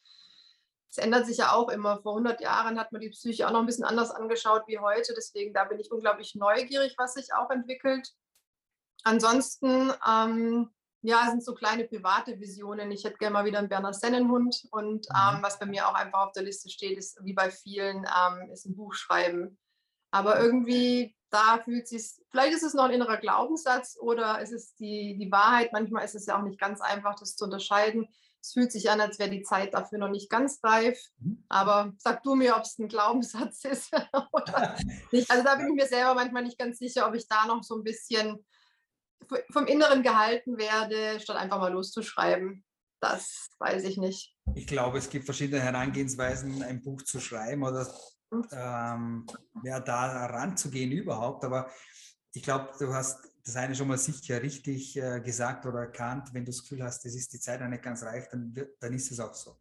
es 0.89 0.97
ändert 0.97 1.27
sich 1.27 1.37
ja 1.37 1.53
auch 1.53 1.69
immer. 1.69 2.01
Vor 2.01 2.13
100 2.13 2.41
Jahren 2.41 2.79
hat 2.79 2.91
man 2.91 3.01
die 3.01 3.09
Psyche 3.09 3.47
auch 3.47 3.51
noch 3.51 3.59
ein 3.59 3.67
bisschen 3.67 3.83
anders 3.83 4.11
angeschaut 4.11 4.63
wie 4.67 4.79
heute. 4.79 5.13
Deswegen, 5.15 5.53
da 5.53 5.65
bin 5.65 5.79
ich 5.79 5.91
unglaublich 5.91 6.35
neugierig, 6.35 6.95
was 6.97 7.13
sich 7.13 7.33
auch 7.33 7.49
entwickelt. 7.51 8.09
Ansonsten, 9.03 9.91
ähm, 10.07 10.69
ja, 11.03 11.29
sind 11.29 11.43
so 11.43 11.55
kleine 11.55 11.85
private 11.85 12.39
Visionen. 12.39 12.91
Ich 12.91 13.03
hätte 13.03 13.17
gerne 13.17 13.33
mal 13.33 13.45
wieder 13.45 13.59
einen 13.59 13.69
Berner 13.69 13.93
Sennenhund. 13.93 14.67
Und 14.71 15.07
mhm. 15.09 15.35
ähm, 15.35 15.43
was 15.43 15.59
bei 15.59 15.65
mir 15.67 15.87
auch 15.87 15.95
einfach 15.95 16.27
auf 16.27 16.31
der 16.33 16.43
Liste 16.43 16.69
steht, 16.69 16.97
ist 16.97 17.23
wie 17.23 17.33
bei 17.33 17.51
vielen, 17.51 18.05
ähm, 18.05 18.51
ist 18.51 18.65
ein 18.65 18.75
Buch 18.75 18.93
schreiben. 18.93 19.59
Aber 20.11 20.39
irgendwie 20.39 21.15
da 21.31 21.61
fühlt 21.63 21.87
sich, 21.87 22.11
vielleicht 22.29 22.53
ist 22.53 22.63
es 22.63 22.73
noch 22.73 22.83
ein 22.83 22.91
innerer 22.91 23.17
Glaubenssatz 23.17 23.97
oder 23.99 24.41
ist 24.41 24.51
es 24.51 24.75
die, 24.75 25.17
die 25.17 25.31
Wahrheit. 25.31 25.71
Manchmal 25.71 26.05
ist 26.05 26.15
es 26.15 26.25
ja 26.25 26.37
auch 26.37 26.43
nicht 26.43 26.59
ganz 26.59 26.81
einfach, 26.81 27.15
das 27.15 27.35
zu 27.35 27.45
unterscheiden. 27.45 28.07
Es 28.41 28.53
fühlt 28.53 28.71
sich 28.71 28.89
an, 28.89 28.99
als 28.99 29.17
wäre 29.17 29.29
die 29.29 29.43
Zeit 29.43 29.73
dafür 29.73 29.99
noch 29.99 30.09
nicht 30.09 30.29
ganz 30.29 30.59
reif. 30.63 30.99
Mhm. 31.19 31.43
Aber 31.47 31.93
sag 31.97 32.23
du 32.23 32.35
mir, 32.35 32.55
ob 32.55 32.63
es 32.63 32.77
ein 32.79 32.89
Glaubenssatz 32.89 33.63
ist 33.65 33.91
oder 34.31 34.77
nicht. 35.11 35.31
Also 35.31 35.43
da 35.43 35.55
bin 35.55 35.69
ich 35.69 35.73
mir 35.73 35.87
selber 35.87 36.15
manchmal 36.15 36.43
nicht 36.43 36.57
ganz 36.57 36.79
sicher, 36.79 37.07
ob 37.07 37.15
ich 37.15 37.27
da 37.27 37.45
noch 37.45 37.63
so 37.63 37.77
ein 37.77 37.83
bisschen 37.83 38.45
vom 39.51 39.67
Inneren 39.67 40.03
gehalten 40.03 40.57
werde, 40.57 41.19
statt 41.21 41.37
einfach 41.37 41.59
mal 41.59 41.71
loszuschreiben. 41.71 42.65
Das 42.99 43.49
weiß 43.59 43.85
ich 43.85 43.97
nicht. 43.97 44.35
Ich 44.55 44.67
glaube, 44.67 44.97
es 44.97 45.09
gibt 45.09 45.25
verschiedene 45.25 45.61
Herangehensweisen, 45.61 46.61
ein 46.61 46.81
Buch 46.81 47.01
zu 47.03 47.19
schreiben 47.19 47.63
oder 47.63 47.87
ähm, 48.51 49.25
ja, 49.63 49.79
da 49.79 50.25
ranzugehen 50.27 50.91
überhaupt. 50.91 51.43
Aber 51.43 51.69
ich 52.33 52.43
glaube, 52.43 52.69
du 52.79 52.93
hast 52.93 53.19
das 53.43 53.55
eine 53.55 53.75
schon 53.75 53.87
mal 53.87 53.97
sicher 53.97 54.41
richtig 54.41 54.97
äh, 54.97 55.19
gesagt 55.21 55.65
oder 55.65 55.81
erkannt. 55.81 56.33
Wenn 56.33 56.45
du 56.45 56.51
das 56.51 56.61
Gefühl 56.61 56.83
hast, 56.83 57.05
es 57.05 57.15
ist 57.15 57.33
die 57.33 57.39
Zeit 57.39 57.61
noch 57.61 57.67
nicht 57.67 57.83
ganz 57.83 58.03
reif, 58.03 58.27
dann, 58.29 58.53
dann 58.79 58.93
ist 58.93 59.11
es 59.11 59.19
auch 59.19 59.33
so. 59.33 59.57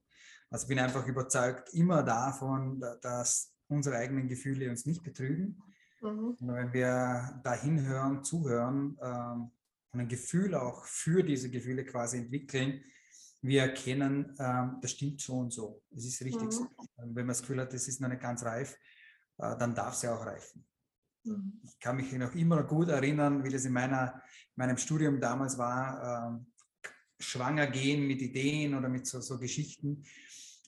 Also 0.50 0.64
ich 0.64 0.68
bin 0.68 0.78
einfach 0.78 1.06
überzeugt 1.06 1.72
immer 1.74 2.02
davon, 2.02 2.84
dass 3.02 3.54
unsere 3.68 3.96
eigenen 3.96 4.28
Gefühle 4.28 4.68
uns 4.68 4.84
nicht 4.84 5.02
betrügen. 5.02 5.62
Mhm. 6.02 6.36
Wenn 6.40 6.72
wir 6.72 7.40
da 7.42 7.54
hinhören, 7.54 8.24
zuhören 8.24 8.98
ähm, 9.00 9.50
und 9.92 10.00
ein 10.00 10.08
Gefühl 10.08 10.54
auch 10.54 10.84
für 10.84 11.22
diese 11.22 11.50
Gefühle 11.50 11.84
quasi 11.84 12.18
entwickeln, 12.18 12.82
wir 13.42 13.62
erkennen, 13.62 14.34
ähm, 14.38 14.78
das 14.80 14.92
stimmt 14.92 15.20
so 15.20 15.38
und 15.38 15.52
so. 15.52 15.82
Es 15.94 16.04
ist 16.04 16.22
richtig 16.22 16.44
mhm. 16.44 16.50
so. 16.50 16.66
Wenn 16.96 17.14
man 17.14 17.28
das 17.28 17.40
Gefühl 17.40 17.60
hat, 17.60 17.72
das 17.72 17.88
ist 17.88 18.00
noch 18.00 18.08
nicht 18.08 18.20
ganz 18.20 18.44
reif, 18.44 18.76
äh, 19.38 19.56
dann 19.56 19.74
darf 19.74 19.94
es 19.94 20.02
ja 20.02 20.14
auch 20.14 20.24
reifen. 20.24 20.64
Mhm. 21.24 21.60
Ich 21.64 21.78
kann 21.78 21.96
mich 21.96 22.12
noch 22.12 22.34
immer 22.34 22.62
gut 22.64 22.88
erinnern, 22.88 23.42
wie 23.44 23.50
das 23.50 23.64
in 23.64 23.72
meiner, 23.72 24.22
meinem 24.56 24.76
Studium 24.76 25.20
damals 25.20 25.56
war, 25.58 26.28
ähm, 26.28 26.46
schwanger 27.18 27.66
gehen 27.66 28.06
mit 28.06 28.20
Ideen 28.22 28.74
oder 28.74 28.88
mit 28.88 29.06
so, 29.06 29.20
so 29.20 29.38
Geschichten. 29.38 30.04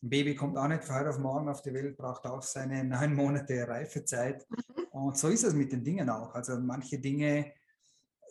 Ein 0.03 0.09
Baby 0.09 0.35
kommt 0.35 0.57
auch 0.57 0.69
nicht 0.69 0.85
von 0.85 0.97
heute 0.97 1.11
auf 1.11 1.19
morgen 1.19 1.49
auf 1.49 1.63
die 1.63 1.73
Welt, 1.73 1.97
braucht 1.97 2.25
auch 2.25 2.43
seine 2.43 2.85
neun 2.85 3.15
Monate 3.15 3.67
Reifezeit. 3.69 4.47
Mhm. 4.49 4.85
Und 4.93 5.19
so 5.19 5.29
ist 5.29 5.45
es 5.45 5.55
mit 5.55 5.73
den 5.73 5.85
Dingen 5.85 6.09
auch. 6.09 6.35
Also 6.35 6.59
manche 6.59 6.99
Dinge 6.99 7.47
äh, 7.47 7.53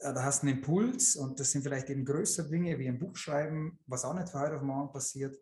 da 0.02 0.24
hast 0.24 0.42
du 0.44 0.48
einen 0.48 0.58
Impuls 0.58 1.16
und 1.16 1.40
das 1.40 1.52
sind 1.52 1.62
vielleicht 1.62 1.90
eben 1.90 2.04
größere 2.04 2.50
Dinge 2.50 2.78
wie 2.80 2.88
ein 2.88 2.98
Buch 2.98 3.16
schreiben, 3.16 3.80
was 3.86 4.04
auch 4.04 4.14
nicht 4.14 4.30
von 4.30 4.42
heute 4.42 4.56
auf 4.56 4.62
morgen 4.62 4.92
passiert. 4.92 5.38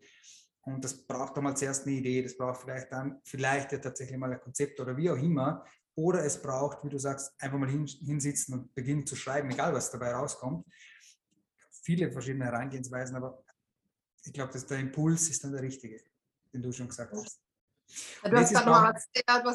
Und 0.61 0.83
das 0.83 1.07
braucht 1.07 1.35
dann 1.37 1.45
mal 1.45 1.55
zuerst 1.55 1.87
eine 1.87 1.95
Idee, 1.95 2.21
das 2.21 2.37
braucht 2.37 2.61
vielleicht 2.61 2.91
dann 2.91 3.19
vielleicht 3.23 3.71
ja 3.71 3.77
tatsächlich 3.77 4.17
mal 4.17 4.31
ein 4.31 4.41
Konzept 4.41 4.79
oder 4.79 4.95
wie 4.97 5.09
auch 5.09 5.17
immer. 5.17 5.65
Oder 5.95 6.23
es 6.23 6.41
braucht, 6.41 6.83
wie 6.83 6.89
du 6.89 6.97
sagst, 6.97 7.33
einfach 7.41 7.57
mal 7.57 7.69
hinsitzen 7.69 8.53
und 8.53 8.73
beginnen 8.73 9.05
zu 9.05 9.15
schreiben, 9.15 9.49
egal 9.49 9.73
was 9.73 9.91
dabei 9.91 10.13
rauskommt. 10.13 10.65
Viele 11.83 12.11
verschiedene 12.11 12.45
Herangehensweisen, 12.45 13.15
aber 13.15 13.43
ich 14.23 14.33
glaube, 14.33 14.53
dass 14.53 14.65
der 14.65 14.79
Impuls 14.79 15.29
ist 15.29 15.43
dann 15.43 15.51
der 15.51 15.61
richtige, 15.61 16.01
den 16.53 16.61
du 16.61 16.71
schon 16.71 16.87
gesagt 16.87 17.13
hast. 17.13 17.41
Ja, 18.23 18.29
du, 18.29 18.37
hast 18.37 18.53
gerade 18.53 18.69
noch, 18.69 18.83
was 18.83 19.07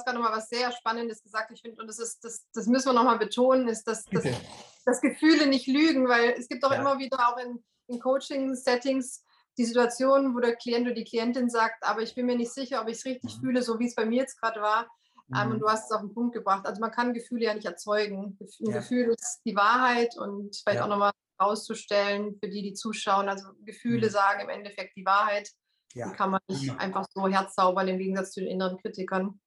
sehr, 0.04 0.12
noch 0.12 0.20
mal 0.20 0.36
was 0.36 0.48
sehr 0.48 0.72
Spannendes 0.72 1.22
gesagt. 1.22 1.52
Ich 1.52 1.60
finde, 1.60 1.80
und 1.80 1.86
das, 1.86 1.98
ist, 1.98 2.24
das, 2.24 2.44
das 2.52 2.66
müssen 2.66 2.86
wir 2.86 2.92
noch 2.92 3.04
mal 3.04 3.18
betonen, 3.18 3.68
ist, 3.68 3.86
dass, 3.86 4.04
dass, 4.04 4.24
dass 4.84 5.00
Gefühle 5.00 5.46
nicht 5.46 5.66
lügen, 5.66 6.08
weil 6.08 6.30
es 6.38 6.48
gibt 6.48 6.64
doch 6.64 6.72
ja. 6.72 6.80
immer 6.80 6.98
wieder 6.98 7.28
auch 7.28 7.38
in, 7.38 7.62
in 7.88 8.00
Coaching-Settings 8.00 9.24
die 9.56 9.64
Situation, 9.64 10.34
wo 10.34 10.40
der 10.40 10.56
Klient 10.56 10.86
oder 10.86 10.94
die 10.94 11.04
Klientin 11.04 11.48
sagt, 11.48 11.84
aber 11.84 12.02
ich 12.02 12.14
bin 12.14 12.26
mir 12.26 12.36
nicht 12.36 12.52
sicher, 12.52 12.82
ob 12.82 12.88
ich 12.88 12.98
es 12.98 13.04
richtig 13.04 13.36
mhm. 13.36 13.40
fühle, 13.40 13.62
so 13.62 13.78
wie 13.78 13.86
es 13.86 13.94
bei 13.94 14.04
mir 14.04 14.22
jetzt 14.22 14.40
gerade 14.40 14.60
war. 14.60 14.88
Mhm. 15.28 15.38
Um, 15.38 15.50
und 15.52 15.60
du 15.60 15.68
hast 15.68 15.86
es 15.86 15.92
auf 15.92 16.02
den 16.02 16.12
Punkt 16.12 16.34
gebracht. 16.34 16.66
Also 16.66 16.80
man 16.80 16.90
kann 16.90 17.14
Gefühle 17.14 17.46
ja 17.46 17.54
nicht 17.54 17.64
erzeugen. 17.64 18.36
Ein 18.40 18.48
ja. 18.58 18.78
Gefühl 18.78 19.14
ist 19.18 19.40
die 19.44 19.56
Wahrheit 19.56 20.16
und 20.18 20.56
vielleicht 20.56 20.78
ja. 20.78 20.84
auch 20.84 20.88
nochmal 20.88 21.12
rauszustellen 21.40 22.36
für 22.38 22.48
die, 22.48 22.62
die 22.62 22.74
zuschauen. 22.74 23.28
Also 23.28 23.48
Gefühle 23.64 24.08
mhm. 24.08 24.12
sagen 24.12 24.40
im 24.40 24.48
Endeffekt 24.48 24.96
die 24.96 25.06
Wahrheit. 25.06 25.50
Ja. 25.94 26.10
Die 26.10 26.16
kann 26.16 26.30
man 26.30 26.40
nicht 26.48 26.64
ja. 26.64 26.76
einfach 26.76 27.06
so 27.14 27.28
herzaubern 27.28 27.88
im 27.88 27.98
Gegensatz 27.98 28.32
zu 28.32 28.40
den 28.40 28.50
inneren 28.50 28.78
Kritikern. 28.78 29.40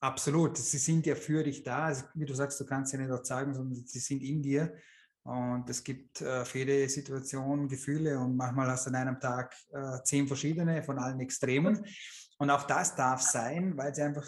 Absolut, 0.00 0.56
sie 0.56 0.78
sind 0.78 1.06
ja 1.06 1.14
für 1.14 1.42
dich 1.42 1.62
da. 1.62 1.86
Also, 1.86 2.04
wie 2.14 2.24
du 2.24 2.34
sagst, 2.34 2.60
du 2.60 2.64
kannst 2.64 2.92
sie 2.92 2.98
nicht 2.98 3.10
erzeugen, 3.10 3.54
sondern 3.54 3.84
sie 3.84 3.98
sind 3.98 4.22
in 4.22 4.42
dir. 4.42 4.74
Und 5.24 5.68
es 5.68 5.82
gibt 5.82 6.20
äh, 6.20 6.44
für 6.44 6.58
jede 6.58 6.88
Situation 6.88 7.68
Gefühle 7.68 8.18
und 8.18 8.36
manchmal 8.36 8.68
hast 8.68 8.86
du 8.86 8.90
an 8.90 8.96
einem 8.96 9.20
Tag 9.20 9.54
äh, 9.70 10.02
zehn 10.04 10.26
verschiedene 10.26 10.82
von 10.82 10.98
allen 10.98 11.20
Extremen. 11.20 11.84
Und 12.38 12.50
auch 12.50 12.62
das 12.62 12.94
darf 12.94 13.20
sein, 13.20 13.76
weil 13.76 13.94
sie 13.94 14.02
einfach 14.02 14.26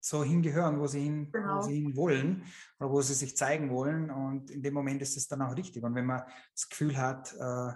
so 0.00 0.22
hingehören, 0.22 0.78
wo 0.78 0.86
sie 0.86 1.00
hin, 1.00 1.32
genau. 1.32 1.56
wo 1.56 1.62
sie 1.62 1.74
hin 1.74 1.96
wollen 1.96 2.44
oder 2.78 2.90
wo 2.90 3.02
sie 3.02 3.14
sich 3.14 3.36
zeigen 3.36 3.70
wollen. 3.70 4.10
Und 4.10 4.50
in 4.50 4.62
dem 4.62 4.74
Moment 4.74 5.02
ist 5.02 5.16
es 5.16 5.26
dann 5.26 5.42
auch 5.42 5.56
richtig. 5.56 5.82
Und 5.82 5.94
wenn 5.94 6.06
man 6.06 6.22
das 6.54 6.68
Gefühl 6.68 6.96
hat, 6.96 7.34
äh, 7.34 7.72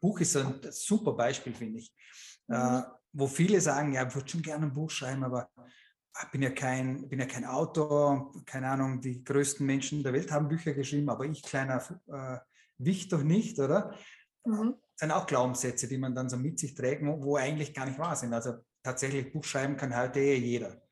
Buch 0.00 0.20
ist 0.20 0.36
ein 0.36 0.60
super 0.70 1.12
Beispiel, 1.12 1.54
finde 1.54 1.80
ich, 1.80 1.92
mhm. 2.46 2.54
äh, 2.54 2.82
wo 3.12 3.26
viele 3.26 3.60
sagen, 3.60 3.92
ja, 3.92 4.06
ich 4.06 4.14
würde 4.14 4.28
schon 4.28 4.42
gerne 4.42 4.66
ein 4.66 4.72
Buch 4.72 4.90
schreiben, 4.90 5.24
aber 5.24 5.50
bin 6.32 6.42
ja 6.42 6.50
kein, 6.50 7.08
bin 7.08 7.20
ja 7.20 7.26
kein 7.26 7.44
Autor, 7.44 8.32
keine 8.46 8.68
Ahnung, 8.68 9.00
die 9.00 9.24
größten 9.24 9.64
Menschen 9.64 10.02
der 10.02 10.12
Welt 10.12 10.30
haben 10.30 10.48
Bücher 10.48 10.74
geschrieben, 10.74 11.08
aber 11.08 11.24
ich, 11.24 11.42
kleiner 11.42 11.82
äh, 12.08 12.38
Wicht 12.78 13.12
doch 13.12 13.22
nicht, 13.22 13.58
oder? 13.58 13.94
Mhm. 14.44 14.74
Das 14.96 15.08
sind 15.08 15.10
auch 15.12 15.26
Glaubenssätze, 15.26 15.86
die 15.86 15.98
man 15.98 16.14
dann 16.14 16.28
so 16.28 16.36
mit 16.36 16.58
sich 16.58 16.74
trägt, 16.74 17.02
wo, 17.04 17.36
eigentlich 17.36 17.74
gar 17.74 17.86
nicht 17.86 17.98
wahr 17.98 18.16
sind. 18.16 18.32
Also 18.32 18.54
tatsächlich 18.82 19.32
Buch 19.32 19.44
schreiben 19.44 19.76
kann 19.76 19.96
heute 19.96 20.20
eh 20.20 20.36
jeder. 20.36 20.82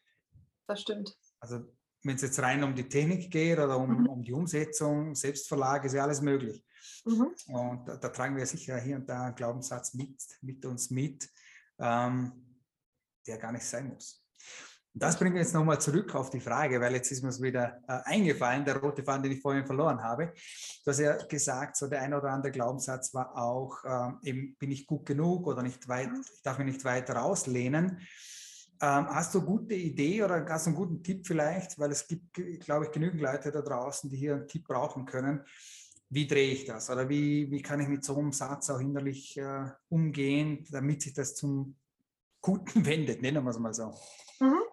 Das 0.67 0.83
stimmt. 0.83 1.17
Also 1.41 1.65
wenn 2.05 2.17
es 2.17 2.23
jetzt 2.23 2.41
rein 2.41 2.63
um 2.63 2.75
die 2.75 2.89
Technik 2.89 3.31
geht 3.31 3.59
oder 3.59 3.79
um, 3.79 4.03
mhm. 4.03 4.09
um 4.09 4.23
die 4.23 4.33
Umsetzung, 4.33 5.15
Selbstverlag, 5.15 5.85
ist 5.85 5.95
ja 5.95 6.03
alles 6.03 6.21
möglich. 6.21 6.65
Mhm. 7.05 7.35
Und 7.47 7.89
da, 7.89 7.97
da, 7.97 8.09
tragen 8.09 8.37
wir 8.37 8.47
sicher 8.47 8.79
hier 8.79 8.97
und 8.97 9.09
da 9.09 9.25
einen 9.25 9.35
Glaubenssatz 9.35 9.95
mit, 9.95 10.23
mit 10.43 10.65
uns 10.65 10.91
mit, 10.91 11.29
ähm, 11.79 12.33
der 13.27 13.39
gar 13.39 13.53
nicht 13.53 13.65
sein 13.65 13.89
muss. 13.89 14.25
Das 14.99 15.17
bringt 15.17 15.35
mich 15.35 15.45
jetzt 15.45 15.55
nochmal 15.55 15.81
zurück 15.81 16.13
auf 16.17 16.31
die 16.31 16.41
Frage, 16.41 16.81
weil 16.81 16.93
jetzt 16.95 17.13
ist 17.13 17.23
mir 17.23 17.29
es 17.29 17.41
wieder 17.41 17.81
äh, 17.87 18.01
eingefallen, 18.05 18.65
der 18.65 18.79
rote 18.79 19.05
Faden, 19.05 19.23
den 19.23 19.33
ich 19.33 19.41
vorhin 19.41 19.65
verloren 19.65 20.03
habe. 20.03 20.33
Du 20.85 20.91
hast 20.91 20.99
ja 20.99 21.17
gesagt, 21.25 21.77
so 21.77 21.87
der 21.87 22.03
ein 22.03 22.15
oder 22.15 22.31
andere 22.31 22.51
Glaubenssatz 22.51 23.15
war 23.15 23.37
auch, 23.37 23.85
äh, 23.85 24.29
eben 24.29 24.57
bin 24.57 24.73
ich 24.73 24.89
gut 24.89 25.07
genug 25.07 25.47
oder 25.47 25.63
nicht 25.63 25.87
weit, 25.87 26.11
mhm. 26.11 26.25
ich 26.35 26.43
darf 26.43 26.59
mich 26.59 26.67
nicht 26.67 26.85
weit 26.85 27.11
rauslehnen. 27.11 28.01
Ähm, 28.81 29.07
hast 29.09 29.35
du 29.35 29.39
eine 29.39 29.47
gute 29.47 29.75
Idee 29.75 30.25
oder 30.25 30.45
hast 30.49 30.67
du 30.67 30.71
einen 30.71 30.77
guten 30.77 31.03
Tipp 31.03 31.25
vielleicht, 31.27 31.79
weil 31.79 31.93
es 31.93 32.09
gibt, 32.09 32.33
glaube 32.61 32.87
ich, 32.87 32.91
genügend 32.91 33.21
Leute 33.21 33.53
da 33.53 33.63
draußen, 33.63 34.11
die 34.11 34.17
hier 34.17 34.35
einen 34.35 34.49
Tipp 34.49 34.67
brauchen 34.67 35.05
können. 35.05 35.45
Wie 36.11 36.27
drehe 36.27 36.51
ich 36.51 36.65
das 36.65 36.91
oder 36.91 37.09
wie, 37.09 37.49
wie 37.53 37.63
kann 37.63 37.81
ich 37.81 37.89
mit 37.89 38.05
so 38.05 38.17
einem 38.19 38.33
Satz 38.33 38.69
auch 38.71 38.81
innerlich 38.81 39.37
äh, 39.37 39.67
umgehen, 39.91 40.67
damit 40.71 41.03
sich 41.03 41.13
das 41.13 41.37
zum 41.37 41.77
Guten 42.41 42.85
wendet, 42.87 43.23
nennen 43.23 43.45
wir 43.45 43.51
es 43.51 43.59
mal 43.61 43.75
so. 43.75 43.95
Mhm. 44.41 44.68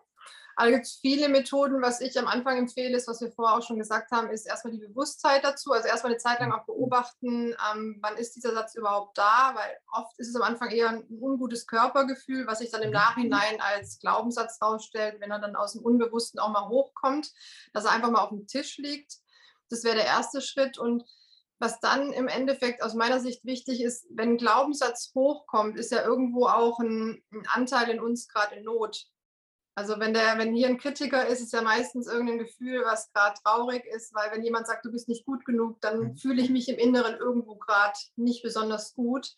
Gibt 0.57 0.85
es 0.85 0.99
viele 1.01 1.27
Methoden. 1.27 1.81
Was 1.81 1.99
ich 1.99 2.17
am 2.17 2.27
Anfang 2.27 2.57
empfehle, 2.57 2.95
ist, 2.95 3.07
was 3.07 3.19
wir 3.19 3.31
vorher 3.31 3.57
auch 3.57 3.61
schon 3.61 3.77
gesagt 3.77 4.11
haben, 4.11 4.29
ist 4.29 4.45
erstmal 4.45 4.73
die 4.73 4.85
Bewusstheit 4.85 5.43
dazu. 5.43 5.71
Also 5.71 5.87
erstmal 5.87 6.13
eine 6.13 6.19
Zeit 6.19 6.39
lang 6.39 6.53
auch 6.53 6.65
beobachten, 6.65 7.53
ähm, 7.71 7.99
wann 8.01 8.15
ist 8.15 8.35
dieser 8.35 8.53
Satz 8.53 8.75
überhaupt 8.75 9.17
da, 9.17 9.51
weil 9.53 9.77
oft 9.91 10.17
ist 10.17 10.29
es 10.29 10.35
am 10.35 10.43
Anfang 10.43 10.69
eher 10.69 10.89
ein 10.89 11.03
ungutes 11.09 11.67
Körpergefühl, 11.67 12.47
was 12.47 12.59
sich 12.59 12.71
dann 12.71 12.83
im 12.83 12.89
mhm. 12.89 12.95
Nachhinein 12.95 13.59
als 13.59 13.99
Glaubenssatz 13.99 14.61
rausstellt, 14.61 15.19
wenn 15.19 15.31
er 15.31 15.39
dann 15.39 15.57
aus 15.57 15.73
dem 15.73 15.83
Unbewussten 15.83 16.39
auch 16.39 16.49
mal 16.49 16.69
hochkommt, 16.69 17.33
dass 17.73 17.85
er 17.85 17.91
einfach 17.91 18.11
mal 18.11 18.21
auf 18.21 18.29
dem 18.29 18.47
Tisch 18.47 18.77
liegt. 18.77 19.17
Das 19.69 19.83
wäre 19.83 19.95
der 19.95 20.05
erste 20.05 20.41
Schritt. 20.41 20.77
Und 20.77 21.03
was 21.59 21.79
dann 21.79 22.13
im 22.13 22.27
Endeffekt 22.27 22.81
aus 22.81 22.93
meiner 22.93 23.19
Sicht 23.19 23.43
wichtig 23.43 23.81
ist, 23.81 24.05
wenn 24.09 24.31
ein 24.31 24.37
Glaubenssatz 24.37 25.11
hochkommt, 25.15 25.77
ist 25.77 25.91
ja 25.91 26.03
irgendwo 26.03 26.47
auch 26.47 26.79
ein, 26.79 27.23
ein 27.31 27.43
Anteil 27.47 27.89
in 27.89 27.99
uns 27.99 28.27
gerade 28.27 28.55
in 28.55 28.63
Not. 28.63 29.05
Also 29.77 29.99
wenn 29.99 30.13
der, 30.13 30.37
wenn 30.37 30.55
hier 30.55 30.67
ein 30.67 30.77
Kritiker 30.77 31.27
ist, 31.27 31.41
ist 31.41 31.51
ja 31.51 31.61
meistens 31.61 32.07
irgendein 32.07 32.39
Gefühl, 32.39 32.83
was 32.85 33.11
gerade 33.11 33.35
traurig 33.43 33.83
ist, 33.93 34.15
weil 34.15 34.31
wenn 34.31 34.41
jemand 34.41 34.67
sagt, 34.67 34.85
du 34.85 34.91
bist 34.91 35.09
nicht 35.09 35.25
gut 35.25 35.43
genug, 35.43 35.81
dann 35.81 35.99
mhm. 35.99 36.15
fühle 36.15 36.41
ich 36.41 36.49
mich 36.49 36.69
im 36.69 36.77
Inneren 36.77 37.17
irgendwo 37.17 37.55
gerade 37.55 37.97
nicht 38.15 38.41
besonders 38.41 38.93
gut. 38.93 39.33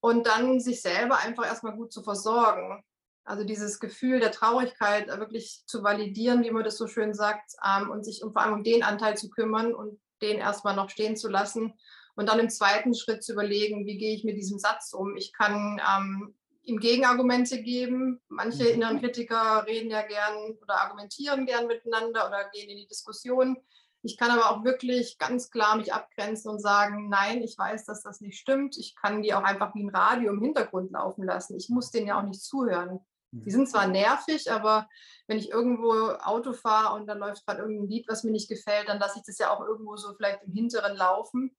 Und 0.00 0.26
dann 0.26 0.58
sich 0.60 0.82
selber 0.82 1.18
einfach 1.18 1.46
erstmal 1.46 1.76
gut 1.76 1.92
zu 1.92 2.02
versorgen. 2.02 2.82
Also 3.24 3.44
dieses 3.44 3.78
Gefühl 3.78 4.18
der 4.18 4.32
Traurigkeit 4.32 5.06
wirklich 5.06 5.62
zu 5.66 5.84
validieren, 5.84 6.42
wie 6.42 6.50
man 6.50 6.64
das 6.64 6.76
so 6.76 6.88
schön 6.88 7.14
sagt, 7.14 7.52
ähm, 7.64 7.90
und 7.90 8.04
sich 8.04 8.24
um, 8.24 8.32
vor 8.32 8.42
allem 8.42 8.54
um 8.54 8.64
den 8.64 8.82
Anteil 8.82 9.16
zu 9.16 9.30
kümmern 9.30 9.72
und 9.72 10.00
den 10.20 10.38
erstmal 10.38 10.74
noch 10.74 10.90
stehen 10.90 11.16
zu 11.16 11.28
lassen. 11.28 11.74
Und 12.16 12.28
dann 12.28 12.40
im 12.40 12.50
zweiten 12.50 12.94
Schritt 12.94 13.22
zu 13.22 13.34
überlegen, 13.34 13.86
wie 13.86 13.98
gehe 13.98 14.14
ich 14.16 14.24
mit 14.24 14.36
diesem 14.36 14.58
Satz 14.58 14.92
um. 14.92 15.16
Ich 15.16 15.32
kann 15.32 15.80
ähm, 15.96 16.34
ihm 16.70 16.80
Gegenargumente 16.80 17.62
geben. 17.62 18.20
Manche 18.28 18.64
mhm. 18.64 18.70
inneren 18.70 19.00
Kritiker 19.00 19.66
reden 19.66 19.90
ja 19.90 20.02
gern 20.02 20.56
oder 20.62 20.80
argumentieren 20.80 21.46
gern 21.46 21.66
miteinander 21.66 22.26
oder 22.26 22.48
gehen 22.50 22.70
in 22.70 22.78
die 22.78 22.86
Diskussion. 22.86 23.56
Ich 24.02 24.16
kann 24.16 24.30
aber 24.30 24.50
auch 24.50 24.64
wirklich 24.64 25.18
ganz 25.18 25.50
klar 25.50 25.76
mich 25.76 25.92
abgrenzen 25.92 26.50
und 26.50 26.60
sagen, 26.60 27.10
nein, 27.10 27.42
ich 27.42 27.58
weiß, 27.58 27.84
dass 27.84 28.02
das 28.02 28.22
nicht 28.22 28.38
stimmt. 28.38 28.78
Ich 28.78 28.94
kann 28.96 29.22
die 29.22 29.34
auch 29.34 29.42
einfach 29.42 29.74
wie 29.74 29.84
ein 29.84 29.94
Radio 29.94 30.32
im 30.32 30.40
Hintergrund 30.40 30.90
laufen 30.92 31.24
lassen. 31.24 31.56
Ich 31.56 31.68
muss 31.68 31.90
denen 31.90 32.06
ja 32.06 32.18
auch 32.18 32.24
nicht 32.24 32.42
zuhören. 32.42 33.00
Die 33.32 33.38
mhm. 33.38 33.50
sind 33.50 33.68
zwar 33.68 33.86
nervig, 33.86 34.50
aber 34.50 34.88
wenn 35.26 35.38
ich 35.38 35.50
irgendwo 35.50 35.92
Auto 36.22 36.52
fahre 36.52 36.96
und 36.96 37.06
da 37.06 37.12
läuft 37.12 37.46
gerade 37.46 37.60
irgendein 37.60 37.88
Lied, 37.88 38.08
was 38.08 38.24
mir 38.24 38.32
nicht 38.32 38.48
gefällt, 38.48 38.88
dann 38.88 38.98
lasse 38.98 39.18
ich 39.18 39.24
das 39.26 39.38
ja 39.38 39.50
auch 39.50 39.60
irgendwo 39.60 39.96
so 39.96 40.14
vielleicht 40.14 40.42
im 40.44 40.52
Hinteren 40.52 40.96
laufen. 40.96 41.54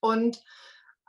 Und 0.00 0.42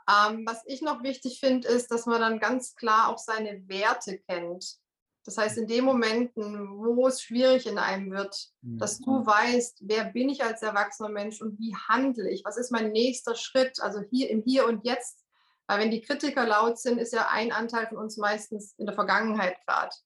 ähm, 0.08 0.44
was 0.46 0.62
ich 0.66 0.82
noch 0.82 1.02
wichtig 1.02 1.40
finde, 1.40 1.68
ist, 1.68 1.90
dass 1.90 2.06
man 2.06 2.20
dann 2.20 2.38
ganz 2.38 2.74
klar 2.74 3.08
auch 3.08 3.18
seine 3.18 3.68
Werte 3.68 4.18
kennt. 4.18 4.78
Das 5.24 5.38
heißt, 5.38 5.58
in 5.58 5.66
den 5.66 5.84
Momenten, 5.84 6.78
wo 6.78 7.08
es 7.08 7.20
schwierig 7.20 7.66
in 7.66 7.78
einem 7.78 8.12
wird, 8.12 8.48
dass 8.62 9.00
du 9.00 9.10
mhm. 9.10 9.26
weißt, 9.26 9.78
wer 9.80 10.04
bin 10.04 10.28
ich 10.28 10.44
als 10.44 10.62
erwachsener 10.62 11.08
Mensch 11.08 11.42
und 11.42 11.58
wie 11.58 11.74
handle 11.74 12.30
ich? 12.30 12.44
Was 12.44 12.56
ist 12.56 12.70
mein 12.70 12.92
nächster 12.92 13.34
Schritt? 13.34 13.80
Also 13.80 14.00
hier 14.08 14.30
im 14.30 14.42
Hier 14.42 14.66
und 14.66 14.84
Jetzt. 14.86 15.24
Weil 15.66 15.80
wenn 15.80 15.90
die 15.90 16.00
Kritiker 16.00 16.46
laut 16.46 16.78
sind, 16.78 16.98
ist 16.98 17.12
ja 17.12 17.26
ein 17.28 17.50
Anteil 17.50 17.88
von 17.88 17.98
uns 17.98 18.16
meistens 18.16 18.74
in 18.78 18.86
der 18.86 18.94
Vergangenheit 18.94 19.56
gerade. 19.66 19.96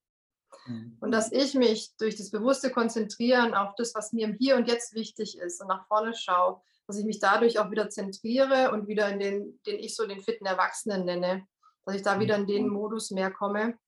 Mhm. 0.66 0.96
Und 1.00 1.12
dass 1.12 1.30
ich 1.32 1.54
mich 1.54 1.94
durch 1.98 2.16
das 2.16 2.30
bewusste 2.30 2.70
Konzentrieren 2.70 3.52
auf 3.54 3.74
das, 3.76 3.94
was 3.94 4.14
mir 4.14 4.24
im 4.26 4.34
Hier 4.34 4.56
und 4.56 4.68
Jetzt 4.68 4.94
wichtig 4.94 5.36
ist 5.36 5.60
und 5.60 5.68
nach 5.68 5.86
vorne 5.86 6.14
schaue, 6.14 6.62
dass 6.90 6.98
ich 6.98 7.04
mich 7.04 7.20
dadurch 7.20 7.60
auch 7.60 7.70
wieder 7.70 7.88
zentriere 7.88 8.72
und 8.72 8.88
wieder 8.88 9.08
in 9.10 9.20
den, 9.20 9.60
den 9.64 9.78
ich 9.78 9.94
so 9.94 10.08
den 10.08 10.20
fitten 10.20 10.44
Erwachsenen 10.44 11.04
nenne, 11.04 11.46
dass 11.84 11.94
ich 11.94 12.02
da 12.02 12.18
wieder 12.18 12.34
in 12.34 12.48
den 12.48 12.66
mhm. 12.66 12.72
Modus 12.72 13.12
mehr 13.12 13.30
komme. 13.30 13.78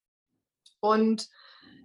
Und 0.78 1.28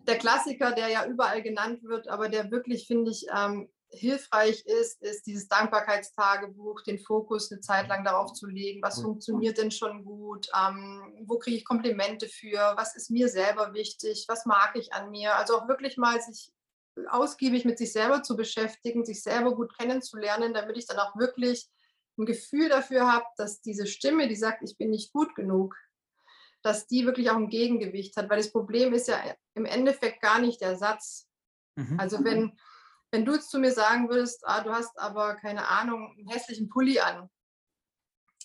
der 0.07 0.19
Klassiker, 0.19 0.73
der 0.73 0.89
ja 0.89 1.07
überall 1.07 1.41
genannt 1.41 1.83
wird, 1.83 2.07
aber 2.07 2.29
der 2.29 2.51
wirklich, 2.51 2.85
finde 2.85 3.09
ich, 3.09 3.25
ähm, 3.35 3.67
hilfreich 3.89 4.63
ist, 4.65 5.01
ist 5.01 5.25
dieses 5.25 5.47
Dankbarkeitstagebuch, 5.47 6.83
den 6.83 6.99
Fokus 6.99 7.51
eine 7.51 7.61
Zeit 7.61 7.87
lang 7.87 8.03
darauf 8.03 8.33
zu 8.33 8.45
legen, 8.45 8.83
was 8.83 9.01
funktioniert 9.01 9.57
denn 9.57 9.71
schon 9.71 10.05
gut, 10.05 10.47
ähm, 10.55 11.23
wo 11.25 11.39
kriege 11.39 11.57
ich 11.57 11.65
Komplimente 11.65 12.27
für, 12.27 12.73
was 12.75 12.95
ist 12.95 13.09
mir 13.09 13.27
selber 13.27 13.73
wichtig, 13.73 14.25
was 14.27 14.45
mag 14.45 14.75
ich 14.75 14.93
an 14.93 15.09
mir. 15.09 15.35
Also 15.35 15.57
auch 15.57 15.67
wirklich 15.67 15.97
mal 15.97 16.21
sich 16.21 16.53
ausgiebig 17.09 17.65
mit 17.65 17.77
sich 17.77 17.91
selber 17.91 18.23
zu 18.23 18.35
beschäftigen, 18.35 19.05
sich 19.05 19.21
selber 19.21 19.55
gut 19.55 19.77
kennenzulernen, 19.77 20.53
damit 20.53 20.77
ich 20.77 20.87
dann 20.87 20.99
auch 20.99 21.15
wirklich 21.17 21.69
ein 22.17 22.25
Gefühl 22.25 22.69
dafür 22.69 23.11
habe, 23.11 23.25
dass 23.37 23.61
diese 23.61 23.85
Stimme, 23.85 24.27
die 24.27 24.35
sagt, 24.35 24.63
ich 24.63 24.77
bin 24.77 24.89
nicht 24.89 25.13
gut 25.13 25.35
genug, 25.35 25.75
dass 26.63 26.87
die 26.87 27.05
wirklich 27.05 27.29
auch 27.29 27.35
ein 27.35 27.49
Gegengewicht 27.49 28.17
hat. 28.17 28.29
Weil 28.29 28.37
das 28.37 28.51
Problem 28.51 28.93
ist 28.93 29.07
ja 29.07 29.21
im 29.53 29.65
Endeffekt 29.65 30.21
gar 30.21 30.39
nicht 30.39 30.61
der 30.61 30.75
Satz. 30.75 31.27
Mhm. 31.75 31.99
Also 31.99 32.23
wenn, 32.23 32.57
wenn 33.11 33.25
du 33.25 33.35
jetzt 33.35 33.51
zu 33.51 33.59
mir 33.59 33.71
sagen 33.71 34.09
würdest, 34.09 34.41
ah, 34.45 34.61
du 34.61 34.71
hast 34.71 34.97
aber 34.99 35.35
keine 35.35 35.67
Ahnung, 35.67 36.15
einen 36.17 36.27
hässlichen 36.27 36.69
Pulli 36.69 36.99
an, 36.99 37.29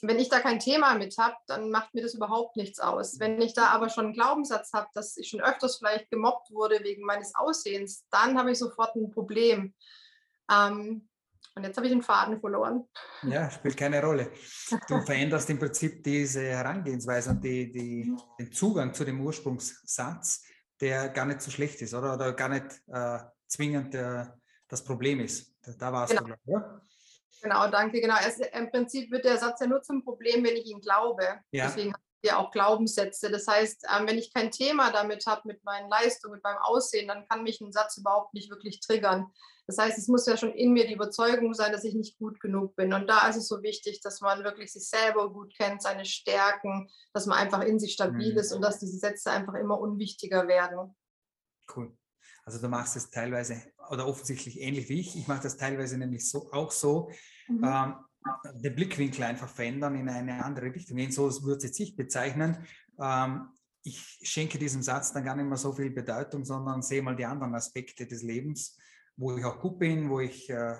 wenn 0.02 0.18
ich 0.18 0.28
da 0.28 0.40
kein 0.40 0.58
Thema 0.58 0.96
mit 0.96 1.16
habe, 1.16 1.36
dann 1.46 1.70
macht 1.70 1.94
mir 1.94 2.02
das 2.02 2.14
überhaupt 2.14 2.56
nichts 2.56 2.80
aus. 2.80 3.20
Wenn 3.20 3.40
ich 3.40 3.54
da 3.54 3.68
aber 3.68 3.88
schon 3.88 4.06
einen 4.06 4.14
Glaubenssatz 4.14 4.72
habe, 4.72 4.88
dass 4.94 5.16
ich 5.16 5.28
schon 5.28 5.40
öfters 5.40 5.76
vielleicht 5.76 6.10
gemobbt 6.10 6.50
wurde 6.50 6.80
wegen 6.82 7.04
meines 7.04 7.34
Aussehens, 7.36 8.04
dann 8.10 8.36
habe 8.36 8.50
ich 8.50 8.58
sofort 8.58 8.96
ein 8.96 9.10
Problem. 9.10 9.74
Ähm, 10.50 11.08
und 11.54 11.64
jetzt 11.64 11.76
habe 11.76 11.86
ich 11.86 11.92
den 11.92 12.02
Faden 12.02 12.40
verloren. 12.40 12.88
Ja, 13.22 13.48
spielt 13.50 13.76
keine 13.76 14.02
Rolle. 14.02 14.32
Du 14.88 15.00
veränderst 15.06 15.48
im 15.50 15.58
Prinzip 15.58 16.02
diese 16.02 16.42
Herangehensweise 16.42 17.30
und 17.30 17.44
die, 17.44 17.70
die, 17.70 18.12
den 18.38 18.52
Zugang 18.52 18.92
zu 18.94 19.04
dem 19.04 19.20
Ursprungssatz, 19.20 20.44
der 20.80 21.10
gar 21.10 21.26
nicht 21.26 21.42
so 21.42 21.50
schlecht 21.50 21.80
ist 21.80 21.94
oder, 21.94 22.14
oder 22.14 22.32
gar 22.32 22.48
nicht 22.48 22.82
äh, 22.88 23.18
zwingend 23.46 23.94
äh, 23.94 24.26
das 24.66 24.82
Problem 24.82 25.20
ist. 25.20 25.54
Da 25.78 25.92
warst 25.92 26.16
genau. 26.16 26.34
du, 26.44 26.52
oder? 26.52 26.82
Genau, 27.42 27.68
danke. 27.68 28.00
Genau. 28.00 28.14
Es, 28.24 28.38
Im 28.38 28.70
Prinzip 28.70 29.10
wird 29.10 29.24
der 29.24 29.38
Satz 29.38 29.60
ja 29.60 29.66
nur 29.66 29.82
zum 29.82 30.04
Problem, 30.04 30.44
wenn 30.44 30.56
ich 30.56 30.66
ihn 30.66 30.80
glaube. 30.80 31.40
Ja. 31.50 31.66
Deswegen 31.66 31.92
haben 31.92 32.02
wir 32.22 32.38
auch 32.38 32.50
Glaubenssätze. 32.52 33.30
Das 33.30 33.46
heißt, 33.48 33.86
ähm, 33.94 34.06
wenn 34.06 34.18
ich 34.18 34.32
kein 34.32 34.50
Thema 34.50 34.92
damit 34.92 35.26
habe, 35.26 35.42
mit 35.46 35.64
meinen 35.64 35.88
Leistungen, 35.88 36.34
mit 36.34 36.44
meinem 36.44 36.58
Aussehen, 36.58 37.08
dann 37.08 37.26
kann 37.28 37.42
mich 37.42 37.60
ein 37.60 37.72
Satz 37.72 37.98
überhaupt 37.98 38.32
nicht 38.32 38.50
wirklich 38.50 38.80
triggern. 38.80 39.26
Das 39.66 39.78
heißt, 39.78 39.98
es 39.98 40.08
muss 40.08 40.26
ja 40.26 40.36
schon 40.36 40.52
in 40.52 40.72
mir 40.72 40.86
die 40.86 40.94
Überzeugung 40.94 41.54
sein, 41.54 41.72
dass 41.72 41.84
ich 41.84 41.94
nicht 41.94 42.18
gut 42.18 42.40
genug 42.40 42.76
bin. 42.76 42.92
Und 42.92 43.08
da 43.08 43.28
ist 43.28 43.36
es 43.36 43.48
so 43.48 43.62
wichtig, 43.62 44.00
dass 44.00 44.20
man 44.20 44.44
wirklich 44.44 44.72
sich 44.72 44.88
selber 44.88 45.32
gut 45.32 45.54
kennt, 45.56 45.82
seine 45.82 46.04
Stärken, 46.04 46.88
dass 47.12 47.26
man 47.26 47.38
einfach 47.38 47.62
in 47.62 47.78
sich 47.78 47.92
stabil 47.92 48.32
mhm. 48.32 48.38
ist 48.38 48.52
und 48.52 48.62
dass 48.62 48.78
diese 48.78 48.98
Sätze 48.98 49.30
einfach 49.30 49.54
immer 49.54 49.78
unwichtiger 49.80 50.46
werden. 50.46 50.94
Cool. 51.74 51.96
Also 52.44 52.60
du 52.60 52.68
machst 52.68 52.96
es 52.96 53.10
teilweise 53.10 53.62
oder 53.90 54.06
offensichtlich 54.06 54.60
ähnlich 54.60 54.88
wie 54.88 55.00
ich. 55.00 55.16
Ich 55.16 55.28
mache 55.28 55.44
das 55.44 55.56
teilweise 55.56 55.96
nämlich 55.96 56.28
so, 56.28 56.50
auch 56.50 56.72
so, 56.72 57.10
mhm. 57.48 57.64
ähm, 57.64 57.94
den 58.54 58.74
Blickwinkel 58.74 59.24
einfach 59.24 59.48
verändern 59.48 59.96
in 59.96 60.08
eine 60.08 60.44
andere 60.44 60.66
Richtung. 60.66 60.98
So 61.10 61.24
würde 61.44 61.58
es 61.58 61.64
jetzt 61.64 61.80
ich 61.80 61.96
bezeichnen. 61.96 62.66
Ähm, 63.00 63.48
ich 63.82 64.18
schenke 64.22 64.58
diesem 64.58 64.82
Satz 64.82 65.12
dann 65.12 65.24
gar 65.24 65.34
nicht 65.34 65.46
mehr 65.46 65.56
so 65.56 65.72
viel 65.72 65.90
Bedeutung, 65.90 66.44
sondern 66.44 66.82
sehe 66.82 67.02
mal 67.02 67.16
die 67.16 67.24
anderen 67.24 67.54
Aspekte 67.54 68.06
des 68.06 68.22
Lebens, 68.22 68.78
wo 69.16 69.36
ich 69.36 69.44
auch 69.44 69.60
gut 69.60 69.78
bin, 69.78 70.08
wo 70.08 70.20
ich 70.20 70.48
äh, 70.50 70.76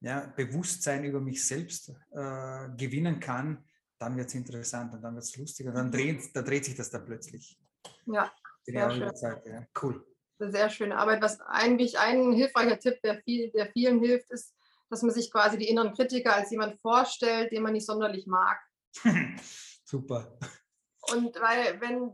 ja, 0.00 0.32
Bewusstsein 0.36 1.04
über 1.04 1.20
mich 1.20 1.44
selbst 1.44 1.90
äh, 2.12 2.68
gewinnen 2.76 3.18
kann. 3.18 3.64
Dann 3.98 4.16
wird 4.16 4.28
es 4.28 4.34
interessant 4.34 4.94
und 4.94 5.02
dann 5.02 5.14
wird 5.14 5.24
es 5.24 5.36
lustig 5.36 5.66
und 5.66 5.74
dann 5.74 5.88
mhm. 5.88 5.92
dreht, 5.92 6.36
da 6.36 6.42
dreht 6.42 6.64
sich 6.64 6.76
das 6.76 6.90
dann 6.90 7.04
plötzlich. 7.04 7.58
Ja, 8.06 8.32
sehr 8.64 8.90
schön. 8.90 9.16
Zeit, 9.16 9.46
ja. 9.46 9.66
Cool 9.80 10.04
eine 10.42 10.52
sehr 10.52 10.70
schöne 10.70 10.96
Arbeit. 10.96 11.22
Was 11.22 11.40
eigentlich 11.40 11.98
ein 11.98 12.32
hilfreicher 12.32 12.78
Tipp, 12.78 13.00
der, 13.02 13.20
viel, 13.22 13.50
der 13.50 13.66
vielen 13.66 14.00
hilft, 14.00 14.30
ist, 14.30 14.54
dass 14.92 15.02
man 15.02 15.10
sich 15.10 15.32
quasi 15.32 15.56
die 15.56 15.68
inneren 15.68 15.94
Kritiker 15.94 16.36
als 16.36 16.50
jemand 16.50 16.78
vorstellt, 16.80 17.50
den 17.50 17.62
man 17.62 17.72
nicht 17.72 17.86
sonderlich 17.86 18.26
mag. 18.26 18.58
Super. 19.84 20.38
Und 21.10 21.34
weil, 21.40 21.80
wenn, 21.80 22.12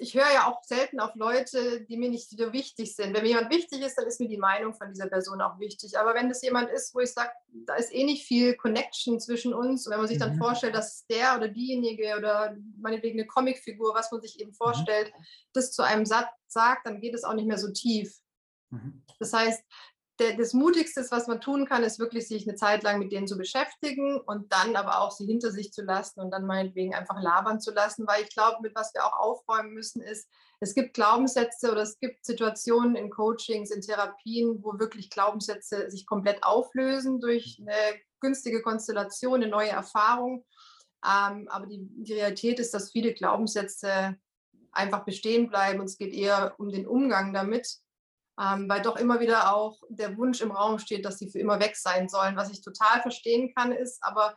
ich 0.00 0.14
höre 0.14 0.30
ja 0.34 0.48
auch 0.48 0.64
selten 0.64 0.98
auf 0.98 1.14
Leute, 1.14 1.82
die 1.82 1.96
mir 1.96 2.10
nicht 2.10 2.28
so 2.28 2.52
wichtig 2.52 2.96
sind. 2.96 3.14
Wenn 3.14 3.22
mir 3.22 3.28
jemand 3.28 3.50
wichtig 3.52 3.82
ist, 3.82 3.96
dann 3.96 4.08
ist 4.08 4.18
mir 4.18 4.26
die 4.26 4.36
Meinung 4.36 4.74
von 4.74 4.92
dieser 4.92 5.06
Person 5.06 5.40
auch 5.40 5.60
wichtig. 5.60 5.96
Aber 5.96 6.12
wenn 6.14 6.28
das 6.28 6.42
jemand 6.42 6.70
ist, 6.70 6.92
wo 6.92 6.98
ich 6.98 7.12
sage, 7.12 7.30
da 7.66 7.76
ist 7.76 7.94
eh 7.94 8.02
nicht 8.02 8.26
viel 8.26 8.56
Connection 8.56 9.20
zwischen 9.20 9.54
uns, 9.54 9.86
und 9.86 9.92
wenn 9.92 10.00
man 10.00 10.08
sich 10.08 10.18
dann 10.18 10.34
mhm. 10.34 10.38
vorstellt, 10.38 10.74
dass 10.74 11.06
der 11.06 11.36
oder 11.36 11.46
diejenige 11.46 12.16
oder 12.18 12.56
meinetwegen 12.80 13.20
eine 13.20 13.28
Comicfigur, 13.28 13.94
was 13.94 14.10
man 14.10 14.20
sich 14.20 14.40
eben 14.40 14.50
mhm. 14.50 14.54
vorstellt, 14.54 15.12
mhm. 15.16 15.24
das 15.52 15.72
zu 15.72 15.82
einem 15.82 16.04
Satz 16.04 16.30
sagt, 16.48 16.84
dann 16.84 17.00
geht 17.00 17.14
es 17.14 17.22
auch 17.22 17.34
nicht 17.34 17.46
mehr 17.46 17.58
so 17.58 17.70
tief. 17.70 18.18
Mhm. 18.70 19.04
Das 19.20 19.32
heißt, 19.32 19.62
das 20.36 20.52
Mutigste, 20.52 21.04
was 21.10 21.26
man 21.26 21.40
tun 21.40 21.66
kann, 21.66 21.82
ist 21.82 21.98
wirklich, 21.98 22.26
sich 22.26 22.46
eine 22.46 22.56
Zeit 22.56 22.82
lang 22.82 22.98
mit 22.98 23.12
denen 23.12 23.26
zu 23.26 23.36
beschäftigen 23.36 24.20
und 24.20 24.52
dann 24.52 24.76
aber 24.76 25.00
auch 25.00 25.10
sie 25.10 25.26
hinter 25.26 25.50
sich 25.50 25.72
zu 25.72 25.82
lassen 25.82 26.20
und 26.20 26.30
dann 26.30 26.46
meinetwegen 26.46 26.94
einfach 26.94 27.20
labern 27.20 27.60
zu 27.60 27.72
lassen, 27.72 28.06
weil 28.06 28.22
ich 28.22 28.30
glaube, 28.30 28.58
mit 28.62 28.74
was 28.74 28.92
wir 28.94 29.04
auch 29.04 29.18
aufräumen 29.18 29.72
müssen, 29.72 30.02
ist, 30.02 30.28
es 30.60 30.74
gibt 30.74 30.94
Glaubenssätze 30.94 31.72
oder 31.72 31.82
es 31.82 31.98
gibt 31.98 32.24
Situationen 32.24 32.94
in 32.94 33.10
Coachings, 33.10 33.70
in 33.70 33.80
Therapien, 33.80 34.62
wo 34.62 34.78
wirklich 34.78 35.10
Glaubenssätze 35.10 35.90
sich 35.90 36.06
komplett 36.06 36.44
auflösen 36.44 37.20
durch 37.20 37.60
eine 37.60 38.00
günstige 38.20 38.62
Konstellation, 38.62 39.42
eine 39.42 39.48
neue 39.48 39.70
Erfahrung. 39.70 40.44
Ähm, 41.04 41.48
aber 41.48 41.66
die, 41.66 41.80
die 41.80 42.14
Realität 42.14 42.60
ist, 42.60 42.72
dass 42.72 42.92
viele 42.92 43.12
Glaubenssätze 43.12 44.16
einfach 44.70 45.04
bestehen 45.04 45.48
bleiben 45.48 45.80
und 45.80 45.86
es 45.86 45.98
geht 45.98 46.14
eher 46.14 46.54
um 46.58 46.70
den 46.70 46.86
Umgang 46.86 47.32
damit, 47.32 47.78
ähm, 48.42 48.68
weil 48.68 48.82
doch 48.82 48.96
immer 48.96 49.20
wieder 49.20 49.54
auch 49.54 49.78
der 49.88 50.16
Wunsch 50.16 50.40
im 50.40 50.50
Raum 50.50 50.78
steht, 50.78 51.04
dass 51.04 51.18
sie 51.18 51.30
für 51.30 51.38
immer 51.38 51.60
weg 51.60 51.76
sein 51.76 52.08
sollen, 52.08 52.36
was 52.36 52.50
ich 52.50 52.62
total 52.62 53.00
verstehen 53.00 53.52
kann, 53.54 53.72
ist, 53.72 54.02
aber 54.02 54.36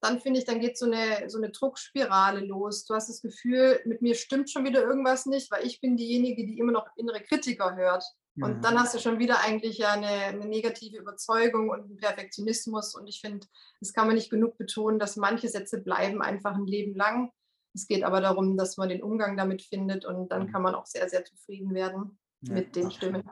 dann 0.00 0.20
finde 0.20 0.40
ich, 0.40 0.46
dann 0.46 0.58
geht 0.58 0.76
so 0.76 0.86
eine, 0.86 1.30
so 1.30 1.38
eine 1.38 1.50
Druckspirale 1.50 2.40
los. 2.40 2.84
Du 2.84 2.94
hast 2.94 3.08
das 3.08 3.22
Gefühl, 3.22 3.80
mit 3.84 4.02
mir 4.02 4.16
stimmt 4.16 4.50
schon 4.50 4.64
wieder 4.64 4.82
irgendwas 4.82 5.26
nicht, 5.26 5.48
weil 5.52 5.64
ich 5.64 5.80
bin 5.80 5.96
diejenige, 5.96 6.44
die 6.44 6.58
immer 6.58 6.72
noch 6.72 6.88
innere 6.96 7.20
Kritiker 7.20 7.76
hört. 7.76 8.02
Und 8.34 8.56
mhm. 8.56 8.62
dann 8.62 8.80
hast 8.80 8.94
du 8.94 8.98
schon 8.98 9.20
wieder 9.20 9.40
eigentlich 9.40 9.78
ja 9.78 9.92
eine, 9.92 10.08
eine, 10.08 10.46
negative 10.46 10.96
Überzeugung 10.96 11.68
und 11.68 11.82
einen 11.82 11.96
Perfektionismus. 11.98 12.96
Und 12.96 13.06
ich 13.06 13.20
finde, 13.20 13.46
das 13.78 13.92
kann 13.92 14.06
man 14.06 14.16
nicht 14.16 14.30
genug 14.30 14.58
betonen, 14.58 14.98
dass 14.98 15.16
manche 15.16 15.48
Sätze 15.48 15.80
bleiben 15.80 16.20
einfach 16.20 16.54
ein 16.54 16.66
Leben 16.66 16.96
lang. 16.96 17.30
Es 17.72 17.86
geht 17.86 18.02
aber 18.02 18.20
darum, 18.20 18.56
dass 18.56 18.78
man 18.78 18.88
den 18.88 19.02
Umgang 19.04 19.36
damit 19.36 19.62
findet 19.62 20.04
und 20.04 20.32
dann 20.32 20.46
mhm. 20.46 20.52
kann 20.52 20.62
man 20.62 20.74
auch 20.74 20.86
sehr, 20.86 21.08
sehr 21.08 21.24
zufrieden 21.24 21.74
werden 21.74 22.18
ja, 22.40 22.54
mit 22.54 22.74
den 22.74 22.90
Stimmen. 22.90 23.22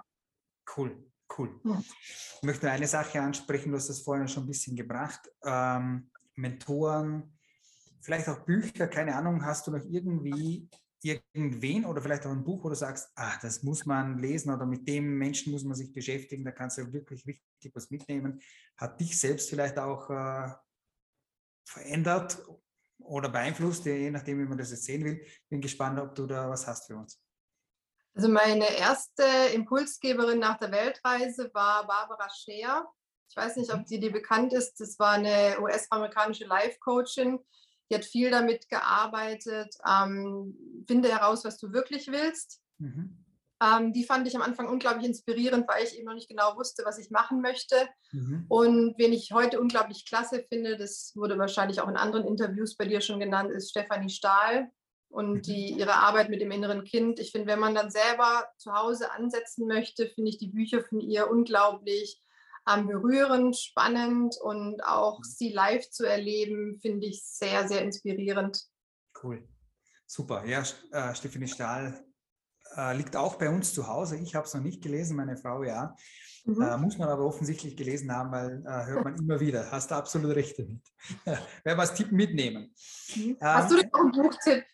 Cool, 0.77 1.11
cool. 1.37 1.61
Ja. 1.65 1.83
Ich 2.37 2.43
möchte 2.43 2.71
eine 2.71 2.87
Sache 2.87 3.21
ansprechen, 3.21 3.71
du 3.71 3.77
hast 3.77 3.89
das 3.89 4.01
vorhin 4.01 4.29
schon 4.29 4.45
ein 4.45 4.49
bisschen 4.49 4.77
gebracht. 4.77 5.21
Ähm, 5.45 6.11
Mentoren, 6.37 7.39
vielleicht 8.01 8.29
auch 8.29 8.45
Bücher, 8.45 8.89
keine 8.89 9.15
Ahnung, 9.15 9.45
hast 9.45 9.67
du 9.67 9.73
noch 9.73 9.85
irgendwie 9.85 10.69
irgendwen 11.03 11.85
oder 11.85 12.03
vielleicht 12.03 12.27
auch 12.27 12.31
ein 12.31 12.45
Buch, 12.45 12.63
wo 12.65 12.69
du 12.69 12.75
sagst, 12.75 13.11
ah, 13.17 13.39
das 13.41 13.63
muss 13.63 13.87
man 13.87 14.19
lesen 14.19 14.53
oder 14.53 14.67
mit 14.67 14.87
dem 14.87 15.17
Menschen 15.17 15.53
muss 15.53 15.65
man 15.65 15.75
sich 15.75 15.93
beschäftigen, 15.93 16.45
da 16.45 16.53
kannst 16.53 16.79
du 16.79 16.93
wirklich 16.93 17.27
richtig 17.27 17.75
was 17.75 17.91
mitnehmen. 17.91 18.41
Hat 18.77 19.01
dich 19.01 19.19
selbst 19.19 19.49
vielleicht 19.49 19.79
auch 19.79 20.11
äh, 20.11 20.53
verändert 21.65 22.45
oder 22.99 23.29
beeinflusst, 23.29 23.87
je 23.87 24.11
nachdem, 24.11 24.41
wie 24.41 24.49
man 24.49 24.59
das 24.59 24.71
jetzt 24.71 24.85
sehen 24.85 25.05
will. 25.05 25.25
Bin 25.49 25.61
gespannt, 25.61 25.99
ob 25.99 26.15
du 26.15 26.27
da 26.27 26.51
was 26.51 26.67
hast 26.67 26.87
für 26.87 26.97
uns. 26.97 27.23
Also 28.15 28.29
meine 28.29 28.77
erste 28.77 29.23
Impulsgeberin 29.55 30.39
nach 30.39 30.59
der 30.59 30.73
Weltreise 30.73 31.51
war 31.55 31.87
Barbara 31.87 32.29
Scheer. 32.29 32.87
Ich 33.29 33.37
weiß 33.37 33.57
nicht, 33.57 33.73
ob 33.73 33.87
die 33.87 34.01
dir 34.01 34.11
bekannt 34.11 34.53
ist. 34.53 34.81
Das 34.81 34.99
war 34.99 35.13
eine 35.13 35.61
US-amerikanische 35.61 36.45
Life-Coachin. 36.47 37.39
Die 37.89 37.95
hat 37.95 38.05
viel 38.05 38.31
damit 38.31 38.69
gearbeitet. 38.69 39.75
Ähm, 39.89 40.85
finde 40.89 41.11
heraus, 41.11 41.45
was 41.45 41.59
du 41.59 41.73
wirklich 41.73 42.09
willst. 42.09 42.61
Mhm. 42.79 43.25
Ähm, 43.63 43.93
die 43.93 44.05
fand 44.05 44.27
ich 44.27 44.35
am 44.35 44.43
Anfang 44.43 44.69
unglaublich 44.69 45.07
inspirierend, 45.07 45.69
weil 45.69 45.85
ich 45.85 45.97
eben 45.97 46.07
noch 46.07 46.15
nicht 46.15 46.29
genau 46.29 46.57
wusste, 46.57 46.83
was 46.85 46.99
ich 46.99 47.11
machen 47.11 47.41
möchte. 47.41 47.77
Mhm. 48.11 48.47
Und 48.49 48.95
wen 48.99 49.13
ich 49.13 49.33
heute 49.33 49.61
unglaublich 49.61 50.07
klasse 50.07 50.45
finde, 50.49 50.77
das 50.77 51.13
wurde 51.15 51.39
wahrscheinlich 51.39 51.81
auch 51.81 51.89
in 51.89 51.97
anderen 51.97 52.27
Interviews 52.27 52.77
bei 52.77 52.87
dir 52.87 53.01
schon 53.01 53.21
genannt, 53.21 53.53
ist 53.53 53.71
Stefanie 53.71 54.09
Stahl 54.09 54.71
und 55.11 55.33
mhm. 55.33 55.43
die, 55.43 55.73
ihre 55.73 55.95
Arbeit 55.95 56.31
mit 56.31 56.41
dem 56.41 56.51
inneren 56.51 56.85
Kind. 56.85 57.19
Ich 57.19 57.33
finde, 57.33 57.49
wenn 57.49 57.59
man 57.59 57.75
dann 57.75 57.91
selber 57.91 58.47
zu 58.57 58.73
Hause 58.73 59.11
ansetzen 59.13 59.67
möchte, 59.67 60.09
finde 60.09 60.31
ich 60.31 60.39
die 60.39 60.49
Bücher 60.49 60.83
von 60.83 61.01
ihr 61.01 61.29
unglaublich 61.31 62.23
ähm, 62.69 62.87
berührend, 62.87 63.57
spannend 63.57 64.37
und 64.41 64.83
auch 64.85 65.19
mhm. 65.19 65.25
sie 65.25 65.53
live 65.53 65.89
zu 65.91 66.05
erleben, 66.05 66.79
finde 66.81 67.07
ich 67.07 67.25
sehr, 67.25 67.69
sehr 67.69 67.83
inspirierend. 67.83 68.63
Cool. 69.23 69.47
Super. 70.07 70.45
Ja, 70.47 70.63
äh, 70.93 71.15
Stefanie 71.15 71.49
Stahl 71.49 72.05
äh, 72.77 72.97
liegt 72.97 73.17
auch 73.17 73.37
bei 73.37 73.49
uns 73.49 73.75
zu 73.75 73.87
Hause. 73.87 74.17
Ich 74.17 74.35
habe 74.35 74.47
es 74.47 74.55
noch 74.55 74.63
nicht 74.63 74.83
gelesen, 74.83 75.17
meine 75.17 75.37
Frau 75.37 75.63
ja. 75.63 75.95
Mhm. 76.45 76.63
Äh, 76.63 76.77
muss 76.79 76.99
man 76.99 77.09
aber 77.09 77.25
offensichtlich 77.25 77.77
gelesen 77.77 78.13
haben, 78.13 78.33
weil 78.33 78.63
äh, 78.67 78.87
hört 78.87 79.05
man 79.05 79.17
immer 79.17 79.41
wieder. 79.41 79.71
Hast 79.71 79.91
du 79.91 79.97
absolut 79.97 80.35
recht 80.35 80.59
damit. 80.59 80.83
Werden 81.25 81.47
wir 81.65 81.79
als 81.79 81.95
Tipp 81.95 82.13
mitnehmen. 82.13 82.75
Mhm. 83.15 83.37
Hast 83.41 83.71
ähm, 83.71 83.77
du 83.77 83.83
denn 83.83 83.93
auch 83.93 84.01
einen 84.01 84.13
Buchtipp? 84.13 84.65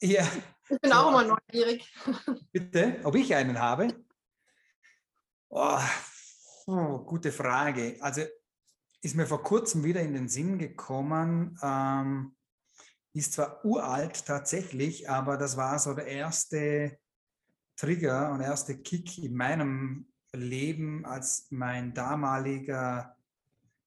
Ja. 0.00 0.26
Ich 0.68 0.80
bin 0.80 0.90
so, 0.90 0.96
auch 0.96 1.08
immer 1.08 1.24
neugierig. 1.24 1.92
Bitte, 2.52 3.00
ob 3.04 3.14
ich 3.14 3.34
einen 3.34 3.58
habe? 3.58 3.88
Oh, 5.48 5.78
Oh, 6.68 6.98
gute 6.98 7.30
Frage. 7.30 7.96
Also 8.00 8.22
ist 9.00 9.14
mir 9.14 9.26
vor 9.26 9.42
kurzem 9.44 9.84
wieder 9.84 10.00
in 10.00 10.14
den 10.14 10.28
Sinn 10.28 10.58
gekommen, 10.58 11.56
ähm, 11.62 12.34
ist 13.12 13.34
zwar 13.34 13.64
uralt 13.64 14.26
tatsächlich, 14.26 15.08
aber 15.08 15.36
das 15.36 15.56
war 15.56 15.78
so 15.78 15.94
der 15.94 16.08
erste 16.08 16.98
Trigger 17.76 18.32
und 18.32 18.40
erste 18.40 18.78
Kick 18.82 19.18
in 19.18 19.36
meinem 19.36 20.12
Leben, 20.32 21.06
als 21.06 21.46
mein 21.50 21.94
damaliger 21.94 23.15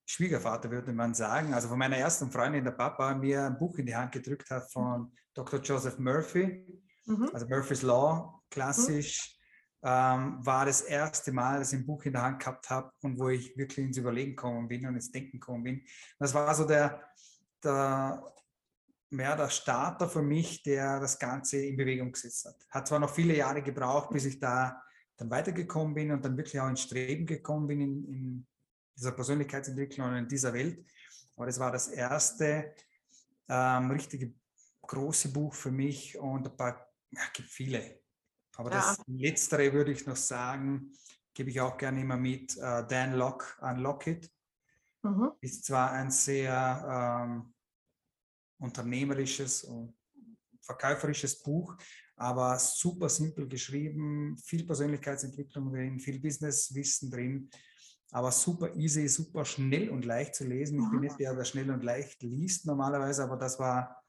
Schwiegervater, 0.10 0.72
würde 0.72 0.92
man 0.92 1.14
sagen, 1.14 1.54
also 1.54 1.68
von 1.68 1.78
meiner 1.78 1.98
ersten 1.98 2.32
Freundin, 2.32 2.64
der 2.64 2.72
Papa, 2.72 3.14
mir 3.14 3.46
ein 3.46 3.58
Buch 3.58 3.78
in 3.78 3.86
die 3.86 3.96
Hand 3.96 4.12
gedrückt 4.12 4.50
hat 4.50 4.72
von 4.72 5.12
Dr. 5.34 5.60
Joseph 5.60 6.00
Murphy, 6.00 6.82
mhm. 7.06 7.30
also 7.34 7.48
Murphy's 7.48 7.84
Law, 7.84 8.42
klassisch. 8.50 9.34
Mhm 9.34 9.40
ähm, 9.82 10.46
war 10.46 10.66
das 10.66 10.82
erste 10.82 11.32
Mal, 11.32 11.60
dass 11.60 11.72
ich 11.72 11.80
ein 11.80 11.86
Buch 11.86 12.04
in 12.04 12.14
der 12.14 12.24
Hand 12.24 12.40
gehabt 12.40 12.70
habe 12.70 12.92
und 13.02 13.18
wo 13.18 13.30
ich 13.30 13.56
wirklich 13.58 13.86
ins 13.86 13.98
Überlegen 13.98 14.32
gekommen 14.32 14.68
bin 14.68 14.86
und 14.86 14.96
ins 14.96 15.12
Denken 15.12 15.40
gekommen 15.40 15.64
bin. 15.64 15.86
Das 16.18 16.34
war 16.34 16.54
so 16.54 16.66
der, 16.66 17.02
der, 17.64 18.22
mehr 19.10 19.36
der 19.38 19.50
Starter 19.50 20.10
für 20.10 20.22
mich, 20.22 20.64
der 20.64 21.00
das 21.00 21.18
Ganze 21.18 21.64
in 21.64 21.78
Bewegung 21.78 22.12
gesetzt 22.12 22.46
hat. 22.46 22.56
Hat 22.70 22.88
zwar 22.88 23.00
noch 23.00 23.14
viele 23.14 23.38
Jahre 23.38 23.62
gebraucht, 23.62 24.10
bis 24.10 24.26
ich 24.26 24.40
da 24.40 24.82
dann 25.16 25.30
weitergekommen 25.30 25.94
bin 25.94 26.12
und 26.12 26.24
dann 26.24 26.38
wirklich 26.38 26.60
auch 26.60 26.70
ins 26.70 26.82
Streben 26.82 27.26
gekommen 27.26 27.68
bin 27.68 27.82
in, 27.82 28.06
in 28.06 28.48
dieser 29.00 29.14
Persönlichkeitsentwicklung 29.14 30.10
und 30.10 30.16
in 30.16 30.28
dieser 30.28 30.54
Welt. 30.54 30.86
Aber 31.36 31.46
das 31.46 31.60
war 31.60 31.72
das 31.72 31.88
erste 31.88 32.76
ähm, 33.48 33.92
richtige 33.92 34.34
große 34.82 35.32
Buch 35.32 35.54
für 35.54 35.72
mich 35.72 36.18
und 36.18 36.48
ein 36.48 36.58
paar, 36.58 36.88
ja, 37.12 37.22
gibt 37.34 37.50
viele, 37.50 38.02
aber 38.56 38.72
ja. 38.72 38.78
das 38.78 39.02
Letztere 39.08 39.72
würde 39.72 39.92
ich 39.92 40.06
noch 40.06 40.18
sagen, 40.18 40.92
gebe 41.34 41.50
ich 41.50 41.62
auch 41.62 41.78
gerne 41.78 42.02
immer 42.02 42.18
mit. 42.18 42.58
Uh, 42.58 42.82
Dan 42.88 43.14
Locke, 43.14 43.46
Unlock 43.62 44.08
It. 44.08 44.30
Mhm. 45.04 45.32
Ist 45.40 45.64
zwar 45.64 45.94
ein 45.94 46.12
sehr 46.12 47.24
ähm, 47.24 47.54
unternehmerisches 48.58 49.64
und 49.64 49.98
verkäuferisches 50.62 51.42
Buch, 51.42 51.78
aber 52.18 52.60
super 52.60 53.08
simpel 53.08 53.48
geschrieben, 53.48 54.38
viel 54.38 54.66
Persönlichkeitsentwicklung 54.66 55.72
drin, 55.72 56.00
viel 56.00 56.20
Businesswissen 56.20 57.10
drin, 57.10 57.50
aber 58.12 58.32
super 58.32 58.76
easy, 58.76 59.08
super 59.08 59.46
schnell 59.46 59.90
und 59.90 60.06
leicht 60.06 60.36
zu 60.36 60.46
lesen. 60.46 60.82
Ich 60.84 60.90
bin 60.90 61.02
nicht 61.02 61.20
der, 61.20 61.36
der 61.36 61.44
schnell 61.46 61.70
und 61.70 61.84
leicht 61.84 62.24
liest 62.24 62.66
normalerweise, 62.66 63.24
aber 63.24 63.38
das 63.38 63.60
war 63.60 64.04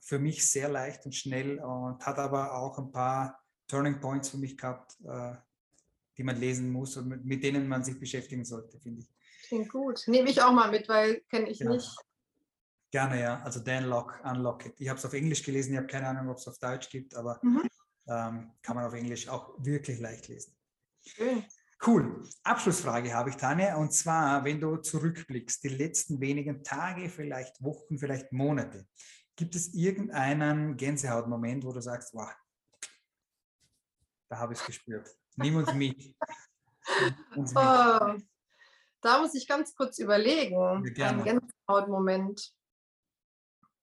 für 0.00 0.18
mich 0.18 0.48
sehr 0.48 0.68
leicht 0.68 1.04
und 1.04 1.14
schnell 1.14 1.58
und 1.58 2.04
hat 2.04 2.18
aber 2.18 2.54
auch 2.54 2.78
ein 2.78 2.90
paar 2.90 3.42
Turning 3.66 4.00
Points 4.00 4.30
für 4.30 4.38
mich 4.38 4.56
gehabt, 4.56 4.96
äh, 5.04 5.34
die 6.16 6.22
man 6.22 6.36
lesen 6.36 6.70
muss 6.70 6.96
und 6.96 7.24
mit, 7.24 7.44
denen 7.44 7.68
man 7.68 7.84
sich 7.84 7.98
beschäftigen 7.98 8.44
sollte, 8.44 8.78
finde 8.80 9.02
ich. 9.02 9.08
Klingt 9.48 9.68
gut. 9.68 10.02
Nehme 10.06 10.30
ich 10.30 10.42
auch 10.42 10.52
mal 10.52 10.70
mit, 10.70 10.88
weil 10.88 11.20
kenne 11.30 11.48
ich 11.50 11.58
ja. 11.58 11.68
nicht. 11.68 11.94
Gerne, 12.90 13.20
ja. 13.20 13.42
Also 13.42 13.60
Dan 13.60 13.84
Lock, 13.84 14.18
Unlock 14.24 14.66
It. 14.66 14.80
Ich 14.80 14.88
habe 14.88 14.98
es 14.98 15.04
auf 15.04 15.12
Englisch 15.12 15.42
gelesen, 15.42 15.72
ich 15.72 15.78
habe 15.78 15.86
keine 15.86 16.08
Ahnung, 16.08 16.30
ob 16.30 16.38
es 16.38 16.48
auf 16.48 16.58
Deutsch 16.58 16.88
gibt, 16.88 17.14
aber 17.14 17.38
mhm. 17.42 17.68
ähm, 18.06 18.52
kann 18.62 18.76
man 18.76 18.86
auf 18.86 18.94
Englisch 18.94 19.28
auch 19.28 19.54
wirklich 19.58 20.00
leicht 20.00 20.28
lesen. 20.28 20.56
Schön. 21.04 21.44
Cool. 21.86 22.22
Abschlussfrage 22.42 23.14
habe 23.14 23.30
ich, 23.30 23.36
Tanja. 23.36 23.76
Und 23.76 23.92
zwar, 23.92 24.44
wenn 24.44 24.60
du 24.60 24.76
zurückblickst, 24.78 25.62
die 25.62 25.68
letzten 25.68 26.20
wenigen 26.20 26.64
Tage, 26.64 27.08
vielleicht 27.08 27.62
Wochen, 27.62 27.98
vielleicht 27.98 28.32
Monate, 28.32 28.86
gibt 29.36 29.54
es 29.54 29.72
irgendeinen 29.72 30.76
Gänsehautmoment, 30.76 31.64
wo 31.64 31.72
du 31.72 31.80
sagst, 31.80 32.12
wow, 32.14 32.28
da 34.28 34.38
habe 34.38 34.52
ich 34.52 34.60
es 34.60 34.66
gespürt. 34.66 35.08
Nimm 35.36 35.56
uns 35.56 35.72
mit. 35.72 36.14
uns 37.36 37.54
mit. 37.54 37.62
Oh, 37.62 38.16
da 39.00 39.20
muss 39.20 39.34
ich 39.34 39.46
ganz 39.46 39.74
kurz 39.74 39.98
überlegen. 39.98 40.84
Ein 41.00 41.24
Gänsehautmoment. 41.24 42.57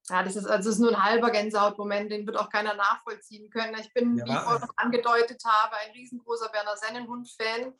Ja, 0.09 0.21
das 0.21 0.35
ist 0.35 0.45
also 0.45 0.69
ist 0.69 0.79
nur 0.79 0.91
ein 0.91 1.03
halber 1.03 1.31
Gänsehautmoment, 1.31 2.11
den 2.11 2.27
wird 2.27 2.37
auch 2.37 2.49
keiner 2.49 2.75
nachvollziehen 2.75 3.49
können. 3.49 3.75
Ich 3.79 3.91
bin, 3.93 4.17
ja, 4.17 4.25
wie 4.25 4.31
ich 4.31 4.39
vorhin 4.39 4.69
angedeutet 4.75 5.41
habe, 5.45 5.75
ein 5.77 5.91
riesengroßer 5.93 6.49
Berner 6.49 6.77
Sennenhund-Fan. 6.77 7.73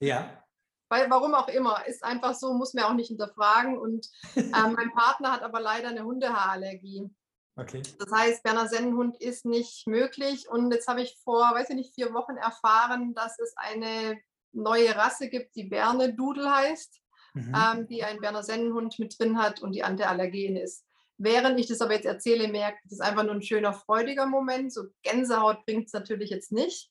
Ja. 0.00 0.44
Weil, 0.88 1.10
warum 1.10 1.34
auch 1.34 1.48
immer, 1.48 1.84
ist 1.86 2.04
einfach 2.04 2.34
so, 2.34 2.54
muss 2.54 2.74
man 2.74 2.84
auch 2.84 2.94
nicht 2.94 3.08
hinterfragen. 3.08 3.76
Und 3.78 4.08
äh, 4.36 4.42
mein 4.76 4.92
Partner 4.92 5.32
hat 5.32 5.42
aber 5.42 5.60
leider 5.60 5.88
eine 5.88 6.04
Hundehaarallergie. 6.04 7.10
Okay. 7.56 7.82
Das 7.98 8.10
heißt, 8.12 8.42
Berner 8.42 8.68
Sennenhund 8.68 9.20
ist 9.20 9.44
nicht 9.44 9.86
möglich. 9.86 10.48
Und 10.48 10.72
jetzt 10.72 10.86
habe 10.86 11.02
ich 11.02 11.18
vor, 11.24 11.50
weiß 11.54 11.70
ich 11.70 11.76
nicht, 11.76 11.94
vier 11.94 12.12
Wochen 12.12 12.36
erfahren, 12.36 13.14
dass 13.14 13.38
es 13.38 13.54
eine 13.56 14.20
neue 14.52 14.94
Rasse 14.94 15.28
gibt, 15.28 15.56
die 15.56 15.64
Berne 15.64 16.14
Dudel 16.14 16.48
heißt, 16.48 17.00
mhm. 17.34 17.54
ähm, 17.54 17.86
die 17.88 18.04
einen 18.04 18.20
Berner 18.20 18.42
Sennenhund 18.42 18.98
mit 18.98 19.18
drin 19.18 19.38
hat 19.38 19.60
und 19.62 19.72
die 19.72 19.82
antiallergen 19.82 20.56
ist. 20.56 20.83
Während 21.16 21.60
ich 21.60 21.68
das 21.68 21.80
aber 21.80 21.94
jetzt 21.94 22.06
erzähle, 22.06 22.48
merke 22.48 22.78
ich, 22.82 22.90
das 22.90 22.98
ist 22.98 23.00
einfach 23.00 23.24
nur 23.24 23.34
ein 23.34 23.42
schöner, 23.42 23.72
freudiger 23.72 24.26
Moment. 24.26 24.72
So 24.72 24.84
Gänsehaut 25.02 25.64
bringt 25.64 25.86
es 25.86 25.92
natürlich 25.92 26.30
jetzt 26.30 26.52
nicht. 26.52 26.90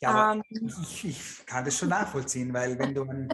Ja, 0.00 0.10
aber 0.10 0.42
ähm, 0.50 0.72
ich, 0.82 1.04
ich, 1.04 1.46
kann 1.46 1.64
das 1.64 1.78
schon 1.78 1.88
nachvollziehen, 1.88 2.52
weil 2.52 2.78
wenn 2.78 2.94
du, 2.94 3.02
ein, 3.04 3.28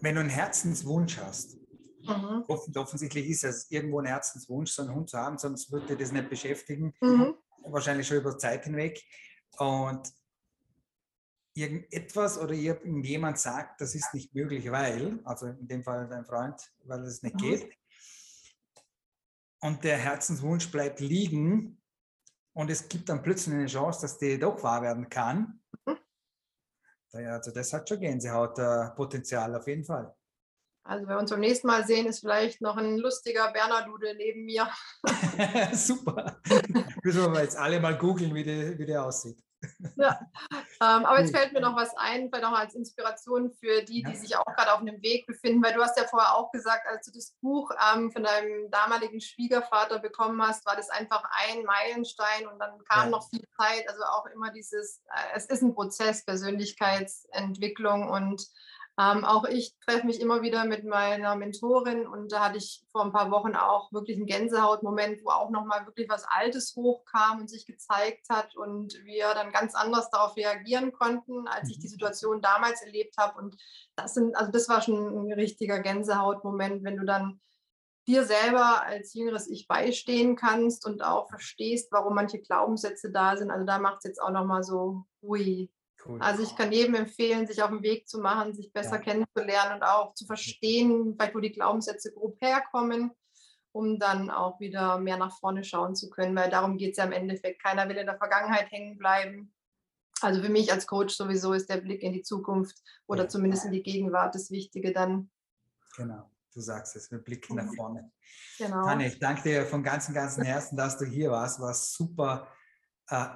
wenn 0.00 0.14
du 0.14 0.20
einen 0.20 0.30
Herzenswunsch 0.30 1.18
hast, 1.18 1.58
Mhm. 2.04 2.44
offensichtlich 2.48 3.28
ist 3.28 3.44
es 3.44 3.70
irgendwo 3.70 4.00
ein 4.00 4.06
Herzenswunsch, 4.06 4.72
so 4.72 4.82
einen 4.82 4.94
Hund 4.94 5.10
zu 5.10 5.18
haben, 5.18 5.38
sonst 5.38 5.70
würde 5.70 5.96
das 5.96 6.12
nicht 6.12 6.28
beschäftigen. 6.28 6.94
Mhm. 7.00 7.34
wahrscheinlich 7.64 8.08
schon 8.08 8.16
über 8.16 8.36
Zeit 8.36 8.64
hinweg. 8.64 9.00
Und 9.58 10.12
irgendetwas 11.54 12.38
oder 12.38 12.52
irgendjemand 12.54 13.38
sagt, 13.38 13.80
das 13.80 13.94
ist 13.94 14.12
nicht 14.14 14.34
möglich, 14.34 14.68
weil, 14.72 15.20
also 15.24 15.46
in 15.46 15.68
dem 15.68 15.84
Fall 15.84 16.08
dein 16.08 16.24
Freund, 16.24 16.60
weil 16.84 17.02
es 17.02 17.22
nicht 17.22 17.38
geht. 17.38 17.70
Und 19.62 19.84
der 19.84 19.96
Herzenswunsch 19.96 20.70
bleibt 20.70 21.00
liegen 21.00 21.80
und 22.52 22.70
es 22.70 22.88
gibt 22.88 23.08
dann 23.08 23.22
plötzlich 23.22 23.54
eine 23.54 23.66
Chance, 23.66 24.02
dass 24.02 24.18
die 24.18 24.38
doch 24.38 24.62
wahr 24.62 24.82
werden 24.82 25.08
kann. 25.08 25.60
Mhm. 25.86 25.98
Also 27.12 27.50
das 27.50 27.72
hat 27.72 27.88
schon 27.88 28.00
Gänsehaut-Potenzial 28.00 29.54
auf 29.54 29.66
jeden 29.66 29.84
Fall. 29.84 30.14
Also 30.84 31.06
wenn 31.06 31.14
wir 31.14 31.20
uns 31.20 31.30
beim 31.30 31.40
nächsten 31.40 31.68
Mal 31.68 31.86
sehen, 31.86 32.06
ist 32.06 32.20
vielleicht 32.20 32.60
noch 32.60 32.76
ein 32.76 32.98
lustiger 32.98 33.52
Bernadude 33.52 34.14
neben 34.16 34.44
mir. 34.44 34.68
Super. 35.72 36.40
Müssen 37.04 37.32
wir 37.32 37.42
jetzt 37.42 37.56
alle 37.56 37.78
mal 37.78 37.96
googeln, 37.96 38.34
wie 38.34 38.42
der, 38.42 38.76
wie 38.78 38.86
der 38.86 39.04
aussieht. 39.04 39.40
Ja, 39.96 40.20
ähm, 40.80 41.04
aber 41.04 41.20
jetzt 41.20 41.34
fällt 41.34 41.52
mir 41.52 41.60
noch 41.60 41.76
was 41.76 41.94
ein, 41.96 42.28
vielleicht 42.28 42.44
auch 42.44 42.58
als 42.58 42.74
Inspiration 42.74 43.50
für 43.50 43.82
die, 43.82 44.02
die 44.02 44.16
sich 44.16 44.36
auch 44.36 44.44
gerade 44.44 44.72
auf 44.72 44.80
einem 44.80 45.00
Weg 45.02 45.26
befinden, 45.26 45.62
weil 45.62 45.74
du 45.74 45.82
hast 45.82 45.98
ja 45.98 46.04
vorher 46.04 46.36
auch 46.36 46.50
gesagt, 46.50 46.86
als 46.86 47.06
du 47.06 47.12
das 47.12 47.34
Buch 47.40 47.70
ähm, 47.94 48.10
von 48.10 48.22
deinem 48.22 48.70
damaligen 48.70 49.20
Schwiegervater 49.20 49.98
bekommen 49.98 50.40
hast, 50.42 50.64
war 50.66 50.76
das 50.76 50.90
einfach 50.90 51.22
ein 51.48 51.64
Meilenstein 51.64 52.46
und 52.46 52.58
dann 52.58 52.82
kam 52.84 53.04
ja. 53.04 53.10
noch 53.10 53.28
viel 53.28 53.44
Zeit, 53.56 53.88
also 53.88 54.02
auch 54.04 54.26
immer 54.26 54.50
dieses, 54.50 55.02
äh, 55.08 55.36
es 55.36 55.46
ist 55.46 55.62
ein 55.62 55.74
Prozess, 55.74 56.24
Persönlichkeitsentwicklung 56.24 58.08
und 58.08 58.46
ähm, 59.00 59.24
auch 59.24 59.44
ich 59.46 59.74
treffe 59.78 60.06
mich 60.06 60.20
immer 60.20 60.42
wieder 60.42 60.66
mit 60.66 60.84
meiner 60.84 61.34
Mentorin 61.34 62.06
und 62.06 62.30
da 62.30 62.44
hatte 62.44 62.58
ich 62.58 62.84
vor 62.92 63.02
ein 63.02 63.12
paar 63.12 63.30
Wochen 63.30 63.56
auch 63.56 63.90
wirklich 63.90 64.18
einen 64.18 64.26
Gänsehautmoment, 64.26 65.24
wo 65.24 65.30
auch 65.30 65.48
nochmal 65.48 65.86
wirklich 65.86 66.10
was 66.10 66.24
Altes 66.28 66.74
hochkam 66.76 67.40
und 67.40 67.48
sich 67.48 67.64
gezeigt 67.64 68.28
hat 68.28 68.54
und 68.54 69.02
wir 69.04 69.32
dann 69.32 69.50
ganz 69.50 69.74
anders 69.74 70.10
darauf 70.10 70.36
reagieren 70.36 70.92
konnten, 70.92 71.48
als 71.48 71.70
ich 71.70 71.78
die 71.78 71.86
mhm. 71.86 71.92
Situation 71.92 72.42
damals 72.42 72.82
erlebt 72.82 73.16
habe. 73.16 73.38
Und 73.38 73.56
das 73.96 74.12
sind, 74.12 74.36
also 74.36 74.52
das 74.52 74.68
war 74.68 74.82
schon 74.82 75.26
ein 75.26 75.32
richtiger 75.32 75.78
Gänsehautmoment, 75.78 76.84
wenn 76.84 76.98
du 76.98 77.06
dann 77.06 77.40
dir 78.06 78.24
selber 78.24 78.82
als 78.82 79.14
jüngeres 79.14 79.48
Ich 79.48 79.68
beistehen 79.68 80.36
kannst 80.36 80.84
und 80.84 81.02
auch 81.02 81.30
verstehst, 81.30 81.90
warum 81.92 82.14
manche 82.14 82.40
Glaubenssätze 82.40 83.10
da 83.10 83.38
sind. 83.38 83.50
Also 83.50 83.64
da 83.64 83.78
macht 83.78 83.98
es 83.98 84.04
jetzt 84.04 84.20
auch 84.20 84.32
nochmal 84.32 84.64
so, 84.64 85.04
ui, 85.22 85.70
Cool. 86.04 86.20
Also 86.20 86.42
ich 86.42 86.56
kann 86.56 86.72
jedem 86.72 86.94
empfehlen, 86.94 87.46
sich 87.46 87.62
auf 87.62 87.70
den 87.70 87.82
Weg 87.82 88.08
zu 88.08 88.18
machen, 88.18 88.54
sich 88.54 88.72
besser 88.72 88.96
ja. 88.96 88.98
kennenzulernen 88.98 89.76
und 89.76 89.82
auch 89.82 90.14
zu 90.14 90.26
verstehen, 90.26 91.16
wo 91.16 91.40
die 91.40 91.52
Glaubenssätze 91.52 92.12
grob 92.12 92.40
herkommen, 92.40 93.12
um 93.72 93.98
dann 93.98 94.30
auch 94.30 94.58
wieder 94.58 94.98
mehr 94.98 95.16
nach 95.16 95.38
vorne 95.38 95.62
schauen 95.62 95.94
zu 95.94 96.10
können, 96.10 96.34
weil 96.34 96.50
darum 96.50 96.76
geht 96.76 96.92
es 96.92 96.96
ja 96.96 97.04
im 97.04 97.12
Endeffekt. 97.12 97.62
Keiner 97.62 97.88
will 97.88 97.96
in 97.96 98.06
der 98.06 98.18
Vergangenheit 98.18 98.70
hängen 98.70 98.98
bleiben. 98.98 99.52
Also 100.20 100.42
für 100.42 100.48
mich 100.48 100.72
als 100.72 100.86
Coach 100.86 101.14
sowieso 101.14 101.52
ist 101.52 101.68
der 101.68 101.78
Blick 101.78 102.02
in 102.02 102.12
die 102.12 102.22
Zukunft 102.22 102.76
oder 103.06 103.24
ja. 103.24 103.28
zumindest 103.28 103.64
in 103.64 103.72
die 103.72 103.82
Gegenwart 103.82 104.34
das 104.34 104.50
Wichtige 104.50 104.92
dann. 104.92 105.30
Genau, 105.96 106.30
du 106.52 106.60
sagst 106.60 106.96
es, 106.96 107.10
mit 107.10 107.24
Blick 107.24 107.48
nach 107.52 107.72
vorne. 107.74 108.10
Genau. 108.58 108.84
Tanja, 108.84 109.06
ich 109.06 109.18
danke 109.18 109.42
dir 109.42 109.66
von 109.66 109.82
ganzem, 109.82 110.14
ganzem 110.14 110.44
Herzen, 110.44 110.76
dass 110.76 110.98
du 110.98 111.04
hier 111.04 111.30
warst. 111.30 111.60
War 111.60 111.74
super. 111.74 112.48
Äh, 113.08 113.26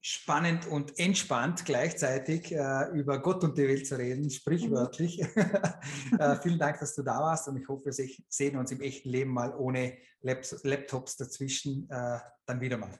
spannend 0.00 0.66
und 0.66 0.98
entspannt 0.98 1.64
gleichzeitig 1.64 2.52
äh, 2.52 2.88
über 2.92 3.20
Gott 3.20 3.42
und 3.44 3.58
die 3.58 3.66
Welt 3.66 3.86
zu 3.86 3.98
reden, 3.98 4.30
sprichwörtlich. 4.30 5.20
Mhm. 5.20 6.18
äh, 6.18 6.36
vielen 6.40 6.58
Dank, 6.58 6.78
dass 6.78 6.94
du 6.94 7.02
da 7.02 7.18
warst 7.18 7.48
und 7.48 7.56
ich 7.56 7.68
hoffe, 7.68 7.86
wir 7.86 8.08
sehen 8.28 8.56
uns 8.56 8.70
im 8.70 8.80
echten 8.80 9.08
Leben 9.08 9.32
mal 9.32 9.54
ohne 9.56 9.98
Laptops 10.20 11.16
dazwischen 11.16 11.88
äh, 11.90 12.18
dann 12.46 12.60
wieder 12.60 12.76
mal. 12.76 12.98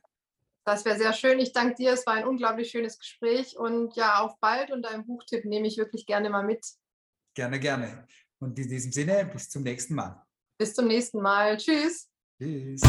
Das 0.65 0.85
wäre 0.85 0.99
sehr 0.99 1.15
schön. 1.15 1.39
Ich 1.39 1.53
danke 1.53 1.77
dir. 1.77 1.95
Es 1.95 2.05
war 2.05 2.15
ein 2.15 2.27
unglaublich 2.27 2.71
schönes 2.71 2.99
Gespräch 2.99 3.57
und 3.57 3.97
ja, 3.97 4.19
auf 4.19 4.39
bald 4.39 4.71
und 4.71 4.83
deinen 4.83 5.07
Buchtipp 5.07 5.47
nehme 5.47 5.67
ich 5.67 5.79
wirklich 5.79 6.05
gerne 6.05 6.29
mal 6.29 6.45
mit. 6.45 6.63
Gerne, 7.35 7.59
gerne. 7.59 8.07
Und 8.39 8.59
in 8.59 8.69
diesem 8.69 8.93
Sinne, 8.93 9.25
bis 9.33 9.49
zum 9.49 9.63
nächsten 9.63 9.95
Mal. 9.95 10.23
Bis 10.59 10.75
zum 10.75 10.87
nächsten 10.87 11.23
Mal. 11.23 11.57
Tschüss. 11.57 12.11
Tschüss. 12.39 12.83